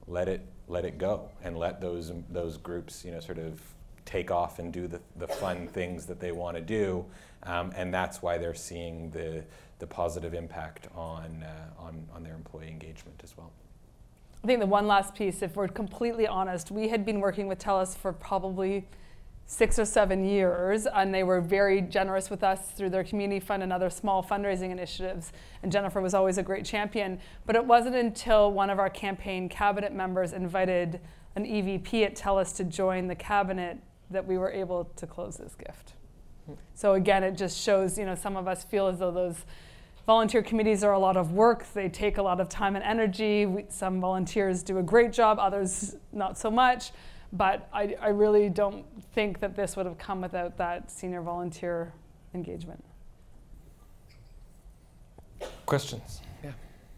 let 0.06 0.28
it 0.28 0.44
let 0.66 0.84
it 0.84 0.98
go 0.98 1.28
and 1.42 1.58
let 1.58 1.80
those 1.80 2.12
those 2.30 2.56
groups 2.56 3.04
you 3.04 3.12
know 3.12 3.20
sort 3.20 3.38
of 3.38 3.60
take 4.04 4.30
off 4.30 4.58
and 4.58 4.72
do 4.72 4.86
the, 4.86 5.00
the 5.16 5.26
fun 5.26 5.66
things 5.66 6.06
that 6.06 6.20
they 6.20 6.32
want 6.32 6.56
to 6.56 6.62
do. 6.62 7.04
Um, 7.44 7.72
and 7.76 7.92
that's 7.92 8.20
why 8.20 8.38
they're 8.38 8.54
seeing 8.54 9.10
the 9.10 9.44
the 9.78 9.86
positive 9.86 10.34
impact 10.34 10.88
on 10.94 11.44
uh, 11.44 11.82
on 11.82 12.06
on 12.14 12.22
their 12.24 12.34
employee 12.34 12.68
engagement 12.68 13.20
as 13.22 13.36
well. 13.36 13.52
I 14.42 14.46
think 14.46 14.60
the 14.60 14.66
one 14.66 14.86
last 14.86 15.14
piece, 15.14 15.40
if 15.40 15.56
we're 15.56 15.68
completely 15.68 16.26
honest, 16.26 16.70
we 16.70 16.88
had 16.88 17.06
been 17.06 17.20
working 17.20 17.46
with 17.46 17.58
TELUS 17.58 17.96
for 17.96 18.12
probably 18.12 18.86
six 19.46 19.78
or 19.78 19.84
seven 19.84 20.24
years, 20.24 20.86
and 20.86 21.14
they 21.14 21.22
were 21.22 21.40
very 21.40 21.80
generous 21.82 22.30
with 22.30 22.42
us 22.42 22.70
through 22.70 22.90
their 22.90 23.04
community 23.04 23.40
fund 23.40 23.62
and 23.62 23.72
other 23.72 23.90
small 23.90 24.22
fundraising 24.22 24.70
initiatives. 24.70 25.32
And 25.62 25.70
Jennifer 25.70 26.00
was 26.00 26.14
always 26.14 26.38
a 26.38 26.42
great 26.42 26.64
champion. 26.64 27.20
But 27.44 27.56
it 27.56 27.64
wasn't 27.64 27.96
until 27.96 28.52
one 28.52 28.70
of 28.70 28.78
our 28.78 28.90
campaign 28.90 29.48
cabinet 29.48 29.92
members 29.92 30.32
invited 30.32 31.00
an 31.36 31.44
EVP 31.44 32.04
at 32.04 32.16
TELUS 32.16 32.56
to 32.56 32.64
join 32.64 33.06
the 33.06 33.14
cabinet 33.14 33.78
that 34.10 34.26
we 34.26 34.38
were 34.38 34.50
able 34.50 34.84
to 34.96 35.06
close 35.06 35.36
this 35.36 35.54
gift. 35.54 35.92
So 36.74 36.94
again, 36.94 37.22
it 37.22 37.36
just 37.36 37.60
shows, 37.60 37.98
you 37.98 38.06
know, 38.06 38.14
some 38.14 38.36
of 38.36 38.48
us 38.48 38.64
feel 38.64 38.86
as 38.86 38.98
though 38.98 39.10
those 39.10 39.44
volunteer 40.06 40.42
committees 40.42 40.84
are 40.84 40.92
a 40.92 40.98
lot 40.98 41.16
of 41.16 41.32
work. 41.32 41.66
They 41.72 41.88
take 41.88 42.18
a 42.18 42.22
lot 42.22 42.40
of 42.40 42.48
time 42.48 42.76
and 42.76 42.84
energy. 42.84 43.46
We, 43.46 43.64
some 43.68 44.00
volunteers 44.00 44.62
do 44.62 44.78
a 44.78 44.82
great 44.82 45.12
job, 45.12 45.38
others 45.38 45.96
not 46.12 46.38
so 46.38 46.50
much. 46.50 46.92
But 47.34 47.68
I, 47.72 47.96
I 48.00 48.08
really 48.10 48.48
don't 48.48 48.86
think 49.12 49.40
that 49.40 49.56
this 49.56 49.76
would 49.76 49.86
have 49.86 49.98
come 49.98 50.20
without 50.20 50.56
that 50.58 50.88
senior 50.88 51.20
volunteer 51.20 51.92
engagement. 52.32 52.82
Questions? 55.66 56.22
Yeah. 56.44 56.52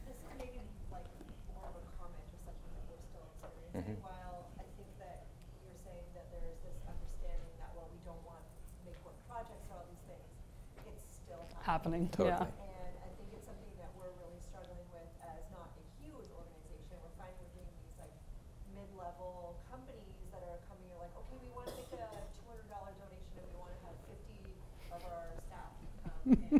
This 0.05 0.13
is 0.13 0.21
maybe 0.37 0.61
like 0.93 1.09
more 1.57 1.65
of 1.73 1.81
a 1.81 1.85
comment 1.97 2.21
or 2.21 2.41
something 2.45 2.69
that 2.77 2.85
we're 2.85 3.01
still 3.09 3.25
observing. 3.41 3.97
Mhm. 3.97 3.97
While 4.05 4.45
I 4.61 4.65
think 4.77 4.91
that 5.01 5.25
you're 5.65 5.81
saying 5.81 6.05
that 6.13 6.29
there's 6.29 6.61
this 6.61 6.79
understanding 6.85 7.53
that, 7.57 7.73
well, 7.73 7.89
we 7.89 7.97
don't 8.05 8.21
want 8.29 8.45
to 8.45 8.77
make 8.85 9.01
work 9.09 9.17
projects 9.25 9.65
or 9.73 9.81
all 9.81 9.89
these 9.89 10.05
things, 10.05 10.29
it's 10.85 11.17
still 11.17 11.49
Happening, 11.65 12.13
happening. 12.13 12.29
yeah. 12.29 12.45
And 12.45 12.93
I 13.01 13.09
think 13.17 13.33
it's 13.33 13.49
something 13.49 13.73
that 13.81 13.89
we're 13.97 14.13
really 14.21 14.37
struggling 14.45 14.85
with 14.93 15.09
as 15.25 15.41
not 15.49 15.73
a 15.81 15.85
huge 15.97 16.29
organization. 16.29 16.93
We're 17.01 17.17
finding 17.17 17.41
we're 17.41 17.57
doing 17.65 17.73
these 17.81 17.97
like 17.97 18.13
mid-level 18.77 19.57
companies 19.73 20.13
that 20.35 20.43
are 20.43 20.59
coming, 20.69 20.85
you're 20.91 21.01
like, 21.01 21.15
okay, 21.17 21.39
we 21.39 21.49
want 21.55 21.71
to 21.71 21.75
make 21.79 21.93
a 21.97 22.09
two 22.35 22.45
hundred 22.51 22.67
dollar 22.69 22.93
donation 22.99 23.41
and 23.41 23.47
we 23.53 23.57
want 23.63 23.73
to 23.73 23.81
have 23.89 23.97
fifty 24.11 24.43
of 24.91 25.01
our 25.07 25.31
staff 25.49 25.71
come 26.05 26.16
and 26.27 26.51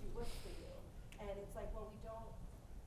do 0.00 0.06
work 0.16 0.30
for 0.40 0.52
you. 0.56 0.72
And 1.20 1.28
it's 1.36 1.52
like, 1.52 1.68
well, 1.76 1.92
we 1.92 1.98
don't, 2.00 2.28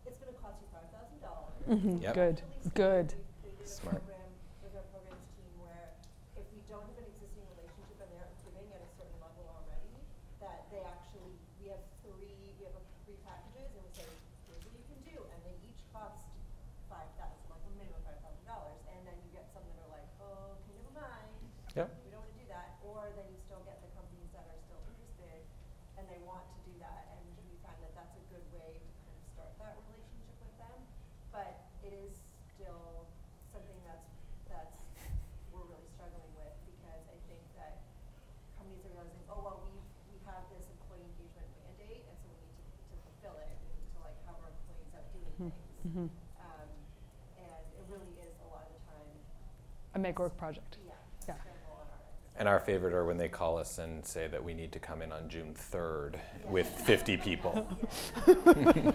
it's 0.10 0.18
gonna 0.18 0.34
cost 0.42 0.58
you 0.62 0.68
five 0.74 0.90
thousand 0.90 1.22
dollars. 1.22 1.54
Mhm, 1.70 2.02
Yep. 2.02 2.14
good, 2.18 2.36
good. 2.74 3.08
We 3.46 3.54
did 3.54 3.70
a 3.70 3.70
Smart. 3.70 4.02
program 4.02 4.30
with 4.66 4.74
our 4.74 4.88
programs 4.90 5.28
team 5.38 5.52
where 5.62 5.94
if 6.34 6.46
we 6.50 6.60
don't 6.66 6.82
have 6.90 6.98
an 6.98 7.06
existing 7.06 7.46
relationship 7.54 7.98
and 8.02 8.10
they're 8.18 8.34
giving 8.42 8.66
at 8.74 8.82
a 8.82 8.90
certain 8.98 9.18
level 9.22 9.46
already, 9.54 9.94
that 10.42 10.66
they 10.74 10.82
actually, 10.82 11.38
we 11.62 11.70
have 11.70 11.82
three, 12.02 12.34
we 12.58 12.66
have 12.66 12.74
a 12.74 12.84
three 13.06 13.18
packages 13.22 13.70
and 13.78 13.82
we 13.86 13.92
say, 13.94 14.08
here's 14.50 14.64
what 14.66 14.74
you 14.74 14.86
can 14.90 15.00
do, 15.06 15.18
and 15.22 15.38
they 15.46 15.54
each 15.70 15.82
cost 15.94 16.26
five 16.90 17.10
thousand, 17.22 17.46
like 17.54 17.62
a 17.62 17.72
minimum 17.78 18.02
five 18.02 18.18
thousand 18.26 18.46
dollars, 18.50 18.80
and 18.90 19.06
then 19.06 19.14
you 19.22 19.30
get 19.38 19.46
some 19.54 19.62
that 19.70 19.78
are 19.86 19.92
like, 19.94 20.10
oh, 20.24 20.58
okay, 20.66 20.74
never 20.82 20.94
mind. 20.98 21.38
Yep. 21.78 21.94
We 22.02 22.10
don't 22.10 22.26
wanna 22.26 22.34
do 22.42 22.48
that, 22.50 22.70
or 22.82 23.06
then 23.14 23.28
you 23.30 23.38
still 23.46 23.62
get 23.70 23.78
the 23.86 23.92
companies 23.94 24.32
that 24.34 24.50
are 24.50 24.58
still 24.66 24.82
interested 24.90 25.46
and 26.00 26.06
they 26.10 26.22
want 26.30 26.46
to 26.54 26.60
do 26.62 26.74
that, 26.78 27.10
and 27.18 27.22
we 27.42 27.58
find 27.66 27.74
that 27.82 27.90
that's 27.98 28.14
a 28.14 28.24
good 28.30 28.46
way 28.54 28.78
to 28.78 28.86
kind 29.02 29.18
of 29.18 29.26
start 29.34 29.50
that 29.58 29.74
relationship 29.90 30.38
with 30.46 30.54
them. 30.62 30.78
But 31.34 31.58
it 31.82 31.90
is 31.90 32.22
still 32.54 33.10
something 33.50 33.82
that's, 33.82 34.06
that's, 34.46 34.78
we're 35.50 35.66
really 35.66 35.90
struggling 35.98 36.30
with, 36.38 36.54
because 36.70 37.02
I 37.10 37.18
think 37.26 37.42
that 37.58 37.82
companies 38.62 38.86
are 38.86 38.94
realizing, 38.94 39.26
oh, 39.34 39.42
well, 39.42 39.58
we, 39.66 39.74
we 40.14 40.22
have 40.30 40.46
this 40.54 40.70
employee 40.70 41.02
engagement 41.18 41.50
mandate, 41.66 42.06
and 42.06 42.14
so 42.22 42.30
we 42.30 42.46
need 42.46 42.54
to, 42.62 42.94
to 42.94 42.96
fulfill 43.10 43.36
it, 43.42 43.50
we 43.66 43.70
need 43.82 43.90
to 43.98 44.00
like 44.06 44.18
have 44.30 44.38
our 44.38 44.54
employees 44.54 44.94
out 44.94 45.06
doing 45.18 45.34
Mhm, 45.34 45.50
things. 45.50 45.82
mhm. 45.98 46.06
Um, 46.46 46.70
and 47.42 47.66
it 47.74 47.84
really 47.90 48.14
is 48.22 48.34
a 48.46 48.48
lot 48.54 48.70
of 48.70 48.74
the 48.78 48.82
time, 48.86 49.10
A 49.98 50.00
make 50.00 50.20
work 50.20 50.38
project. 50.38 50.78
yeah, 50.86 50.94
Yeah. 51.28 51.34
scramble 51.42 51.74
on 51.74 51.88
our 51.90 51.98
end. 51.98 52.38
And 52.38 52.48
our 52.48 52.60
favorite 52.60 52.94
are 52.94 53.04
when 53.04 53.18
they 53.18 53.30
call 53.30 53.58
us 53.58 53.80
and 53.80 54.06
say 54.06 54.28
that 54.28 54.44
we 54.44 54.54
need 54.54 54.72
to 54.74 54.80
come 54.80 55.02
in 55.02 55.12
on 55.12 55.28
June 55.28 55.56
3rd 55.56 56.20
with 56.46 56.68
50 56.70 57.18
people. 57.18 57.66
That's 58.28 58.38
what, 58.38 58.46
that's 58.46 58.94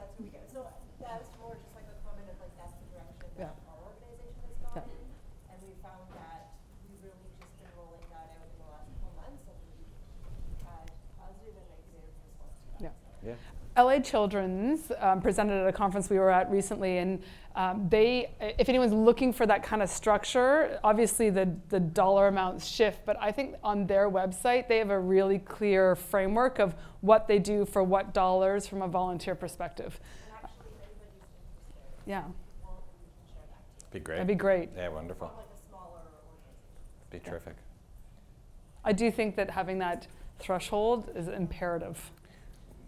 what 0.00 0.16
we 0.18 0.28
get. 0.32 0.48
So 0.50 0.64
that's 0.96 1.28
more 1.44 1.52
just 1.60 1.76
like 1.76 1.84
a 1.92 1.96
comment 2.08 2.24
of 2.32 2.40
like, 2.40 2.56
that's 2.56 2.72
the 2.72 2.88
direction 2.88 3.28
that 3.36 3.52
Yeah. 3.52 3.68
our 3.68 3.76
organization 3.84 4.48
has 4.48 4.56
gone 4.64 4.80
Yeah. 4.80 4.96
in. 4.96 5.52
And 5.52 5.58
we 5.60 5.76
found 5.84 6.08
that 6.16 6.56
we've 6.88 7.04
really 7.04 7.28
just 7.36 7.52
been 7.60 7.68
rolling 7.76 8.08
that 8.16 8.32
out 8.32 8.48
in 8.48 8.56
the 8.64 8.68
last 8.72 8.88
couple 8.96 9.12
months 9.20 9.44
and 9.44 9.60
we've 9.76 10.64
had 10.64 10.88
positive 11.20 11.52
and 11.52 11.68
negative 11.68 12.08
response 12.16 12.56
to 12.64 12.80
that. 12.80 12.96
Yeah. 13.20 13.36
Yeah. 13.36 13.59
LA 13.76 14.00
Children's 14.00 14.90
um, 14.98 15.20
presented 15.20 15.60
at 15.62 15.68
a 15.68 15.72
conference 15.72 16.10
we 16.10 16.18
were 16.18 16.30
at 16.30 16.50
recently, 16.50 16.98
and 16.98 17.22
um, 17.56 17.88
they, 17.88 18.30
if 18.58 18.68
anyone's 18.68 18.92
looking 18.92 19.32
for 19.32 19.46
that 19.46 19.62
kind 19.62 19.82
of 19.82 19.88
structure, 19.88 20.78
obviously 20.84 21.30
the, 21.30 21.54
the 21.68 21.80
dollar 21.80 22.28
amounts 22.28 22.66
shift, 22.66 23.00
but 23.04 23.16
I 23.20 23.32
think 23.32 23.54
on 23.62 23.86
their 23.86 24.10
website 24.10 24.68
they 24.68 24.78
have 24.78 24.90
a 24.90 24.98
really 24.98 25.38
clear 25.38 25.96
framework 25.96 26.58
of 26.58 26.74
what 27.00 27.28
they 27.28 27.38
do 27.38 27.64
for 27.64 27.82
what 27.82 28.12
dollars 28.12 28.66
from 28.66 28.82
a 28.82 28.88
volunteer 28.88 29.34
perspective. 29.34 29.98
Yeah, 32.06 32.24
Be 33.92 34.00
great. 34.00 34.16
That'd 34.16 34.26
be 34.26 34.34
great. 34.34 34.70
Yeah, 34.76 34.88
wonderful. 34.88 35.30
Be 37.10 37.18
terrific. 37.18 37.56
I 38.84 38.92
do 38.92 39.10
think 39.10 39.36
that 39.36 39.50
having 39.50 39.78
that 39.78 40.06
threshold 40.38 41.10
is 41.14 41.28
imperative. 41.28 42.10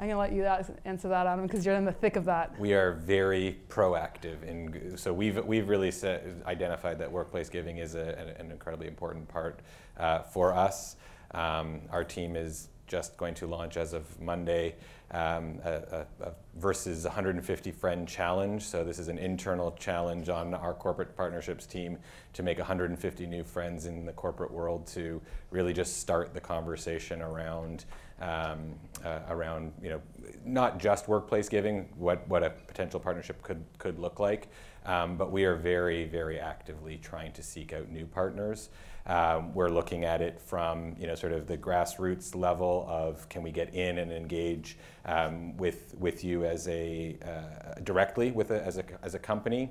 I'm 0.00 0.08
to 0.08 0.16
let 0.16 0.32
you 0.32 0.44
answer 0.86 1.08
that, 1.08 1.26
Adam, 1.26 1.46
because 1.46 1.66
you're 1.66 1.74
in 1.74 1.84
the 1.84 1.92
thick 1.92 2.16
of 2.16 2.24
that. 2.24 2.58
We 2.58 2.72
are 2.72 2.92
very 2.92 3.58
proactive 3.68 4.42
in, 4.44 4.96
so 4.96 5.12
we've, 5.12 5.44
we've 5.44 5.68
really 5.68 5.90
set, 5.90 6.26
identified 6.46 6.98
that 7.00 7.12
workplace 7.12 7.50
giving 7.50 7.76
is 7.76 7.94
a, 7.94 8.18
an, 8.18 8.28
an 8.46 8.50
incredibly 8.50 8.86
important 8.88 9.28
part 9.28 9.60
uh, 9.98 10.20
for 10.20 10.54
us. 10.54 10.96
Um, 11.32 11.82
our 11.90 12.02
team 12.02 12.34
is 12.34 12.68
just 12.86 13.18
going 13.18 13.34
to 13.34 13.46
launch 13.46 13.76
as 13.76 13.92
of 13.92 14.18
Monday 14.20 14.74
um, 15.12 15.60
a, 15.64 16.06
a, 16.20 16.26
a 16.28 16.32
versus 16.56 17.04
150 17.04 17.70
friend 17.70 18.08
challenge. 18.08 18.62
So 18.62 18.84
this 18.84 18.98
is 18.98 19.08
an 19.08 19.18
internal 19.18 19.72
challenge 19.72 20.28
on 20.28 20.54
our 20.54 20.72
corporate 20.72 21.16
partnerships 21.16 21.66
team 21.66 21.98
to 22.32 22.42
make 22.42 22.58
150 22.58 23.26
new 23.26 23.44
friends 23.44 23.86
in 23.86 24.06
the 24.06 24.12
corporate 24.12 24.50
world 24.50 24.86
to 24.88 25.20
really 25.50 25.72
just 25.72 25.98
start 25.98 26.32
the 26.32 26.40
conversation 26.40 27.22
around 27.22 27.84
um, 28.20 28.74
uh, 29.04 29.20
around 29.28 29.72
you 29.82 29.90
know 29.90 30.00
not 30.44 30.78
just 30.78 31.08
workplace 31.08 31.48
giving, 31.48 31.88
what 31.96 32.26
what 32.28 32.42
a 32.42 32.50
potential 32.50 33.00
partnership 33.00 33.42
could 33.42 33.64
could 33.78 33.98
look 33.98 34.20
like, 34.20 34.48
um, 34.86 35.16
but 35.16 35.30
we 35.30 35.44
are 35.44 35.56
very 35.56 36.04
very 36.04 36.38
actively 36.38 36.98
trying 36.98 37.32
to 37.32 37.42
seek 37.42 37.72
out 37.72 37.88
new 37.90 38.06
partners. 38.06 38.70
Um, 39.06 39.54
we're 39.54 39.70
looking 39.70 40.04
at 40.04 40.20
it 40.20 40.40
from 40.40 40.94
you 40.98 41.06
know 41.06 41.14
sort 41.14 41.32
of 41.32 41.46
the 41.46 41.56
grassroots 41.56 42.34
level 42.34 42.86
of 42.88 43.28
can 43.28 43.42
we 43.42 43.50
get 43.50 43.74
in 43.74 43.98
and 43.98 44.12
engage 44.12 44.78
um, 45.06 45.56
with 45.56 45.94
with 45.98 46.22
you 46.22 46.44
as 46.44 46.68
a 46.68 47.16
uh, 47.24 47.80
directly 47.82 48.30
with 48.30 48.50
a, 48.50 48.64
as 48.64 48.78
a 48.78 48.84
as 49.02 49.14
a 49.14 49.18
company. 49.18 49.70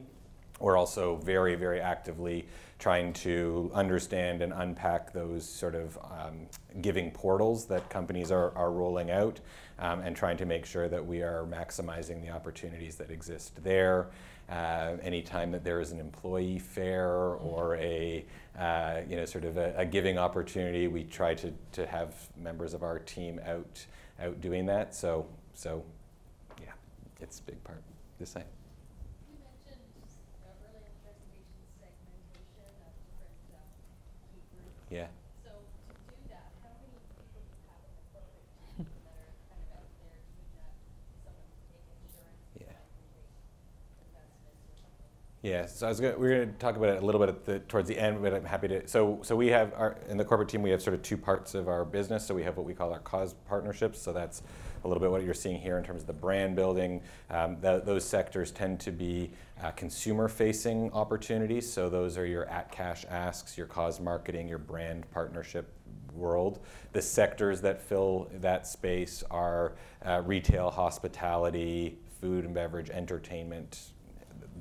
We're 0.60 0.78
also 0.78 1.16
very, 1.18 1.56
very 1.56 1.80
actively 1.80 2.46
trying 2.80 3.12
to 3.12 3.70
understand 3.74 4.42
and 4.42 4.54
unpack 4.54 5.12
those 5.12 5.48
sort 5.48 5.76
of 5.76 5.98
um, 5.98 6.48
giving 6.82 7.12
portals 7.12 7.66
that 7.66 7.90
companies 7.90 8.32
are, 8.32 8.56
are 8.58 8.72
rolling 8.72 9.12
out 9.12 9.40
um, 9.80 10.00
and 10.00 10.16
trying 10.16 10.38
to 10.38 10.46
make 10.46 10.66
sure 10.66 10.88
that 10.88 11.06
we 11.06 11.22
are 11.22 11.46
maximizing 11.46 12.22
the 12.22 12.30
opportunities 12.30 12.96
that 12.96 13.12
exist 13.12 13.62
there. 13.64 14.08
Uh, 14.50 14.96
anytime 15.04 15.52
that 15.52 15.64
there 15.64 15.80
is 15.80 15.92
an 15.92 16.00
employee 16.00 16.58
fair 16.58 17.08
or 17.36 17.76
a 17.76 18.26
uh, 18.58 19.02
you 19.08 19.16
know 19.16 19.24
sort 19.24 19.46
of 19.46 19.58
a, 19.58 19.76
a, 19.78 19.86
giving 19.86 20.18
opportunity, 20.18 20.88
we 20.88 21.04
try 21.04 21.36
to, 21.36 21.54
to 21.72 21.86
have 21.86 22.16
members 22.36 22.74
of 22.74 22.82
our 22.82 22.98
team 22.98 23.40
out 23.46 23.86
out 24.20 24.42
doing 24.42 24.66
that. 24.66 24.96
So 24.96 25.28
so 25.54 25.84
yeah, 26.60 26.72
it's 27.22 27.40
a 27.40 27.44
big 27.44 27.64
part. 27.64 27.84
The 28.20 28.26
same. 28.26 28.44
Yeah. 34.90 35.06
So 35.44 35.50
to 35.50 35.94
do 36.10 36.16
that, 36.30 36.50
how 36.66 36.70
many 36.82 36.98
people 36.98 37.22
do 37.30 37.40
you 37.46 37.54
have 37.70 37.78
in 37.86 37.94
the 37.94 38.06
corporate 38.10 38.98
that 39.06 39.14
are 39.22 39.30
kind 39.54 39.62
of 39.62 39.78
out 39.78 39.90
there 40.02 40.18
doing 40.26 40.50
that? 40.58 40.74
Someone 41.22 41.46
to 41.46 41.62
take 41.70 41.86
insurance, 42.02 42.42
Yeah. 42.58 42.74
investments 44.02 44.66
or 44.66 44.74
something? 44.82 45.10
Yeah, 45.46 45.66
so 45.70 45.86
I 45.86 45.90
was 45.90 46.00
gonna, 46.02 46.18
we're 46.18 46.36
going 46.42 46.50
to 46.50 46.58
talk 46.58 46.76
about 46.76 46.90
it 46.90 47.04
a 47.04 47.06
little 47.06 47.22
bit 47.22 47.30
at 47.30 47.46
the, 47.46 47.60
towards 47.70 47.88
the 47.88 47.98
end, 48.00 48.22
but 48.22 48.34
I'm 48.34 48.46
happy 48.46 48.68
to. 48.70 48.88
So, 48.88 49.20
so 49.22 49.36
we 49.36 49.48
have 49.54 49.74
our 49.78 49.98
in 50.10 50.18
the 50.18 50.26
corporate 50.26 50.50
team 50.50 50.62
we 50.62 50.72
have 50.72 50.82
sort 50.82 50.96
of 50.96 51.02
two 51.04 51.18
parts 51.18 51.54
of 51.54 51.68
our 51.68 51.86
business. 51.86 52.26
So 52.26 52.34
we 52.34 52.44
have 52.44 52.58
what 52.58 52.66
we 52.66 52.74
call 52.74 52.92
our 52.92 53.00
cause 53.00 53.36
partnerships. 53.48 54.02
So 54.02 54.12
that's 54.12 54.42
a 54.84 54.88
little 54.88 55.02
bit 55.02 55.12
what 55.12 55.24
you're 55.24 55.34
seeing 55.34 55.60
here 55.60 55.78
in 55.78 55.84
terms 55.84 56.02
of 56.02 56.08
the 56.08 56.14
brand 56.14 56.56
building. 56.56 57.02
Um, 57.30 57.58
th- 57.62 57.84
those 57.84 58.06
sectors 58.06 58.52
tend 58.52 58.80
to 58.82 58.92
be 58.92 59.32
uh, 59.62 59.72
consumer-facing 59.72 60.92
opportunities. 60.94 61.72
So 61.72 61.90
those 61.90 62.18
are 62.18 62.26
your 62.26 62.46
at 62.46 62.72
cash 62.72 63.06
asks, 63.10 63.58
your 63.58 63.68
cause 63.68 64.00
marketing, 64.00 64.48
your 64.48 64.58
brand 64.58 65.10
partnership 65.12 65.72
world. 66.14 66.60
The 66.94 67.02
sectors 67.02 67.62
that 67.62 67.82
fill 67.82 68.30
that 68.42 68.68
space 68.68 69.24
are 69.30 69.74
uh, 70.06 70.22
retail, 70.26 70.70
hospitality, 70.70 71.98
food 72.22 72.46
and 72.46 72.54
beverage, 72.54 72.90
entertainment, 72.90 73.92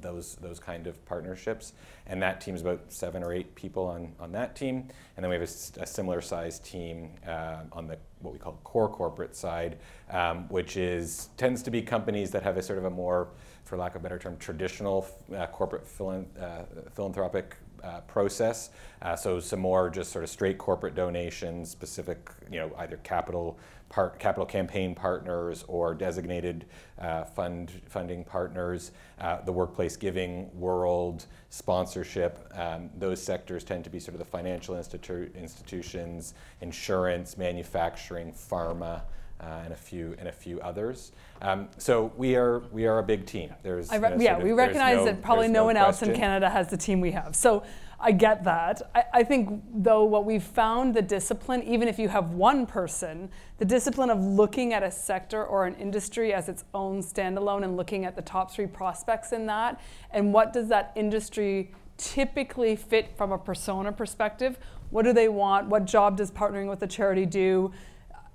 those 0.01 0.37
those 0.37 0.61
kind 0.61 0.87
of 0.87 1.05
partnerships. 1.07 1.73
And 2.07 2.23
that 2.23 2.41
team 2.41 2.55
is 2.55 2.61
about 2.61 2.81
seven 2.89 3.23
or 3.23 3.33
eight 3.33 3.55
people 3.55 3.85
on, 3.87 4.13
on 4.21 4.33
that 4.33 4.55
team. 4.55 4.89
And 5.17 5.25
then 5.25 5.31
we 5.31 5.37
have 5.37 5.49
a, 5.49 5.83
a 5.83 5.87
similar 5.87 6.21
sized 6.21 6.65
team 6.65 7.11
uh, 7.27 7.63
on 7.73 7.87
the 7.87 7.99
what 8.21 8.33
we 8.33 8.39
call 8.39 8.59
core 8.65 8.89
corporate 8.89 9.37
side, 9.37 9.79
um, 10.11 10.49
which 10.49 10.77
is 10.77 11.29
tends 11.37 11.63
to 11.63 11.71
be 11.71 11.83
companies 11.83 12.31
that 12.31 12.43
have 12.43 12.57
a 12.57 12.63
sort 12.63 12.79
of 12.79 12.85
a 12.85 12.91
more, 12.91 13.29
for 13.65 13.77
lack 13.77 13.95
of 13.95 14.01
a 14.01 14.03
better 14.03 14.19
term, 14.19 14.37
traditional 14.39 15.07
uh, 15.37 15.47
corporate 15.47 15.87
uh, 16.01 16.63
philanthropic 16.95 17.57
uh, 17.85 18.01
process. 18.03 18.71
Uh, 19.03 19.15
so 19.15 19.39
some 19.39 19.61
more 19.61 19.89
just 19.89 20.11
sort 20.11 20.25
of 20.25 20.31
straight 20.31 20.59
corporate 20.59 20.95
donations, 20.95 21.71
specific, 21.71 22.31
you 22.51 22.59
know, 22.59 22.71
either 22.79 22.97
capital 22.99 23.59
part, 23.89 24.19
capital 24.19 24.47
campaign 24.47 24.95
partners 24.95 25.65
or 25.69 25.95
designated 25.95 26.67
uh, 26.99 27.25
fund 27.25 27.71
funding 27.87 28.25
partners. 28.25 28.93
Uh, 29.21 29.41
the 29.43 29.53
workplace 29.53 29.97
giving 29.97 30.51
world, 30.59 31.27
sponsorship. 31.51 32.51
Um, 32.55 32.91
those 32.99 33.23
sectors 33.23 33.65
tend 33.65 33.85
to 33.85 33.91
be 33.91 34.01
sort 34.01 34.15
of 34.15 34.19
the 34.19 34.25
financial 34.25 34.75
institu- 34.75 35.35
institutions, 35.35 36.35
insurance, 36.61 37.37
manufacturing, 37.37 38.33
pharma. 38.33 39.03
Uh, 39.41 39.61
and 39.63 39.73
a 39.73 39.77
few 39.77 40.17
and 40.19 40.27
a 40.27 40.33
few 40.33 40.61
others. 40.63 41.13
Um, 41.43 41.69
so 41.79 42.11
we 42.17 42.35
are 42.35 42.59
we 42.73 42.89
are 42.89 42.99
a 42.99 43.05
big 43.05 43.25
team. 43.25 43.55
There's 43.63 43.89
re- 43.89 43.95
you 43.95 44.01
know, 44.01 44.17
yeah, 44.19 44.37
we 44.37 44.51
recognize 44.51 44.97
no, 44.97 45.05
that 45.05 45.23
probably 45.23 45.47
no, 45.47 45.61
no 45.61 45.65
one 45.67 45.77
question. 45.77 46.09
else 46.09 46.17
in 46.17 46.21
Canada 46.21 46.51
has 46.51 46.67
the 46.67 46.77
team 46.77 47.01
we 47.01 47.13
have. 47.13 47.37
So 47.37 47.63
I 48.01 48.13
get 48.13 48.45
that. 48.45 48.83
I, 48.95 49.05
I, 49.13 49.25
think, 49.25 49.63
though, 49.75 50.05
what 50.05 50.25
we've 50.25 50.43
found 50.43 50.95
the 50.95 51.03
discipline, 51.03 51.65
even 51.65 51.89
if 51.89 51.99
you 51.99 52.09
have 52.09 52.31
one 52.31 52.65
person, 52.65 53.29
the 53.59 53.65
discipline 53.65 54.09
of 54.09 54.23
looking 54.23 54.73
at 54.73 54.85
a 54.85 54.91
sector 54.91 55.45
or 55.45 55.67
an 55.67 55.75
industry 55.75 56.33
as 56.33 56.49
its 56.49 56.65
own 56.75 57.03
standalone 57.03 57.65
and 57.65 57.77
looking 57.77 58.05
at 58.05 58.15
the 58.15 58.23
top 58.23 58.53
three 58.53 58.69
prospects 58.69 59.33
in 59.33 59.47
that, 59.47 59.81
and 60.13 60.33
what 60.33 60.53
does 60.53 60.69
that 60.69 60.93
industry 60.95 61.73
typically 61.97 62.77
fit 62.77 63.17
from 63.17 63.33
a 63.33 63.39
persona 63.39 63.91
perspective? 63.91 64.59
What 64.91 65.05
do 65.05 65.13
they 65.13 65.29
want? 65.29 65.69
What 65.69 65.85
job 65.85 66.17
does 66.17 66.31
partnering 66.31 66.69
with 66.69 66.83
a 66.83 66.87
charity 66.87 67.27
do? 67.27 67.73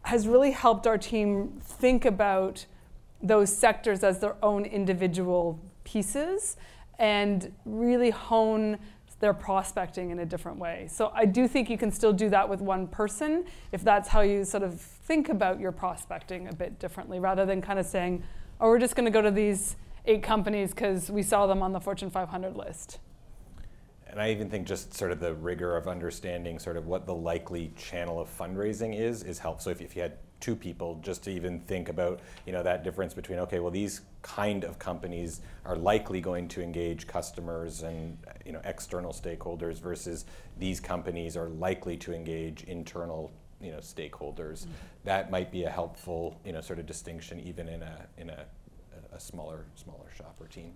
Has 0.04 0.28
really 0.28 0.52
helped 0.52 0.86
our 0.86 0.98
team 0.98 1.60
think 1.62 2.04
about 2.04 2.66
those 3.22 3.56
sectors 3.56 4.04
as 4.04 4.20
their 4.20 4.36
own 4.44 4.66
individual 4.66 5.58
pieces 5.86 6.58
and 7.00 7.54
really 7.66 8.10
hone 8.10 8.78
they're 9.24 9.34
prospecting 9.34 10.10
in 10.12 10.20
a 10.20 10.26
different 10.26 10.58
way. 10.58 10.86
So 10.92 11.10
I 11.16 11.24
do 11.24 11.48
think 11.48 11.70
you 11.70 11.78
can 11.78 11.94
still 11.94 12.12
do 12.12 12.30
that 12.32 12.50
with 12.50 12.60
one 12.60 12.88
person 12.88 13.46
if 13.72 13.82
that's 13.82 14.10
how 14.10 14.20
you 14.20 14.44
sort 14.44 14.64
of 14.64 14.82
think 14.82 15.30
about 15.30 15.62
your 15.62 15.72
prospecting 15.72 16.50
a 16.50 16.54
bit 16.54 16.78
differently 16.78 17.22
rather 17.22 17.46
than 17.46 17.62
kind 17.62 17.80
of 17.80 17.86
saying, 17.86 18.22
oh, 18.60 18.68
we're 18.68 18.80
just 18.80 18.98
going 18.98 19.06
to 19.06 19.12
go 19.12 19.22
to 19.22 19.32
these 19.32 19.78
eight 20.08 20.24
companies 20.24 20.72
because 20.72 21.10
we 21.10 21.24
saw 21.24 21.48
them 21.48 21.64
on 21.64 21.72
the 21.72 21.80
Fortune 21.80 22.12
500 22.12 22.58
list. 22.58 23.00
And 24.08 24.20
I 24.20 24.30
even 24.30 24.50
think 24.50 24.68
just 24.68 24.94
sort 24.94 25.14
of 25.14 25.22
the 25.22 25.34
rigor 25.36 25.78
of 25.78 25.88
understanding 25.88 26.60
sort 26.60 26.76
of 26.76 26.86
what 26.86 27.06
the 27.06 27.16
likely 27.16 27.72
channel 27.78 28.20
of 28.20 28.28
fundraising 28.28 28.94
is 28.94 29.24
is 29.24 29.40
helpful. 29.40 29.64
So 29.64 29.70
if, 29.70 29.80
if 29.80 29.96
you 29.96 30.02
had 30.02 30.18
two 30.42 30.58
people 30.58 31.00
just 31.02 31.24
to 31.24 31.32
even 31.32 31.62
think 31.62 31.88
about 31.88 32.20
you 32.46 32.52
know 32.52 32.62
that 32.62 32.84
difference 32.84 33.14
between 33.14 33.40
okay 33.40 33.62
well 33.62 33.72
these 33.72 34.02
kind 34.24 34.64
of 34.64 34.80
companies 34.80 35.42
are 35.66 35.76
likely 35.76 36.20
going 36.20 36.48
to 36.48 36.64
engage 36.64 37.06
customers 37.06 37.84
and 37.84 38.18
you 38.46 38.52
know 38.52 38.62
external 38.64 39.12
stakeholders 39.12 39.80
versus 39.80 40.26
these 40.58 40.80
companies 40.80 41.38
are 41.38 41.50
likely 41.50 41.96
to 41.98 42.14
engage 42.14 42.64
internal 42.64 43.32
you 43.62 43.72
know 43.72 43.78
stakeholders 43.78 44.64
mm-hmm. 44.64 44.72
that 45.04 45.30
might 45.30 45.52
be 45.52 45.66
a 45.66 45.70
helpful 45.70 46.40
you 46.46 46.54
know 46.54 46.62
sort 46.62 46.80
of 46.80 46.86
distinction 46.86 47.40
even 47.42 47.68
in 47.68 47.84
a 47.84 48.08
in 48.18 48.30
a, 48.30 48.46
a 49.14 49.20
smaller 49.20 49.66
smaller 49.76 50.10
shop 50.16 50.36
or 50.40 50.48
team 50.48 50.72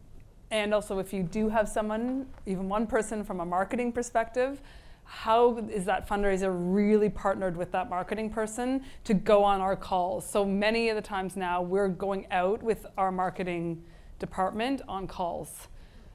and 0.52 0.74
also 0.74 1.00
if 1.00 1.14
you 1.14 1.24
do 1.24 1.50
have 1.50 1.68
someone 1.68 2.26
even 2.46 2.68
one 2.70 2.86
person 2.86 3.24
from 3.24 3.40
a 3.40 3.46
marketing 3.46 3.92
perspective 3.92 4.62
how 5.08 5.58
is 5.58 5.86
that 5.86 6.08
fundraiser 6.08 6.54
really 6.54 7.10
partnered 7.10 7.56
with 7.56 7.72
that 7.72 7.90
marketing 7.90 8.30
person 8.30 8.84
to 9.06 9.14
go 9.14 9.44
on 9.44 9.62
our 9.62 9.76
calls? 9.76 10.30
So 10.30 10.46
many 10.46 10.90
of 10.90 10.96
the 10.96 11.02
times 11.02 11.38
now 11.38 11.62
we're 11.62 11.88
going 11.88 12.28
out 12.30 12.62
with 12.62 12.86
our 12.98 13.12
marketing 13.12 13.84
department 14.20 14.82
on 14.88 15.08
calls 15.08 15.70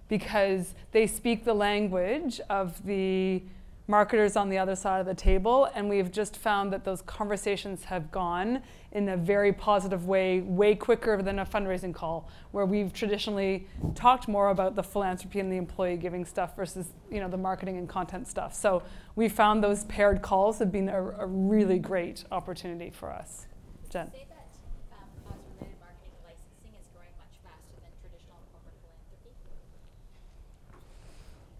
because 0.08 0.74
they 0.92 1.06
speak 1.06 1.44
the 1.44 1.54
language 1.54 2.38
of 2.50 2.84
the 2.84 3.42
marketers 3.88 4.36
on 4.36 4.48
the 4.48 4.58
other 4.58 4.76
side 4.76 5.00
of 5.00 5.06
the 5.06 5.14
table, 5.14 5.68
and 5.74 5.88
we've 5.88 6.10
just 6.10 6.36
found 6.36 6.72
that 6.72 6.84
those 6.84 7.02
conversations 7.02 7.84
have 7.84 8.10
gone 8.10 8.62
in 8.92 9.08
a 9.08 9.16
very 9.16 9.52
positive 9.52 10.06
way, 10.06 10.40
way 10.40 10.74
quicker 10.74 11.20
than 11.22 11.40
a 11.40 11.46
fundraising 11.46 11.92
call, 11.92 12.28
where 12.52 12.64
we've 12.64 12.92
traditionally 12.92 13.66
talked 13.94 14.28
more 14.28 14.50
about 14.50 14.76
the 14.76 14.82
philanthropy 14.82 15.40
and 15.40 15.50
the 15.50 15.56
employee 15.56 15.96
giving 15.96 16.24
stuff 16.24 16.54
versus 16.56 16.86
you 17.10 17.20
know 17.20 17.28
the 17.28 17.36
marketing 17.36 17.78
and 17.78 17.88
content 17.88 18.28
stuff. 18.28 18.54
So 18.54 18.82
we 19.16 19.28
found 19.28 19.62
those 19.62 19.84
paired 19.84 20.22
calls 20.22 20.58
have 20.58 20.70
been 20.70 20.88
a, 20.88 21.02
a 21.18 21.26
really 21.26 21.78
great 21.78 22.24
opportunity 22.30 22.90
for 22.90 23.10
us. 23.10 23.46
Jen. 23.90 24.10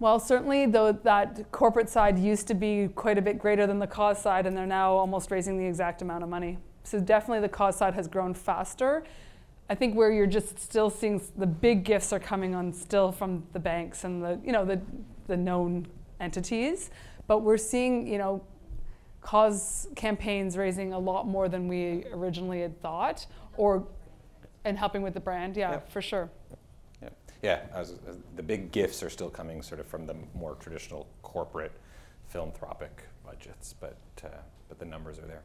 Well, 0.03 0.19
certainly 0.19 0.67
though 0.67 0.91
that 0.91 1.53
corporate 1.53 1.89
side 1.89 2.19
used 2.19 2.49
to 2.49 2.55
be 2.55 2.89
quite 2.89 3.19
a 3.19 3.23
bit 3.23 3.39
greater 3.39 3.69
than 3.69 3.79
the 3.79 3.87
cause 3.87 4.21
side, 4.21 4.47
and 4.47 4.57
they're 4.57 4.67
now 4.67 4.95
almost 4.95 5.31
raising 5.31 5.57
the 5.57 5.65
exact 5.65 6.03
amount 6.03 6.25
of 6.25 6.29
money. 6.29 6.59
So 6.83 6.99
definitely 6.99 7.39
the 7.39 7.49
cause 7.49 7.77
side 7.77 7.95
has 7.95 8.09
grown 8.09 8.35
faster. 8.35 9.05
I 9.71 9.77
think 9.77 9.95
where 9.95 10.11
you're 10.11 10.27
just 10.27 10.59
still 10.59 10.91
seeing 10.91 11.23
the 11.37 11.47
big 11.47 11.85
gifts 11.85 12.13
are 12.13 12.19
coming 12.19 12.53
on 12.53 12.73
still 12.73 13.13
from 13.13 13.45
the 13.53 13.61
banks 13.61 14.03
and 14.03 14.21
the 14.21 14.41
you 14.45 14.51
know 14.51 14.65
the 14.65 14.81
the 15.29 15.37
known 15.37 15.87
entities, 16.19 16.91
but 17.29 17.43
we're 17.43 17.57
seeing 17.57 18.05
you 18.05 18.19
know 18.19 18.43
cause 19.21 19.87
campaigns 19.95 20.57
raising 20.57 20.93
a 20.93 20.99
lot 20.99 21.29
more 21.29 21.49
than 21.49 21.69
we 21.69 22.07
originally 22.13 22.63
had 22.63 22.83
thought, 22.83 23.25
or 23.57 23.87
and 24.65 24.77
helping 24.77 25.03
with 25.03 25.15
the 25.15 25.21
brand. 25.21 25.57
Yeah, 25.57 25.71
yep. 25.71 25.93
for 25.93 26.03
sure. 26.03 26.29
Yeah, 27.43 27.61
the 28.37 28.43
big 28.43 28.71
gifts 28.71 29.03
are 29.03 29.11
still 29.11 29.29
coming 29.29 29.63
sort 29.63 29.81
of 29.81 29.87
from 29.87 30.07
the 30.07 30.15
more 30.35 30.55
traditional 30.55 31.09
corporate 31.23 31.73
philanthropic 32.29 33.03
budgets, 33.25 33.75
but 33.81 33.97
uh, 34.25 34.29
but 34.69 34.79
the 34.79 34.85
numbers 34.85 35.19
are 35.19 35.27
there. 35.27 35.43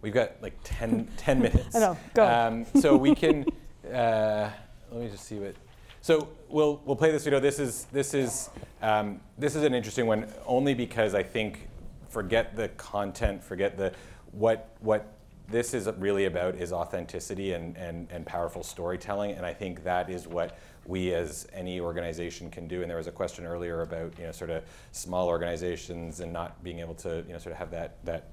We've 0.00 0.14
got 0.14 0.32
like 0.42 0.54
10, 0.64 1.08
10 1.16 1.40
minutes. 1.40 1.76
I 1.76 1.78
know. 1.80 1.98
Go. 2.14 2.26
Um, 2.26 2.66
so 2.80 2.96
we 2.96 3.14
can. 3.14 3.44
Uh, 3.84 4.48
let 4.90 5.02
me 5.02 5.10
just 5.10 5.26
see 5.26 5.38
what. 5.38 5.54
So 6.00 6.30
we'll 6.48 6.80
we'll 6.86 6.96
play 6.96 7.12
this 7.12 7.22
video. 7.22 7.38
This 7.38 7.58
is 7.58 7.84
this 7.92 8.14
is 8.14 8.48
um, 8.80 9.20
this 9.36 9.54
is 9.54 9.62
an 9.62 9.74
interesting 9.74 10.06
one 10.06 10.26
only 10.46 10.72
because 10.72 11.14
I 11.14 11.22
think 11.22 11.68
forget 12.08 12.56
the 12.56 12.68
content, 12.68 13.44
forget 13.44 13.76
the 13.76 13.92
what 14.32 14.74
what 14.80 15.14
this 15.48 15.74
is 15.74 15.86
really 15.98 16.24
about 16.24 16.54
is 16.54 16.72
authenticity 16.72 17.52
and, 17.52 17.76
and, 17.76 18.08
and 18.10 18.24
powerful 18.24 18.62
storytelling, 18.62 19.32
and 19.32 19.44
I 19.44 19.52
think 19.52 19.84
that 19.84 20.08
is 20.08 20.26
what 20.26 20.56
we 20.86 21.14
as 21.14 21.46
any 21.52 21.80
organization 21.80 22.50
can 22.50 22.68
do. 22.68 22.82
And 22.82 22.90
there 22.90 22.98
was 22.98 23.06
a 23.06 23.12
question 23.12 23.46
earlier 23.46 23.82
about 23.82 24.18
you 24.18 24.26
know 24.26 24.32
sort 24.32 24.50
of 24.50 24.64
small 24.92 25.28
organizations 25.28 26.20
and 26.20 26.32
not 26.32 26.62
being 26.62 26.80
able 26.80 26.94
to 26.96 27.24
you 27.26 27.32
know 27.32 27.38
sort 27.38 27.52
of 27.52 27.58
have 27.58 27.70
that 27.70 28.04
that 28.04 28.30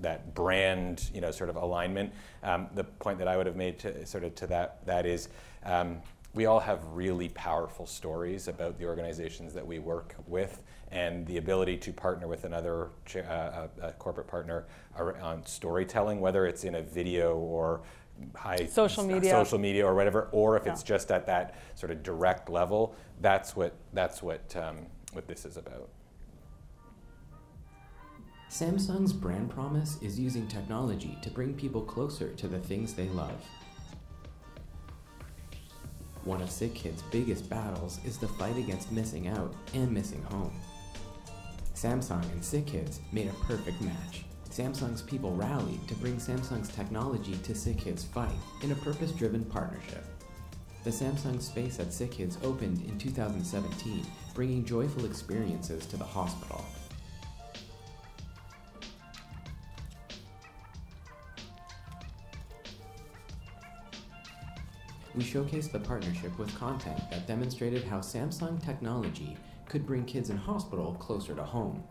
that 0.00 0.34
brand 0.34 1.10
you 1.12 1.20
know 1.20 1.30
sort 1.30 1.50
of 1.50 1.56
alignment. 1.56 2.12
Um, 2.42 2.68
the 2.74 2.84
point 2.84 3.18
that 3.18 3.28
I 3.28 3.36
would 3.36 3.46
have 3.46 3.56
made 3.56 3.78
to 3.80 4.06
sort 4.06 4.24
of 4.24 4.34
to 4.36 4.46
that 4.48 4.84
that 4.86 5.06
is. 5.06 5.28
Um, 5.64 6.00
we 6.34 6.46
all 6.46 6.60
have 6.60 6.84
really 6.92 7.30
powerful 7.30 7.86
stories 7.86 8.48
about 8.48 8.78
the 8.78 8.84
organizations 8.84 9.54
that 9.54 9.66
we 9.66 9.78
work 9.78 10.14
with 10.26 10.62
and 10.90 11.26
the 11.26 11.38
ability 11.38 11.76
to 11.76 11.92
partner 11.92 12.28
with 12.28 12.44
another 12.44 12.90
uh, 13.16 13.66
a, 13.80 13.88
a 13.88 13.92
corporate 13.92 14.26
partner 14.26 14.64
on 15.20 15.44
storytelling, 15.46 16.20
whether 16.20 16.46
it's 16.46 16.64
in 16.64 16.76
a 16.76 16.82
video 16.82 17.36
or 17.36 17.80
high 18.34 18.66
social 18.66 19.04
media, 19.04 19.30
social 19.30 19.58
media 19.58 19.86
or 19.86 19.94
whatever, 19.94 20.28
or 20.32 20.56
if 20.56 20.66
yeah. 20.66 20.72
it's 20.72 20.82
just 20.82 21.10
at 21.10 21.26
that 21.26 21.56
sort 21.74 21.92
of 21.92 22.02
direct 22.02 22.48
level. 22.48 22.94
That's 23.20 23.56
what 23.56 23.74
that's 23.92 24.22
what 24.22 24.54
um, 24.56 24.86
what 25.12 25.26
this 25.26 25.44
is 25.44 25.56
about. 25.56 25.88
Samsung's 28.50 29.12
brand 29.12 29.50
promise 29.50 30.00
is 30.00 30.18
using 30.18 30.46
technology 30.48 31.18
to 31.22 31.30
bring 31.30 31.52
people 31.52 31.82
closer 31.82 32.32
to 32.32 32.48
the 32.48 32.58
things 32.58 32.94
they 32.94 33.08
love. 33.10 33.44
One 36.24 36.40
of 36.40 36.50
Sick 36.50 36.74
Kids' 36.74 37.02
biggest 37.10 37.48
battles 37.48 38.00
is 38.06 38.18
the 38.18 38.28
fight 38.28 38.56
against 38.56 38.90
missing 38.90 39.28
out 39.28 39.54
and 39.74 39.92
missing 39.92 40.22
home. 40.30 40.52
Samsung 41.74 42.22
and 42.32 42.44
Sick 42.44 42.66
Kids 42.66 43.00
made 43.12 43.28
a 43.28 43.44
perfect 43.44 43.80
match. 43.80 44.24
Samsung's 44.58 45.02
people 45.02 45.36
rallied 45.36 45.86
to 45.86 45.94
bring 45.94 46.16
Samsung's 46.16 46.68
technology 46.68 47.36
to 47.44 47.54
Sick 47.54 47.78
Kids' 47.78 48.02
fight 48.02 48.34
in 48.60 48.72
a 48.72 48.74
purpose 48.74 49.12
driven 49.12 49.44
partnership. 49.44 50.04
The 50.82 50.90
Samsung 50.90 51.40
space 51.40 51.78
at 51.78 51.92
Sick 51.92 52.10
Kids 52.10 52.38
opened 52.42 52.82
in 52.88 52.98
2017, 52.98 54.04
bringing 54.34 54.64
joyful 54.64 55.04
experiences 55.04 55.86
to 55.86 55.96
the 55.96 56.02
hospital. 56.02 56.64
We 65.14 65.22
showcased 65.22 65.70
the 65.70 65.78
partnership 65.78 66.36
with 66.36 66.52
content 66.58 66.98
that 67.12 67.28
demonstrated 67.28 67.84
how 67.84 67.98
Samsung 67.98 68.60
technology 68.64 69.36
could 69.68 69.86
bring 69.86 70.04
kids 70.04 70.30
in 70.30 70.36
hospital 70.36 70.96
closer 70.98 71.36
to 71.36 71.44
home. 71.44 71.84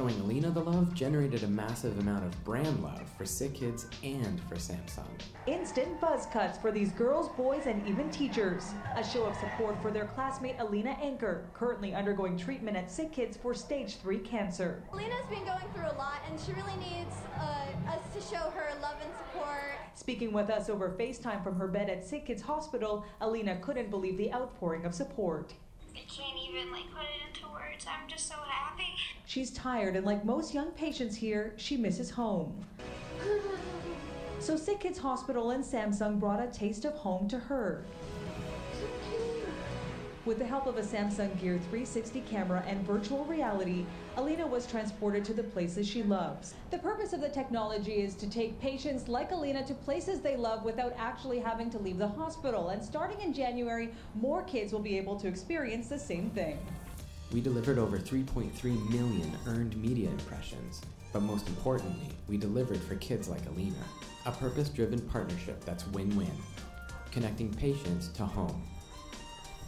Showing 0.00 0.20
Alina 0.20 0.50
the 0.50 0.60
love 0.62 0.94
generated 0.94 1.42
a 1.42 1.46
massive 1.46 1.98
amount 1.98 2.24
of 2.24 2.42
brand 2.42 2.82
love 2.82 3.02
for 3.18 3.26
Sick 3.26 3.52
Kids 3.52 3.86
and 4.02 4.40
for 4.48 4.54
Samsung. 4.54 5.04
Instant 5.46 6.00
buzz 6.00 6.24
cuts 6.32 6.56
for 6.56 6.72
these 6.72 6.90
girls, 6.92 7.28
boys, 7.36 7.66
and 7.66 7.86
even 7.86 8.08
teachers. 8.08 8.72
A 8.96 9.04
show 9.04 9.26
of 9.26 9.36
support 9.36 9.76
for 9.82 9.90
their 9.90 10.06
classmate 10.06 10.56
Alina 10.58 10.96
Anker, 11.02 11.50
currently 11.52 11.94
undergoing 11.94 12.38
treatment 12.38 12.78
at 12.78 12.90
Sick 12.90 13.12
Kids 13.12 13.36
for 13.36 13.52
stage 13.52 13.96
3 13.96 14.20
cancer. 14.20 14.82
Lena's 14.90 15.26
been 15.28 15.44
going 15.44 15.66
through 15.74 15.90
a 15.90 15.98
lot, 15.98 16.22
and 16.30 16.40
she 16.40 16.52
really 16.52 16.76
needs 16.76 17.16
uh, 17.38 17.66
us 17.90 18.00
to 18.14 18.34
show 18.34 18.48
her 18.52 18.70
love 18.80 18.96
and 19.04 19.12
support. 19.18 19.74
Speaking 19.92 20.32
with 20.32 20.48
us 20.48 20.70
over 20.70 20.96
FaceTime 20.98 21.44
from 21.44 21.56
her 21.56 21.68
bed 21.68 21.90
at 21.90 22.06
Sick 22.06 22.24
Kids 22.24 22.40
Hospital, 22.40 23.04
Alina 23.20 23.58
couldn't 23.60 23.90
believe 23.90 24.16
the 24.16 24.32
outpouring 24.32 24.86
of 24.86 24.94
support. 24.94 25.52
She's 29.30 29.52
tired, 29.52 29.94
and 29.94 30.04
like 30.04 30.24
most 30.24 30.52
young 30.52 30.72
patients 30.72 31.14
here, 31.14 31.54
she 31.56 31.76
misses 31.76 32.10
home. 32.10 32.52
So 34.40 34.56
Sick 34.56 34.80
Kids 34.80 34.98
Hospital 34.98 35.50
and 35.50 35.62
Samsung 35.62 36.18
brought 36.18 36.42
a 36.42 36.46
taste 36.46 36.86
of 36.86 36.94
home 36.94 37.28
to 37.28 37.38
her. 37.38 37.84
With 40.24 40.38
the 40.38 40.46
help 40.46 40.66
of 40.66 40.78
a 40.78 40.82
Samsung 40.82 41.38
Gear 41.38 41.58
360 41.58 42.22
camera 42.22 42.64
and 42.66 42.84
virtual 42.84 43.24
reality, 43.26 43.84
Alina 44.16 44.46
was 44.46 44.66
transported 44.66 45.24
to 45.26 45.34
the 45.34 45.44
places 45.44 45.86
she 45.86 46.02
loves. 46.02 46.54
The 46.70 46.78
purpose 46.78 47.12
of 47.12 47.20
the 47.20 47.28
technology 47.28 48.00
is 48.00 48.14
to 48.16 48.28
take 48.28 48.58
patients 48.60 49.08
like 49.08 49.30
Alina 49.30 49.64
to 49.66 49.74
places 49.74 50.20
they 50.20 50.36
love 50.36 50.64
without 50.64 50.94
actually 50.98 51.38
having 51.38 51.70
to 51.70 51.78
leave 51.78 51.98
the 51.98 52.08
hospital. 52.08 52.70
And 52.70 52.82
starting 52.82 53.20
in 53.20 53.32
January, 53.32 53.90
more 54.14 54.42
kids 54.42 54.72
will 54.72 54.80
be 54.80 54.96
able 54.96 55.20
to 55.20 55.28
experience 55.28 55.86
the 55.88 55.98
same 55.98 56.30
thing. 56.30 56.58
We 57.32 57.40
delivered 57.40 57.78
over 57.78 57.98
3.3 57.98 58.90
million 58.90 59.36
earned 59.46 59.76
media 59.76 60.10
impressions. 60.10 60.80
But 61.12 61.22
most 61.22 61.48
importantly, 61.48 62.08
we 62.28 62.36
delivered 62.36 62.80
for 62.80 62.96
kids 62.96 63.28
like 63.28 63.46
Alina. 63.46 63.84
A 64.26 64.32
purpose 64.32 64.68
driven 64.68 65.00
partnership 65.00 65.64
that's 65.64 65.86
win 65.88 66.16
win, 66.16 66.30
connecting 67.10 67.52
patients 67.52 68.08
to 68.08 68.24
home 68.24 68.62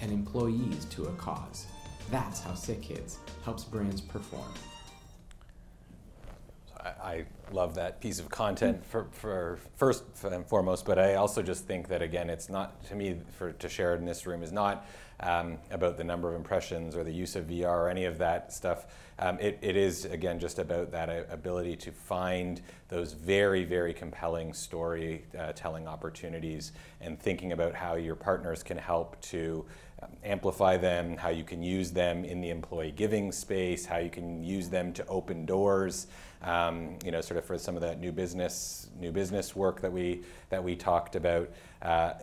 and 0.00 0.10
employees 0.10 0.84
to 0.86 1.04
a 1.04 1.12
cause. 1.12 1.66
That's 2.10 2.40
how 2.40 2.54
Sick 2.54 2.82
Kids 2.82 3.18
helps 3.44 3.64
brands 3.64 4.00
perform. 4.00 4.52
I, 6.84 7.26
love 7.52 7.74
that 7.74 8.00
piece 8.00 8.18
of 8.18 8.30
content 8.30 8.82
for, 8.84 9.08
for 9.12 9.58
first 9.76 10.04
and 10.24 10.46
foremost, 10.46 10.86
but 10.86 10.98
I 10.98 11.14
also 11.16 11.42
just 11.42 11.66
think 11.66 11.88
that 11.88 12.00
again, 12.00 12.30
it's 12.30 12.48
not 12.48 12.82
to 12.86 12.94
me 12.94 13.18
for 13.36 13.52
to 13.52 13.68
share 13.68 13.94
it 13.94 13.98
in 13.98 14.06
this 14.06 14.26
room 14.26 14.42
is 14.42 14.52
not 14.52 14.86
um, 15.22 15.58
about 15.70 15.96
the 15.96 16.04
number 16.04 16.28
of 16.28 16.34
impressions 16.34 16.96
or 16.96 17.04
the 17.04 17.12
use 17.12 17.36
of 17.36 17.46
VR 17.46 17.68
or 17.68 17.88
any 17.88 18.04
of 18.04 18.18
that 18.18 18.52
stuff. 18.52 18.86
Um, 19.18 19.38
it, 19.40 19.58
it 19.62 19.76
is 19.76 20.04
again 20.06 20.40
just 20.40 20.58
about 20.58 20.90
that 20.92 21.08
uh, 21.08 21.22
ability 21.30 21.76
to 21.76 21.92
find 21.92 22.60
those 22.88 23.12
very 23.12 23.64
very 23.64 23.94
compelling 23.94 24.52
storytelling 24.52 25.86
opportunities 25.86 26.72
and 27.00 27.20
thinking 27.20 27.52
about 27.52 27.74
how 27.74 27.94
your 27.94 28.16
partners 28.16 28.62
can 28.62 28.78
help 28.78 29.20
to 29.20 29.64
um, 30.02 30.08
amplify 30.24 30.76
them, 30.76 31.16
how 31.16 31.28
you 31.28 31.44
can 31.44 31.62
use 31.62 31.92
them 31.92 32.24
in 32.24 32.40
the 32.40 32.50
employee 32.50 32.90
giving 32.90 33.30
space, 33.30 33.86
how 33.86 33.98
you 33.98 34.10
can 34.10 34.42
use 34.42 34.68
them 34.68 34.92
to 34.94 35.06
open 35.06 35.46
doors. 35.46 36.08
Um, 36.42 36.98
you 37.04 37.12
know, 37.12 37.20
sort 37.20 37.38
of 37.38 37.44
for 37.44 37.56
some 37.56 37.76
of 37.76 37.82
that 37.82 38.00
new 38.00 38.10
business, 38.10 38.88
new 38.98 39.12
business 39.12 39.54
work 39.54 39.80
that 39.82 39.92
we 39.92 40.22
that 40.50 40.64
we 40.64 40.74
talked 40.74 41.14
about, 41.14 41.48
uh, 41.82 42.14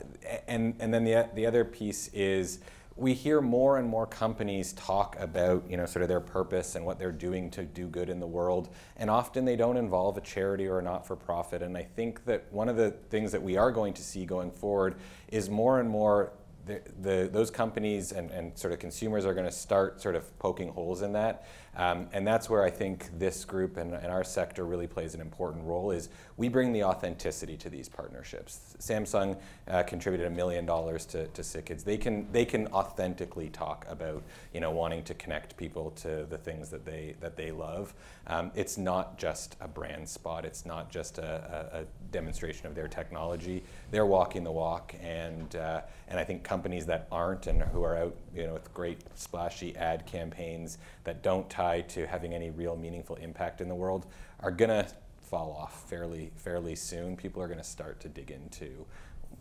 and 0.47 0.75
and 0.79 0.93
then 0.93 1.05
the 1.05 1.29
the 1.35 1.45
other 1.45 1.63
piece 1.63 2.09
is 2.09 2.59
we 2.99 3.13
hear 3.13 3.39
more 3.39 3.77
and 3.77 3.87
more 3.87 4.05
companies 4.05 4.73
talk 4.73 5.15
about 5.19 5.63
you 5.69 5.77
know 5.77 5.85
sort 5.85 6.03
of 6.03 6.09
their 6.09 6.19
purpose 6.19 6.75
and 6.75 6.85
what 6.85 6.99
they're 6.99 7.11
doing 7.11 7.49
to 7.51 7.63
do 7.63 7.87
good 7.87 8.09
in 8.09 8.19
the 8.19 8.27
world 8.27 8.69
and 8.97 9.09
often 9.09 9.45
they 9.45 9.55
don't 9.55 9.77
involve 9.77 10.17
a 10.17 10.21
charity 10.21 10.67
or 10.67 10.79
a 10.79 10.81
not-for-profit 10.81 11.61
and 11.61 11.77
i 11.77 11.83
think 11.83 12.25
that 12.25 12.45
one 12.51 12.67
of 12.67 12.75
the 12.75 12.91
things 13.09 13.31
that 13.31 13.41
we 13.41 13.57
are 13.57 13.71
going 13.71 13.93
to 13.93 14.03
see 14.03 14.25
going 14.25 14.51
forward 14.51 14.95
is 15.29 15.49
more 15.49 15.79
and 15.79 15.89
more 15.89 16.33
the, 16.69 16.81
the, 17.01 17.29
those 17.31 17.49
companies 17.49 18.11
and, 18.11 18.29
and 18.31 18.57
sort 18.57 18.71
of 18.71 18.79
consumers 18.79 19.25
are 19.25 19.33
going 19.33 19.45
to 19.45 19.51
start 19.51 20.01
sort 20.01 20.15
of 20.15 20.37
poking 20.37 20.69
holes 20.69 21.01
in 21.01 21.13
that. 21.13 21.47
Um, 21.79 22.07
and 22.11 22.27
that's 22.27 22.49
where 22.49 22.61
I 22.61 22.69
think 22.69 23.07
this 23.17 23.45
group 23.45 23.77
and, 23.77 23.93
and, 23.93 24.07
our 24.07 24.25
sector 24.25 24.65
really 24.65 24.85
plays 24.85 25.15
an 25.15 25.21
important 25.21 25.63
role 25.63 25.91
is 25.91 26.09
we 26.35 26.49
bring 26.49 26.73
the 26.73 26.83
authenticity 26.83 27.55
to 27.55 27.69
these 27.69 27.87
partnerships. 27.87 28.75
Samsung 28.79 29.39
uh, 29.69 29.83
contributed 29.83 30.27
a 30.27 30.29
million 30.29 30.65
dollars 30.65 31.05
to, 31.05 31.27
to 31.27 31.41
Sick 31.41 31.67
Kids. 31.67 31.85
They 31.85 31.95
can, 31.95 32.29
they 32.33 32.43
can 32.43 32.67
authentically 32.73 33.49
talk 33.49 33.85
about 33.87 34.23
you 34.53 34.59
know, 34.59 34.71
wanting 34.71 35.03
to 35.03 35.13
connect 35.13 35.55
people 35.55 35.91
to 35.91 36.25
the 36.29 36.37
things 36.37 36.69
that 36.69 36.83
they, 36.83 37.15
that 37.21 37.37
they 37.37 37.49
love. 37.49 37.93
Um, 38.27 38.51
it's 38.55 38.77
not 38.77 39.17
just 39.17 39.55
a 39.61 39.67
brand 39.67 40.07
spot. 40.07 40.43
It's 40.43 40.65
not 40.65 40.91
just 40.91 41.17
a, 41.17 41.69
a, 41.73 41.79
a 41.79 41.85
demonstration 42.11 42.67
of 42.67 42.75
their 42.75 42.89
technology. 42.89 43.63
They're 43.91 44.05
walking 44.05 44.43
the 44.43 44.51
walk, 44.51 44.93
and 45.01 45.55
uh, 45.55 45.81
and 46.07 46.19
I 46.19 46.23
think 46.23 46.43
companies 46.43 46.85
that 46.87 47.07
aren't 47.11 47.47
and 47.47 47.61
who 47.61 47.83
are 47.83 47.97
out, 47.97 48.15
you 48.35 48.45
know, 48.45 48.53
with 48.53 48.73
great 48.73 49.01
splashy 49.15 49.75
ad 49.75 50.05
campaigns 50.05 50.77
that 51.03 51.23
don't 51.23 51.49
tie 51.49 51.68
to 51.77 52.07
having 52.07 52.33
any 52.33 52.49
real 52.49 52.75
meaningful 52.75 53.15
impact 53.17 53.61
in 53.61 53.69
the 53.69 53.75
world 53.75 54.05
are 54.41 54.51
gonna 54.51 54.87
fall 55.21 55.55
off 55.59 55.87
fairly 55.89 56.31
fairly 56.35 56.75
soon. 56.75 57.15
People 57.15 57.41
are 57.41 57.47
gonna 57.47 57.63
start 57.63 57.99
to 58.01 58.09
dig 58.09 58.31
into 58.31 58.85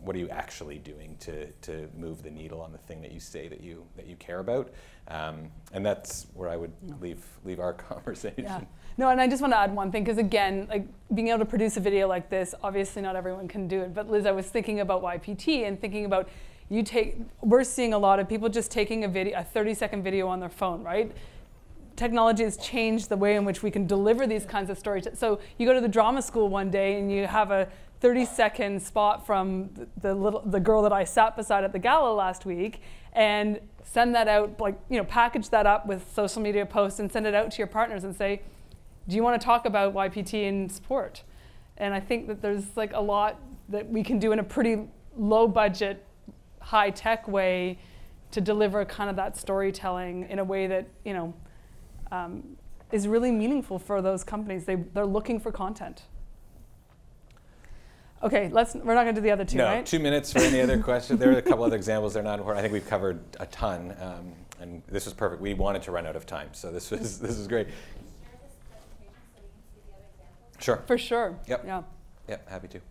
what 0.01 0.15
are 0.15 0.19
you 0.19 0.29
actually 0.29 0.77
doing 0.77 1.17
to, 1.19 1.47
to 1.61 1.89
move 1.97 2.23
the 2.23 2.29
needle 2.29 2.61
on 2.61 2.71
the 2.71 2.77
thing 2.77 3.01
that 3.01 3.11
you 3.11 3.19
say 3.19 3.47
that 3.47 3.61
you 3.61 3.85
that 3.97 4.07
you 4.07 4.15
care 4.15 4.39
about, 4.39 4.71
um, 5.09 5.51
and 5.73 5.85
that's 5.85 6.27
where 6.33 6.49
I 6.49 6.55
would 6.55 6.71
leave 7.01 7.25
leave 7.43 7.59
our 7.59 7.73
conversation. 7.89 8.43
Yeah. 8.43 8.61
No, 8.97 9.09
and 9.09 9.21
I 9.21 9.27
just 9.27 9.41
want 9.41 9.53
to 9.53 9.57
add 9.57 9.73
one 9.73 9.91
thing 9.91 10.03
because 10.03 10.17
again, 10.17 10.67
like 10.69 10.85
being 11.13 11.29
able 11.29 11.39
to 11.39 11.45
produce 11.45 11.77
a 11.77 11.79
video 11.79 12.07
like 12.07 12.29
this, 12.29 12.53
obviously 12.63 13.01
not 13.01 13.15
everyone 13.15 13.47
can 13.47 13.67
do 13.67 13.81
it. 13.81 13.93
But 13.93 14.09
Liz, 14.09 14.25
I 14.25 14.31
was 14.31 14.47
thinking 14.47 14.81
about 14.81 15.01
YPT 15.01 15.67
and 15.67 15.79
thinking 15.79 16.05
about 16.05 16.29
you 16.69 16.83
take. 16.83 17.17
We're 17.41 17.63
seeing 17.63 17.93
a 17.93 17.97
lot 17.97 18.19
of 18.19 18.27
people 18.27 18.49
just 18.49 18.71
taking 18.71 19.05
a 19.05 19.07
video, 19.07 19.39
a 19.39 19.43
30-second 19.43 20.03
video 20.03 20.27
on 20.27 20.39
their 20.39 20.49
phone, 20.49 20.83
right? 20.83 21.11
Technology 21.99 22.45
has 22.45 22.55
changed 22.55 23.09
the 23.09 23.17
way 23.17 23.35
in 23.35 23.43
which 23.43 23.61
we 23.61 23.69
can 23.69 23.85
deliver 23.85 24.25
these 24.25 24.45
kinds 24.45 24.69
of 24.69 24.79
stories. 24.79 25.05
So 25.15 25.41
you 25.57 25.67
go 25.67 25.73
to 25.73 25.81
the 25.81 25.89
drama 25.89 26.21
school 26.21 26.47
one 26.47 26.71
day 26.71 26.97
and 26.97 27.11
you 27.11 27.27
have 27.27 27.51
a 27.51 27.67
30 27.99 28.23
second 28.23 28.81
spot 28.81 29.25
from 29.25 29.69
the, 30.01 30.15
little 30.15 30.41
the 30.45 30.61
girl 30.61 30.81
that 30.83 30.93
I 30.93 31.03
sat 31.03 31.35
beside 31.35 31.65
at 31.65 31.73
the 31.73 31.79
gala 31.79 32.13
last 32.13 32.45
week 32.45 32.81
and 33.11 33.59
send 33.83 34.15
that 34.15 34.29
out 34.29 34.61
like 34.61 34.79
you 34.89 34.95
know 34.95 35.03
package 35.03 35.49
that 35.49 35.65
up 35.65 35.87
with 35.87 36.09
social 36.15 36.41
media 36.41 36.65
posts 36.65 37.01
and 37.01 37.11
send 37.11 37.27
it 37.27 37.35
out 37.35 37.51
to 37.51 37.57
your 37.57 37.67
partners 37.67 38.05
and 38.05 38.15
say 38.15 38.43
do 39.09 39.17
you 39.17 39.23
want 39.23 39.41
to 39.41 39.43
talk 39.43 39.65
about 39.65 39.93
YPT 39.93 40.45
in 40.45 40.69
sport? 40.69 41.23
And 41.75 41.93
I 41.93 41.99
think 41.99 42.27
that 42.27 42.41
there's 42.41 42.77
like 42.77 42.93
a 42.93 43.01
lot 43.01 43.41
that 43.67 43.89
we 43.89 44.03
can 44.03 44.19
do 44.19 44.31
in 44.31 44.39
a 44.39 44.43
pretty 44.43 44.87
low 45.17 45.49
budget, 45.49 46.05
high 46.61 46.91
tech 46.91 47.27
way 47.27 47.77
to 48.31 48.39
deliver 48.39 48.85
kind 48.85 49.09
of 49.09 49.17
that 49.17 49.35
storytelling 49.35 50.29
in 50.29 50.39
a 50.39 50.45
way 50.45 50.65
that 50.67 50.87
you 51.03 51.13
know 51.13 51.33
um, 52.11 52.57
is 52.91 53.07
really 53.07 53.31
meaningful 53.31 53.79
for 53.79 54.01
those 54.01 54.23
companies. 54.23 54.65
They 54.65 54.75
they're 54.75 55.05
looking 55.05 55.39
for 55.39 55.51
content. 55.51 56.03
Okay, 58.21 58.49
let's. 58.49 58.75
We're 58.75 58.95
not 58.95 59.03
going 59.03 59.15
to 59.15 59.21
do 59.21 59.23
the 59.23 59.31
other 59.31 59.45
two, 59.45 59.57
no, 59.57 59.65
right? 59.65 59.85
two 59.85 59.99
minutes 59.99 60.33
for 60.33 60.39
any 60.39 60.59
other 60.59 60.77
questions. 60.81 61.19
There 61.19 61.31
are 61.31 61.37
a 61.37 61.41
couple 61.41 61.63
other 61.63 61.77
examples. 61.77 62.13
They're 62.13 62.23
not 62.23 62.39
important. 62.39 62.59
I 62.59 62.61
think 62.61 62.73
we've 62.73 62.89
covered 62.89 63.21
a 63.39 63.45
ton, 63.45 63.95
um, 64.01 64.33
and 64.59 64.83
this 64.87 65.05
was 65.05 65.13
perfect. 65.13 65.41
We 65.41 65.53
wanted 65.53 65.83
to 65.83 65.91
run 65.91 66.05
out 66.05 66.17
of 66.17 66.25
time, 66.25 66.49
so 66.51 66.71
this 66.71 66.91
was 66.91 67.19
this 67.19 67.37
is 67.37 67.47
great. 67.47 67.67
Sure. 70.59 70.83
For 70.87 70.97
sure. 70.97 71.39
Yep. 71.47 71.63
Yeah. 71.65 71.83
Yep. 72.27 72.49
Happy 72.49 72.67
to. 72.67 72.79
Mm-hmm. 72.79 72.85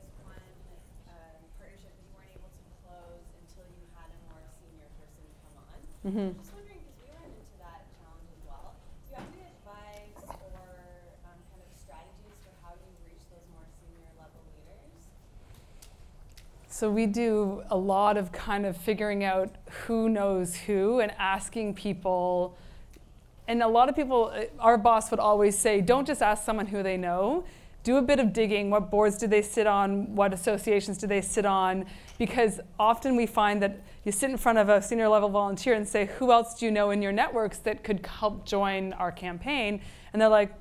um, 1.12 1.28
kind 1.28 1.44
of 1.44 1.52
strategies 1.52 2.00
for 2.08 2.24
how 2.24 2.32
you 2.32 2.40
reach 2.40 2.80
those 2.88 3.28
more 4.32 4.40
senior 4.64 4.88
level 5.44 5.66
leaders? 6.04 6.36
So 16.80 16.90
we 16.90 17.08
do 17.08 17.62
a 17.70 17.76
lot 17.76 18.16
of 18.16 18.32
kind 18.32 18.66
of 18.66 18.78
figuring 18.78 19.26
out 19.26 19.50
who 19.86 20.08
knows 20.08 20.56
who 20.56 21.02
and 21.02 21.12
asking 21.20 21.74
people. 21.74 22.58
And 23.50 23.62
a 23.62 23.68
lot 23.68 23.90
of 23.90 23.98
people, 23.98 24.32
uh, 24.34 24.46
our 24.62 24.78
boss 24.78 25.12
would 25.12 25.20
always 25.20 25.58
say, 25.58 25.82
don't 25.82 26.08
just 26.08 26.22
ask 26.22 26.46
someone 26.46 26.68
who 26.68 26.82
they 26.82 26.96
know. 26.96 27.44
Do 27.84 27.98
a 27.98 28.02
bit 28.02 28.20
of 28.22 28.32
digging. 28.32 28.70
What 28.70 28.92
boards 28.92 29.18
do 29.18 29.28
they 29.28 29.42
sit 29.42 29.68
on? 29.68 30.16
What 30.16 30.34
associations 30.34 30.98
do 30.98 31.06
they 31.06 31.20
sit 31.20 31.46
on? 31.46 31.86
Because 32.18 32.62
often 32.80 33.18
we 33.18 33.26
find 33.26 33.62
that 33.62 33.82
you 34.04 34.12
sit 34.12 34.30
in 34.30 34.38
front 34.38 34.58
of 34.58 34.70
a 34.70 34.82
senior 34.82 35.10
level 35.10 35.30
volunteer 35.30 35.74
and 35.74 35.88
say, 35.88 36.06
Who 36.18 36.32
else 36.32 36.56
do 36.56 36.66
you 36.66 36.72
know 36.72 36.92
in 36.92 37.02
your 37.02 37.12
networks 37.12 37.60
that 37.60 37.84
could 37.84 38.06
help 38.06 38.46
join 38.46 38.94
our 38.94 39.12
campaign? 39.12 39.82
And 40.14 40.22
they're 40.22 40.30
like, 40.30 40.54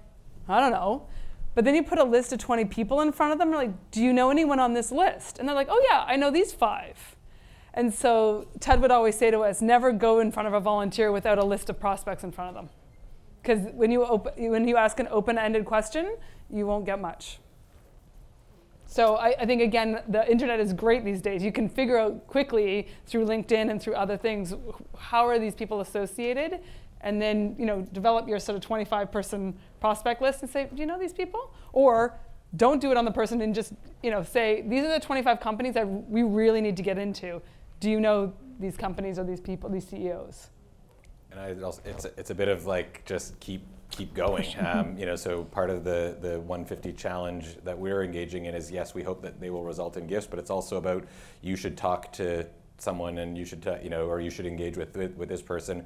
I 0.49 0.61
don't 0.61 0.73
know. 0.73 1.07
But 1.55 1.65
then 1.65 1.75
you 1.75 1.83
put 1.83 1.99
a 1.99 2.05
list 2.05 2.33
of 2.33 2.39
20 2.39 2.67
people 2.67 3.01
in 3.01 3.13
front 3.13 3.33
of 3.33 3.39
them, 3.39 3.49
and 3.49 3.57
like, 3.57 3.91
Do 3.91 4.03
you 4.03 4.13
know 4.13 4.31
anyone 4.31 4.59
on 4.59 4.75
this 4.75 4.91
list? 4.91 5.39
And 5.39 5.49
they're 5.49 5.55
like, 5.57 5.69
Oh, 5.71 5.85
yeah, 5.91 6.05
I 6.07 6.17
know 6.17 6.31
these 6.31 6.53
five. 6.53 7.17
And 7.75 7.93
so 7.95 8.49
Ted 8.61 8.81
would 8.81 8.91
always 8.91 9.17
say 9.17 9.31
to 9.31 9.41
us, 9.41 9.63
Never 9.63 9.93
go 9.93 10.21
in 10.21 10.33
front 10.33 10.49
of 10.49 10.55
a 10.55 10.61
volunteer 10.61 11.13
without 11.13 11.39
a 11.39 11.45
list 11.45 11.71
of 11.71 11.79
prospects 11.79 12.25
in 12.25 12.33
front 12.33 12.51
of 12.51 12.55
them. 12.55 12.71
Because 13.43 13.73
when 13.73 13.91
you, 13.91 14.05
op- 14.05 14.37
when 14.39 14.67
you 14.67 14.77
ask 14.77 14.99
an 14.99 15.09
open 15.11 15.39
ended 15.39 15.65
question, 15.65 16.17
you 16.51 16.67
won't 16.67 16.85
get 16.85 17.01
much. 17.01 17.39
So 18.91 19.17
I, 19.17 19.35
I, 19.39 19.45
think 19.45 19.61
again, 19.61 20.03
the 20.09 20.29
internet 20.31 20.61
is 20.61 20.73
great 20.73 21.05
these 21.05 21.21
days. 21.21 21.43
You 21.43 21.53
can 21.53 21.69
figure 21.69 21.99
out 21.99 22.27
quickly 22.27 22.89
through 23.07 23.27
LinkedIn 23.27 23.71
and 23.71 23.81
through 23.81 23.95
other 23.95 24.17
things 24.17 24.55
how 24.97 25.27
are 25.29 25.39
these 25.39 25.55
people 25.55 25.83
associated, 25.83 26.61
and 27.03 27.21
then 27.21 27.55
you 27.59 27.67
know 27.67 27.83
develop 27.93 28.27
your 28.27 28.39
sort 28.39 28.57
of 28.57 28.63
25 28.63 29.13
person 29.13 29.55
prospect 29.79 30.23
list 30.23 30.41
and 30.41 30.51
say, 30.51 30.71
do 30.75 30.81
you 30.81 30.87
know 30.87 30.99
these 30.99 31.13
people? 31.13 31.53
Or 31.75 32.19
don't 32.57 32.81
do 32.81 32.91
it 32.91 32.97
on 32.97 33.05
the 33.05 33.11
person 33.11 33.43
and 33.43 33.55
just 33.55 33.75
you 34.03 34.11
know 34.11 34.23
say 34.23 34.65
these 34.67 34.83
are 34.83 34.99
the 34.99 35.05
25 35.05 35.39
companies 35.39 35.75
that 35.75 35.87
we 35.87 36.23
really 36.23 36.63
need 36.63 36.77
to 36.79 36.83
get 36.83 36.97
into. 36.97 37.43
Do 37.81 37.91
you 37.91 38.01
know 38.01 38.33
these 38.59 38.79
companies 38.79 39.19
or 39.19 39.25
these 39.25 39.41
people, 39.41 39.69
these 39.69 39.87
CEOs? 39.87 40.49
And 41.31 41.39
I 41.39 41.55
also, 41.63 41.83
it's 41.85 42.07
it's 42.17 42.31
a 42.31 42.35
bit 42.35 42.49
of 42.49 42.65
like 42.65 43.05
just 43.05 43.39
keep 43.39 43.67
keep 43.91 44.15
going. 44.15 44.47
Um, 44.59 44.99
you 44.99 45.07
know, 45.07 45.17
so 45.17 45.45
part 45.45 45.71
of 45.71 45.85
the 45.85 46.17
the 46.21 46.41
150 46.41 46.93
challenge 46.93 47.57
that 47.65 47.79
we're 47.79 48.03
engaging 48.03 48.47
in 48.47 48.55
is 48.55 48.71
yes, 48.71 48.95
we 48.95 49.03
hope 49.03 49.23
that 49.23 49.41
they 49.41 49.51
will 49.51 49.65
result 49.65 49.97
in 49.97 50.07
gifts, 50.07 50.27
but 50.27 50.39
it's 50.39 50.51
also 50.51 50.77
about 50.77 51.05
you 51.43 51.57
should 51.57 51.77
talk 51.77 52.13
to 52.15 52.47
someone 52.79 53.19
and 53.19 53.37
you 53.37 53.45
should 53.45 53.63
t- 53.63 53.77
you 53.83 53.91
know 53.91 54.07
or 54.07 54.21
you 54.21 54.31
should 54.31 54.47
engage 54.47 54.77
with, 54.77 54.97
with 54.97 55.17
with 55.17 55.29
this 55.29 55.43
person. 55.43 55.85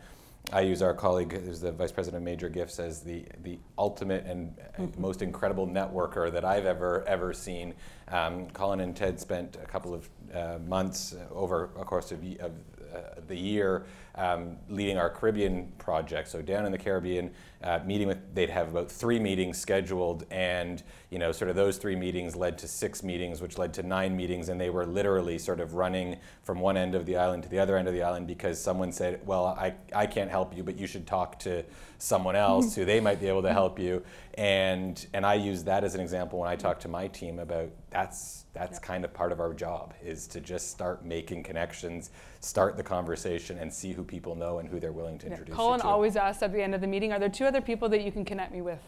I 0.53 0.63
use 0.63 0.83
our 0.83 0.93
colleague, 0.93 1.33
who's 1.33 1.61
the 1.61 1.71
vice 1.71 1.93
president 1.93 2.23
of 2.23 2.25
Major 2.25 2.49
Gifts, 2.49 2.81
as 2.81 3.01
the 3.01 3.25
the 3.43 3.59
ultimate 3.79 4.27
and 4.27 4.57
mm-hmm. 4.57 5.01
most 5.01 5.23
incredible 5.23 5.67
networker 5.67 6.33
that 6.33 6.45
I've 6.45 6.67
ever 6.67 7.05
ever 7.07 7.33
seen. 7.33 7.75
Um, 8.09 8.49
Colin 8.51 8.81
and 8.81 8.97
Ted 8.97 9.21
spent 9.21 9.57
a 9.63 9.67
couple 9.67 9.95
of 9.95 10.09
uh, 10.35 10.59
months 10.67 11.15
over 11.31 11.71
a 11.79 11.85
course 11.85 12.11
of, 12.11 12.23
of 12.41 12.53
uh, 12.93 13.21
the 13.29 13.37
year 13.37 13.87
um, 14.15 14.57
leading 14.69 14.99
our 14.99 15.09
Caribbean 15.09 15.73
project. 15.79 16.29
So 16.29 16.43
down 16.43 16.67
in 16.67 16.73
the 16.73 16.79
Caribbean, 16.79 17.31
uh, 17.63 17.81
meeting 17.87 18.09
with, 18.09 18.35
they'd 18.35 18.51
have 18.51 18.71
about 18.71 18.91
three 18.91 19.19
meetings 19.19 19.57
scheduled, 19.57 20.27
and 20.31 20.83
you 21.11 21.19
know, 21.19 21.31
sort 21.33 21.49
of 21.49 21.57
those 21.57 21.79
three 21.79 21.95
meetings 21.95 22.35
led 22.35 22.59
to 22.59 22.69
six 22.69 23.03
meetings, 23.03 23.41
which 23.41 23.57
led 23.57 23.73
to 23.75 23.83
nine 23.83 24.17
meetings, 24.17 24.49
and 24.49 24.61
they 24.61 24.71
were 24.71 24.85
literally 24.85 25.39
sort 25.39 25.61
of 25.61 25.75
running 25.75 26.17
from 26.43 26.61
one 26.61 26.77
end 26.77 26.95
of 26.95 27.07
the 27.07 27.17
island 27.17 27.45
to 27.45 27.49
the 27.49 27.59
other 27.59 27.77
end 27.77 27.87
of 27.87 27.95
the 27.95 28.03
island 28.03 28.27
because 28.27 28.61
someone 28.61 28.91
said, 28.93 29.21
"Well, 29.27 29.47
I, 29.47 29.75
I 29.95 30.07
can't 30.07 30.31
help 30.31 30.57
you, 30.57 30.63
but 30.63 30.77
you 30.77 30.87
should 30.87 31.07
talk 31.07 31.39
to 31.41 31.65
someone 31.99 32.35
else 32.35 32.75
who 32.75 32.85
they 32.85 32.99
might 33.01 33.21
be 33.21 33.29
able 33.29 33.43
to 33.43 33.53
help 33.53 33.79
you." 33.79 34.03
And 34.35 35.07
and 35.15 35.25
I 35.25 35.35
use 35.35 35.63
that 35.65 35.85
as 35.85 35.95
an 35.95 36.01
example 36.01 36.41
when 36.41 36.49
I 36.49 36.57
talk 36.57 36.81
to 36.81 36.89
my 36.89 37.07
team 37.07 37.39
about 37.39 37.71
that's 37.91 38.43
that's 38.55 38.79
kind 38.79 39.05
of 39.05 39.15
part 39.15 39.33
of 39.33 39.41
our 39.41 39.55
job 39.55 39.95
is 40.05 40.27
to 40.29 40.41
just 40.41 40.71
start 40.71 41.05
making 41.05 41.43
connections, 41.43 42.11
start 42.43 42.77
the 42.77 42.83
conversation, 42.83 43.59
and 43.59 43.73
see 43.73 43.93
who 43.93 44.05
people 44.05 44.35
know 44.35 44.59
and 44.59 44.69
who 44.69 44.81
they're 44.81 44.93
willing 44.93 45.19
to 45.19 45.27
introduce. 45.27 45.55
Colin 45.55 45.81
to. 45.81 45.87
always 45.87 46.17
asks 46.17 46.43
at 46.43 46.53
the 46.53 46.61
end 46.61 46.75
of 46.75 46.81
the 46.81 46.87
meeting, 46.87 47.13
"Are 47.13 47.19
there 47.19 47.29
two 47.29 47.47
other 47.47 47.61
people 47.61 47.89
that 47.89 48.03
you 48.03 48.13
can 48.13 48.25
connect 48.25 48.53
me 48.53 48.61
with?" 48.61 48.81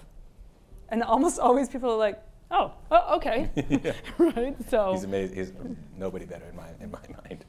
And 0.89 1.03
almost 1.03 1.39
always 1.39 1.69
people 1.69 1.91
are 1.91 1.97
like, 1.97 2.23
"Oh, 2.51 2.73
oh 2.91 3.17
okay." 3.17 3.51
right. 4.19 4.57
So 4.69 4.93
he's 4.93 5.05
amazing. 5.05 5.37
He's 5.37 5.53
nobody 5.97 6.27
better 6.27 6.47
in 6.47 6.57
my 6.57 6.69
in 6.81 6.91
my 6.91 7.23
mind. 7.23 7.45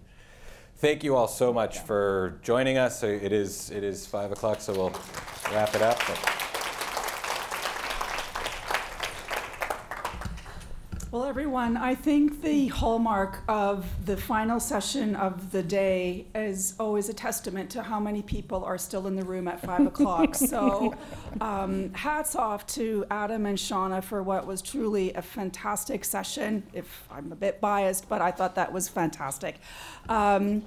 Thank 0.77 1.03
you 1.03 1.15
all 1.15 1.27
so 1.27 1.53
much 1.53 1.75
yeah. 1.75 1.83
for 1.83 2.39
joining 2.43 2.77
us. 2.77 3.01
It 3.01 3.31
is 3.31 3.71
it 3.71 3.83
is 3.83 4.05
five 4.05 4.31
o'clock, 4.31 4.61
so 4.61 4.73
we'll 4.73 4.93
wrap 5.51 5.73
it 5.73 5.81
up. 5.81 5.99
But 6.07 6.54
Well, 11.15 11.23
everyone, 11.23 11.77
I 11.77 11.95
think 11.95 12.41
the 12.41 12.67
hallmark 12.67 13.41
of 13.47 13.85
the 14.05 14.17
final 14.17 14.59
session 14.59 15.15
of 15.15 15.53
the 15.53 15.63
day 15.63 16.25
is 16.35 16.73
always 16.77 17.07
a 17.07 17.13
testament 17.13 17.69
to 17.69 17.83
how 17.83 18.01
many 18.01 18.21
people 18.21 18.65
are 18.65 18.77
still 18.77 19.07
in 19.07 19.15
the 19.15 19.23
room 19.23 19.47
at 19.47 19.61
five 19.61 19.87
o'clock. 19.87 20.35
So, 20.45 20.93
um, 21.39 21.93
hats 21.93 22.35
off 22.35 22.67
to 22.67 23.05
Adam 23.09 23.45
and 23.45 23.57
Shauna 23.57 24.03
for 24.03 24.23
what 24.23 24.45
was 24.45 24.61
truly 24.61 25.13
a 25.13 25.21
fantastic 25.21 26.03
session. 26.03 26.63
If 26.73 27.07
I'm 27.09 27.31
a 27.31 27.35
bit 27.35 27.61
biased, 27.61 28.09
but 28.09 28.21
I 28.21 28.31
thought 28.31 28.55
that 28.55 28.73
was 28.73 28.89
fantastic. 28.89 29.61
Um, 30.09 30.63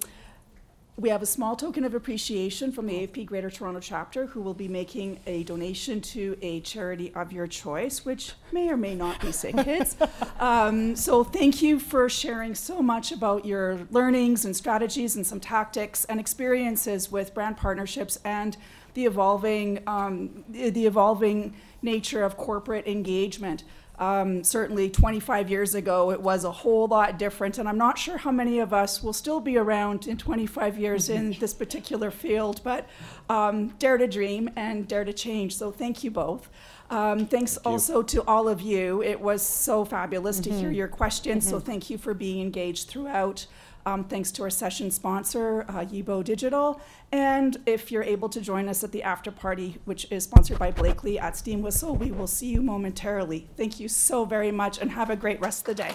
we 0.98 1.10
have 1.10 1.22
a 1.22 1.26
small 1.26 1.54
token 1.54 1.84
of 1.84 1.94
appreciation 1.94 2.72
from 2.72 2.86
the 2.86 2.92
AFP 2.92 3.24
Greater 3.24 3.50
Toronto 3.50 3.78
chapter 3.78 4.26
who 4.26 4.40
will 4.40 4.52
be 4.52 4.66
making 4.66 5.20
a 5.26 5.44
donation 5.44 6.00
to 6.00 6.36
a 6.42 6.58
charity 6.60 7.14
of 7.14 7.32
your 7.32 7.46
choice, 7.46 8.04
which 8.04 8.32
may 8.50 8.68
or 8.68 8.76
may 8.76 8.96
not 8.96 9.20
be 9.20 9.30
Sick 9.30 9.56
Kids. 9.58 9.96
um, 10.40 10.96
so 10.96 11.22
thank 11.22 11.62
you 11.62 11.78
for 11.78 12.08
sharing 12.08 12.52
so 12.52 12.82
much 12.82 13.12
about 13.12 13.44
your 13.44 13.86
learnings 13.92 14.44
and 14.44 14.56
strategies 14.56 15.14
and 15.14 15.24
some 15.24 15.38
tactics 15.38 16.04
and 16.06 16.18
experiences 16.18 17.12
with 17.12 17.32
brand 17.32 17.56
partnerships 17.56 18.18
and 18.24 18.56
the 18.94 19.06
evolving, 19.06 19.80
um, 19.86 20.44
the 20.48 20.84
evolving 20.84 21.54
nature 21.80 22.24
of 22.24 22.36
corporate 22.36 22.88
engagement. 22.88 23.62
Um, 23.98 24.44
certainly 24.44 24.88
25 24.88 25.50
years 25.50 25.74
ago, 25.74 26.12
it 26.12 26.20
was 26.20 26.44
a 26.44 26.52
whole 26.52 26.86
lot 26.86 27.18
different, 27.18 27.58
and 27.58 27.68
I'm 27.68 27.78
not 27.78 27.98
sure 27.98 28.16
how 28.16 28.30
many 28.30 28.60
of 28.60 28.72
us 28.72 29.02
will 29.02 29.12
still 29.12 29.40
be 29.40 29.56
around 29.56 30.06
in 30.06 30.16
25 30.16 30.78
years 30.78 31.08
in 31.08 31.32
this 31.40 31.52
particular 31.52 32.12
field, 32.12 32.60
but 32.62 32.88
um, 33.28 33.68
dare 33.80 33.98
to 33.98 34.06
dream 34.06 34.50
and 34.54 34.86
dare 34.86 35.04
to 35.04 35.12
change. 35.12 35.56
So 35.56 35.72
thank 35.72 36.04
you 36.04 36.12
both. 36.12 36.48
Um, 36.90 37.26
thanks 37.26 37.54
thank 37.54 37.66
also 37.66 38.02
to 38.04 38.22
all 38.22 38.48
of 38.48 38.60
you. 38.60 39.02
It 39.02 39.20
was 39.20 39.42
so 39.42 39.84
fabulous 39.84 40.40
mm-hmm. 40.40 40.50
to 40.50 40.56
hear 40.56 40.68
mm-hmm. 40.68 40.74
your 40.76 40.88
questions, 40.88 41.44
mm-hmm. 41.44 41.56
so 41.56 41.60
thank 41.60 41.90
you 41.90 41.98
for 41.98 42.14
being 42.14 42.40
engaged 42.40 42.88
throughout. 42.88 43.46
Um, 43.88 44.04
thanks 44.04 44.30
to 44.32 44.42
our 44.42 44.50
session 44.50 44.90
sponsor, 44.90 45.62
uh, 45.62 45.82
Yibo 45.82 46.22
Digital. 46.22 46.78
And 47.10 47.56
if 47.64 47.90
you're 47.90 48.02
able 48.02 48.28
to 48.28 48.38
join 48.38 48.68
us 48.68 48.84
at 48.84 48.92
the 48.92 49.02
after 49.02 49.30
party, 49.30 49.76
which 49.86 50.06
is 50.12 50.24
sponsored 50.24 50.58
by 50.58 50.70
Blakely 50.72 51.18
at 51.18 51.38
Steam 51.38 51.62
Whistle, 51.62 51.96
we 51.96 52.10
will 52.10 52.26
see 52.26 52.48
you 52.48 52.60
momentarily. 52.60 53.48
Thank 53.56 53.80
you 53.80 53.88
so 53.88 54.26
very 54.26 54.50
much 54.50 54.78
and 54.78 54.90
have 54.90 55.08
a 55.08 55.16
great 55.16 55.40
rest 55.40 55.66
of 55.66 55.74
the 55.74 55.82
day. 55.84 55.94